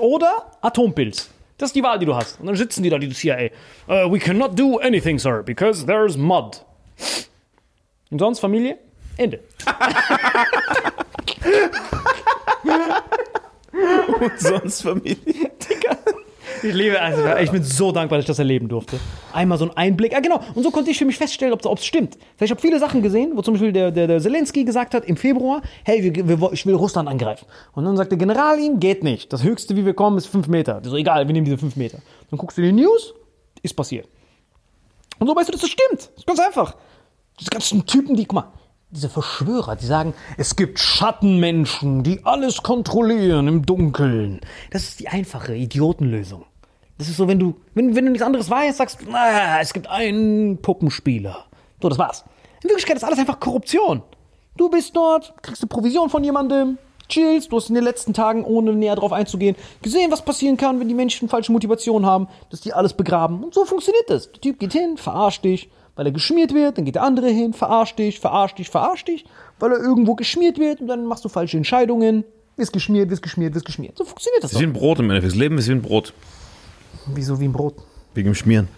[0.00, 1.30] oder Atompilz.
[1.56, 2.38] Das ist die Wahl, die du hast.
[2.40, 3.50] Und dann sitzen die da, die CIA.
[3.88, 6.64] Uh, we cannot do anything, sir, because there's mud.
[8.10, 8.78] Und sonst Familie?
[9.16, 9.40] Ende.
[14.20, 15.50] Und sonst Familie.
[16.62, 18.98] Ich liebe, also ich bin so dankbar, dass ich das erleben durfte.
[19.32, 20.16] Einmal so ein Einblick.
[20.16, 20.40] Ah, genau.
[20.54, 22.18] Und so konnte ich für mich feststellen, ob es stimmt.
[22.40, 25.16] Ich habe viele Sachen gesehen, wo zum Beispiel der, der, der Zelensky gesagt hat im
[25.16, 27.46] Februar, hey, wir, wir, ich will Russland angreifen.
[27.74, 29.32] Und dann sagt der General ihm, geht nicht.
[29.32, 30.80] Das höchste, wie wir kommen, ist fünf Meter.
[30.80, 31.98] Das so, egal, wir nehmen diese fünf Meter.
[32.30, 33.14] Dann guckst du die News,
[33.62, 34.08] ist passiert.
[35.18, 36.00] Und so weißt du, dass das stimmt.
[36.00, 36.74] Das ist ganz einfach.
[37.40, 38.52] Diese ganzen Typen, die, guck mal,
[38.90, 44.40] diese Verschwörer, die sagen, es gibt Schattenmenschen, die alles kontrollieren im Dunkeln.
[44.70, 46.44] Das ist die einfache Idiotenlösung.
[46.96, 49.88] Das ist so, wenn du, wenn, wenn du nichts anderes weißt, sagst, ah, es gibt
[49.88, 51.44] einen Puppenspieler.
[51.80, 52.24] So, das war's.
[52.62, 54.02] In Wirklichkeit ist alles einfach Korruption.
[54.56, 56.78] Du bist dort, kriegst eine Provision von jemandem,
[57.08, 60.80] chillst, du hast in den letzten Tagen, ohne näher drauf einzugehen, gesehen, was passieren kann,
[60.80, 63.44] wenn die Menschen falsche Motivation haben, dass die alles begraben.
[63.44, 64.32] Und so funktioniert das.
[64.32, 67.52] Der Typ geht hin, verarscht dich, weil er geschmiert wird, dann geht der andere hin,
[67.52, 69.24] verarscht dich, verarscht dich, verarscht dich,
[69.58, 72.22] weil er irgendwo geschmiert wird und dann machst du falsche Entscheidungen,
[72.54, 73.98] wirst geschmiert, wirst geschmiert, wirst geschmiert.
[73.98, 74.70] So funktioniert das ist wie doch.
[74.70, 75.32] ein Brot im Endeffekt.
[75.32, 76.14] Das Leben ist wie ein Brot.
[77.06, 77.74] Wieso wie ein Brot?
[78.14, 78.68] Wegen dem Schmieren.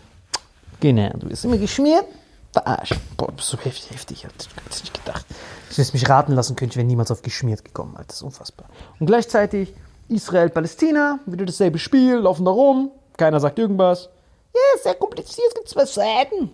[0.80, 2.06] Genau, du wirst immer geschmiert,
[2.54, 2.94] verarscht.
[3.18, 5.26] Boah, du bist so heftig, heftig, ich hätte nicht gedacht.
[5.70, 8.06] Ich hätte mich raten lassen können, ich wäre niemals auf geschmiert gekommen, Alter.
[8.08, 8.70] Das ist unfassbar.
[8.98, 9.74] Und gleichzeitig
[10.08, 14.08] Israel, Palästina, wieder dasselbe Spiel, laufen da rum, keiner sagt irgendwas.
[14.54, 16.52] Ja, ist sehr kompliziert, es gibt zwei Seiten.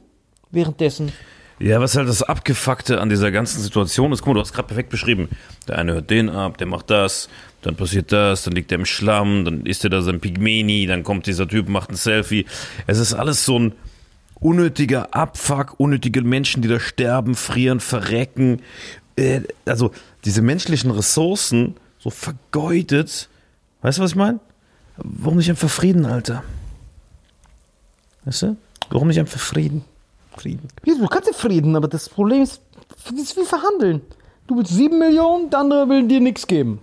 [0.51, 1.12] Währenddessen
[1.59, 4.68] Ja, was halt das Abgefuckte an dieser ganzen Situation ist, guck mal, du hast gerade
[4.68, 5.28] perfekt beschrieben.
[5.68, 7.28] Der eine hört den ab, der macht das,
[7.62, 11.03] dann passiert das, dann liegt er im Schlamm, dann isst er da sein Pygmeni, dann
[11.03, 12.47] kommt dieser Typ, macht ein Selfie.
[12.86, 13.72] Es ist alles so ein
[14.38, 18.62] unnötiger Abfuck, unnötige Menschen, die da sterben, frieren, verrecken.
[19.16, 19.92] Äh, also
[20.24, 23.28] diese menschlichen Ressourcen so vergeudet.
[23.82, 24.40] Weißt du, was ich meine?
[24.99, 26.42] Warum nicht einfach Frieden, Alter?
[28.24, 28.57] Weißt du?
[28.90, 29.84] Warum nicht einfach Frieden?
[30.37, 30.68] Frieden.
[30.84, 31.01] Wieso?
[31.01, 32.61] Du kannst ja Frieden, aber das Problem ist,
[33.11, 34.01] das ist wie verhandeln.
[34.47, 36.80] Du willst sieben Millionen, der andere will dir nichts geben.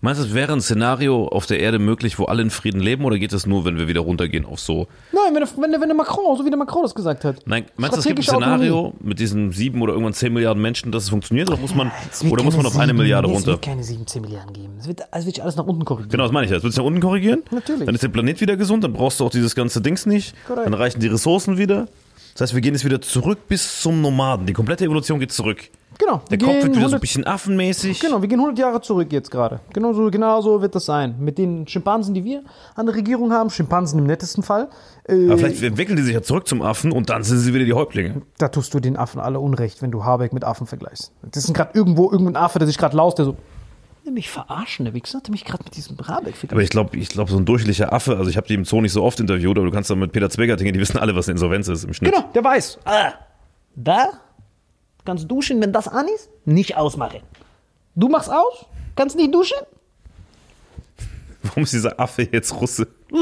[0.00, 3.04] Meinst du, es wäre ein Szenario auf der Erde möglich, wo alle in Frieden leben,
[3.04, 4.86] oder geht es nur, wenn wir wieder runtergehen auf so?
[5.10, 7.38] Nein, wenn der, wenn wenn der Macron, so wie der Macron das gesagt hat.
[7.46, 8.66] Nein, meinst du, es gibt ein Strategische Autonomie.
[8.68, 11.90] Szenario mit diesen sieben oder irgendwann zehn Milliarden Menschen, dass es funktioniert, oder muss man,
[12.12, 13.40] Es wird oder muss man auf eine sieben- Milliarde runter?
[13.40, 14.74] Es wird keine 7, 10 Milliarden geben.
[14.78, 16.10] Es wird, es wird sich alles nach unten korrigieren.
[16.10, 16.52] Genau, das meine ich.
[16.52, 17.42] Das willst du nach unten korrigieren?
[17.50, 17.86] Natürlich.
[17.86, 20.32] Dann ist der Planet wieder gesund, dann brauchst du auch dieses ganze Dings nicht.
[20.46, 20.66] Korrekt.
[20.66, 21.88] Dann reichen die Ressourcen wieder.
[22.38, 24.46] Das heißt, wir gehen jetzt wieder zurück bis zum Nomaden.
[24.46, 25.58] Die komplette Evolution geht zurück.
[25.98, 26.22] Genau.
[26.30, 27.98] Der Kopf wird wieder so ein 100 bisschen affenmäßig.
[27.98, 29.58] Genau, wir gehen 100 Jahre zurück jetzt gerade.
[29.72, 31.16] Genau so, genau so wird das sein.
[31.18, 32.44] Mit den Schimpansen, die wir
[32.76, 34.68] an der Regierung haben, Schimpansen im nettesten Fall,
[35.08, 37.64] äh, Aber vielleicht entwickeln die sich ja zurück zum Affen und dann sind sie wieder
[37.64, 38.22] die Häuptlinge.
[38.38, 41.10] da tust du den Affen alle Unrecht, wenn du Habeck mit Affen vergleichst.
[41.22, 43.36] Das ist gerade irgendwo irgendein Affe, der sich gerade laust, der so,
[44.08, 46.60] will mich verarschen, der Wichser hat mich gerade mit diesem Habeck Aber verglichen.
[46.60, 48.92] ich glaube, ich glaub, so ein durchschnittlicher Affe, also ich habe die im Zoo nicht
[48.92, 51.34] so oft interviewt, aber du kannst da mit Peter Zwegerting, die wissen alle, was eine
[51.34, 52.12] Insolvenz ist im Schnitt.
[52.12, 52.78] Genau, der weiß.
[52.84, 53.12] Ah,
[53.76, 54.08] da
[55.04, 57.20] kannst duschen, wenn das an ist, nicht ausmachen.
[57.94, 59.58] Du machst aus, kannst nicht duschen,
[61.42, 62.88] Warum ist dieser Affe jetzt Russe?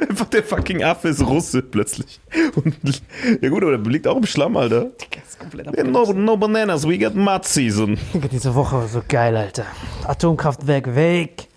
[0.00, 2.20] Einfach der fucking Affe ist Russe plötzlich.
[2.56, 3.02] Und,
[3.40, 4.90] ja gut, aber der liegt auch im Schlamm, Alter.
[5.26, 7.98] Ist komplett Yeah, no, no bananas, we got mud season.
[8.32, 9.66] Diese Woche war so geil, Alter.
[10.06, 11.48] Atomkraftwerk weg.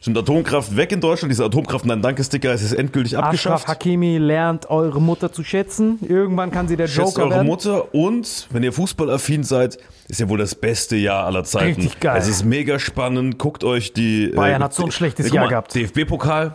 [0.00, 1.30] Stimmt, Atomkraft weg in Deutschland.
[1.30, 3.68] Dieser Atomkraft, nein, danke Sticker, es ist endgültig Ashraf abgeschafft.
[3.68, 5.98] Hakimi lernt eure Mutter zu schätzen.
[6.08, 7.46] Irgendwann kann sie der Schätzt Joker eure werden.
[7.46, 9.78] Mutter und wenn ihr fußballaffin seid,
[10.08, 11.82] ist ja wohl das beste Jahr aller Zeiten.
[11.82, 12.16] Richtig geil.
[12.18, 13.38] Es ist mega spannend.
[13.38, 14.28] Guckt euch die.
[14.28, 15.74] Bayern hat so ein schlechtes guck Jahr mal, gehabt.
[15.74, 16.54] DFB-Pokal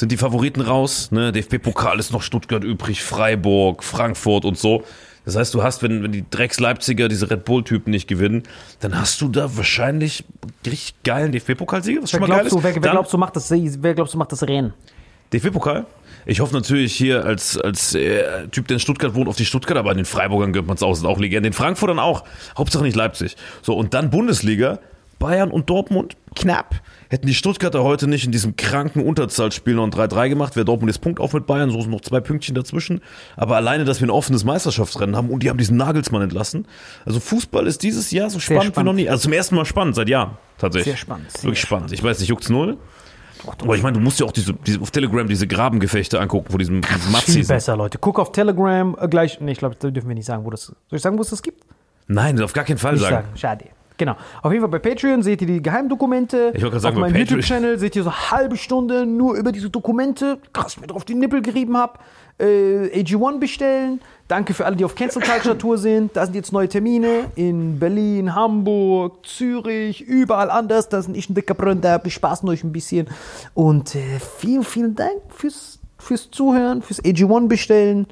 [0.00, 1.10] sind die Favoriten raus.
[1.12, 1.30] Ne?
[1.30, 4.82] DFB-Pokal ist noch Stuttgart übrig, Freiburg, Frankfurt und so.
[5.26, 8.44] Das heißt, du hast, wenn, wenn die Drecks-Leipziger diese Red Bull-Typen nicht gewinnen,
[8.80, 10.24] dann hast du da wahrscheinlich
[10.66, 12.02] richtig geilen DFB-Pokalsieger.
[12.02, 12.64] Was Wer schon mal geil glaubst, du, ist.
[12.64, 14.72] wer, wer, Dann- glaubst du, macht das, wer glaubst du macht das Rennen?
[15.34, 15.84] DFB-Pokal?
[16.24, 19.76] Ich hoffe natürlich hier als, als äh, Typ, der in Stuttgart wohnt, auf die Stuttgart,
[19.76, 21.44] aber an den Freiburgern gehört man es auch, sind auch Legenden.
[21.44, 22.24] Den Frankfurtern auch.
[22.56, 23.36] Hauptsache nicht Leipzig.
[23.62, 24.80] So, und dann Bundesliga.
[25.20, 26.80] Bayern und Dortmund knapp.
[27.08, 30.90] Hätten die Stuttgarter heute nicht in diesem kranken Unterzahlspiel noch ein 3-3 gemacht, wäre Dortmund
[30.90, 33.00] jetzt Punkt auf mit Bayern, so sind noch zwei Pünktchen dazwischen.
[33.36, 36.66] Aber alleine, dass wir ein offenes Meisterschaftsrennen haben und die haben diesen Nagelsmann entlassen.
[37.04, 38.86] Also Fußball ist dieses Jahr so spannend, wie spannend.
[38.86, 39.08] noch nie.
[39.08, 40.94] Also zum ersten Mal spannend, seit Jahren tatsächlich.
[40.94, 41.92] Sehr spannend, sehr Wirklich spannend.
[41.92, 42.78] Ich weiß nicht, juckt's null?
[43.46, 46.58] Aber ich meine, du musst ja auch diese, diese auf Telegram diese Grabengefechte angucken, vor
[46.58, 47.42] diesem, diesem Viel Matzi.
[47.42, 47.98] besser, Leute.
[47.98, 49.40] Guck auf Telegram äh, gleich.
[49.40, 50.66] Nee, ich glaube, da dürfen wir nicht sagen, wo das.
[50.66, 51.64] Soll ich sagen, wo es das gibt?
[52.06, 53.14] Nein, auf gar keinen Fall sagen.
[53.14, 53.28] sagen.
[53.36, 53.64] Schade.
[54.00, 54.16] Genau.
[54.40, 56.52] Auf jeden Fall bei Patreon seht ihr die Geheimdokumente.
[56.54, 59.34] Ich wollte gerade sagen, auf bei meinem YouTube-Channel seht ihr so eine halbe Stunde nur
[59.34, 60.38] über diese Dokumente.
[60.54, 62.02] Krass, mir drauf die Nippel gerieben hab.
[62.38, 64.00] Äh, AG1 bestellen.
[64.26, 66.16] Danke für alle, die auf Cancel Culture Tour sind.
[66.16, 70.88] Da sind jetzt neue Termine in Berlin, Hamburg, Zürich, überall anders.
[70.88, 71.98] Da sind ich ein dicker Bründer.
[71.98, 73.06] Bespaßen euch ein bisschen.
[73.52, 78.06] Und äh, vielen, vielen Dank fürs, fürs Zuhören, fürs AG1 bestellen,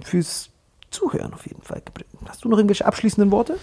[0.00, 0.48] fürs
[0.90, 1.82] Zuhören auf jeden Fall.
[2.26, 3.58] Hast du noch irgendwelche abschließenden Worte?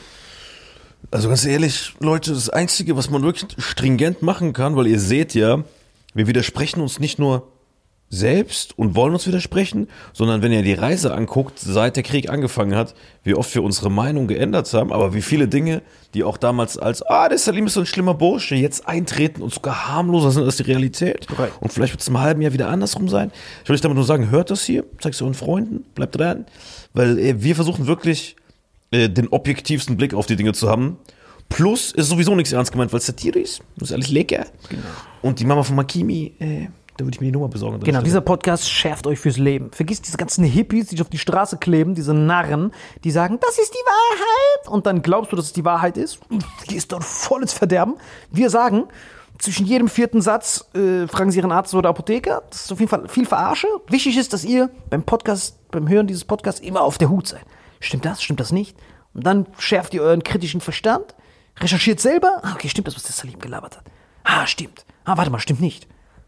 [1.14, 5.36] Also ganz ehrlich, Leute, das Einzige, was man wirklich stringent machen kann, weil ihr seht
[5.36, 5.64] ja,
[6.16, 7.52] wir widersprechen uns nicht nur
[8.10, 12.74] selbst und wollen uns widersprechen, sondern wenn ihr die Reise anguckt, seit der Krieg angefangen
[12.76, 15.84] hat, wie oft wir unsere Meinung geändert haben, aber wie viele Dinge,
[16.16, 19.54] die auch damals als, ah, der Salim ist so ein schlimmer Bursche, jetzt eintreten und
[19.54, 21.28] sogar harmloser sind als die Realität.
[21.28, 21.54] Korrekt.
[21.60, 23.32] Und vielleicht wird es im halben Jahr wieder andersrum sein.
[23.62, 26.48] Ich will euch damit nur sagen, hört das hier, zeigt es euren Freunden, bleibt dran,
[26.94, 28.36] weil äh, wir versuchen wirklich
[28.94, 30.98] äh, den objektivsten Blick auf die Dinge zu haben.
[31.50, 33.62] Plus ist sowieso nichts ernst gemeint, weil es Satire ist.
[33.76, 34.46] Das ist alles lecker.
[35.22, 36.68] Und die Mama von Makimi, äh,
[36.98, 37.80] da würde ich mir die Nummer besorgen.
[37.80, 39.72] Genau, dieser Podcast schärft euch fürs Leben.
[39.72, 42.72] Vergisst diese ganzen Hippies, die sich auf die Straße kleben, diese Narren,
[43.04, 44.68] die sagen, das ist die Wahrheit.
[44.70, 47.96] Und dann glaubst du, dass es die Wahrheit ist und gehst dort voll ins Verderben.
[48.32, 48.86] Wir sagen,
[49.40, 52.44] zwischen jedem vierten Satz äh, fragen Sie Ihren Arzt oder Apotheker.
[52.50, 53.68] Das ist auf jeden Fall viel Verarsche.
[53.90, 57.46] Wichtig ist, dass ihr beim Podcast, beim Hören dieses Podcasts immer auf der Hut seid.
[57.84, 58.24] Stimmt das?
[58.24, 58.78] Stimmt das nicht?
[59.14, 61.14] Und dann schärft ihr euren kritischen Verstand,
[61.60, 62.40] recherchiert selber.
[62.42, 63.86] Ah, okay, stimmt das, was der Salim gelabert hat?
[64.24, 64.86] Ah, stimmt.
[65.04, 65.88] Ah, warte mal, stimmt nicht.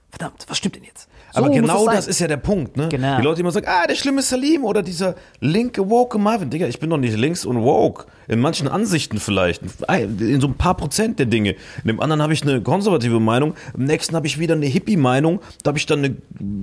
[0.10, 1.10] Verdammt, was stimmt denn jetzt?
[1.36, 2.88] Aber genau das ist ja der Punkt, ne?
[2.90, 3.18] Genau.
[3.18, 6.50] Die Leute immer sagen, ah, der schlimme Salim oder dieser linke woke Marvin.
[6.50, 8.06] Digga, ich bin doch nicht links und woke.
[8.28, 9.62] In manchen Ansichten vielleicht.
[9.98, 11.52] In so ein paar Prozent der Dinge.
[11.84, 13.54] In dem anderen habe ich eine konservative Meinung.
[13.78, 15.42] Im nächsten habe ich wieder eine Hippie-Meinung.
[15.64, 16.16] Da habe ich dann eine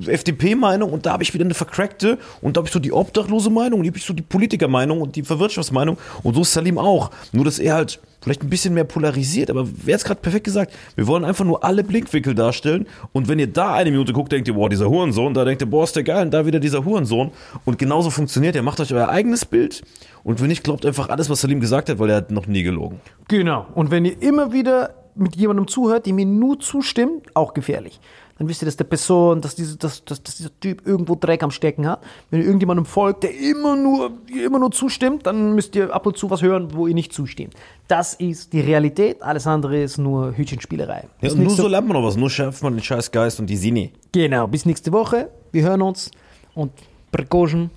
[0.06, 2.18] FDP-Meinung und da habe ich wieder eine vercrackte.
[2.40, 5.00] Und da habe ich so die obdachlose Meinung und da habe ich so die Politiker-Meinung
[5.00, 5.98] und die Verwirtschaftsmeinung.
[6.22, 7.10] Und so ist Salim auch.
[7.32, 10.72] Nur, dass er halt vielleicht ein bisschen mehr polarisiert, aber wer hat gerade perfekt gesagt?
[10.96, 14.48] Wir wollen einfach nur alle Blickwinkel darstellen und wenn ihr da eine Minute guckt, denkt
[14.48, 16.84] ihr, boah, dieser Hurensohn, da denkt ihr, boah, ist der geil und da wieder dieser
[16.84, 17.32] Hurensohn
[17.64, 18.62] und genauso funktioniert er.
[18.62, 19.82] Macht euch euer eigenes Bild
[20.24, 22.62] und wenn nicht, glaubt einfach alles, was Salim gesagt hat, weil er hat noch nie
[22.62, 23.00] gelogen.
[23.28, 23.66] Genau.
[23.74, 28.00] Und wenn ihr immer wieder mit jemandem zuhört, dem ihr nur zustimmt, auch gefährlich.
[28.42, 31.44] Dann wisst ihr, dass der Person, dass, diese, dass, dass, dass dieser Typ irgendwo Dreck
[31.44, 32.02] am Stecken hat.
[32.28, 36.16] Wenn ihr irgendjemandem folgt, der immer nur, immer nur zustimmt, dann müsst ihr ab und
[36.16, 37.54] zu was hören, wo ihr nicht zustimmt.
[37.86, 39.22] Das ist die Realität.
[39.22, 41.04] Alles andere ist nur Hütchenspielerei.
[41.20, 43.56] Ja, nur so lernt man noch was, nur schärft man den scheiß Geist und die
[43.56, 43.90] Sinne.
[44.10, 44.48] Genau.
[44.48, 45.30] Bis nächste Woche.
[45.52, 46.10] Wir hören uns.
[46.56, 46.72] Und
[47.12, 47.70] Precaution.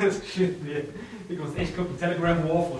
[0.00, 0.82] Das stimmt mir.
[1.32, 2.78] Because echt Telegram War for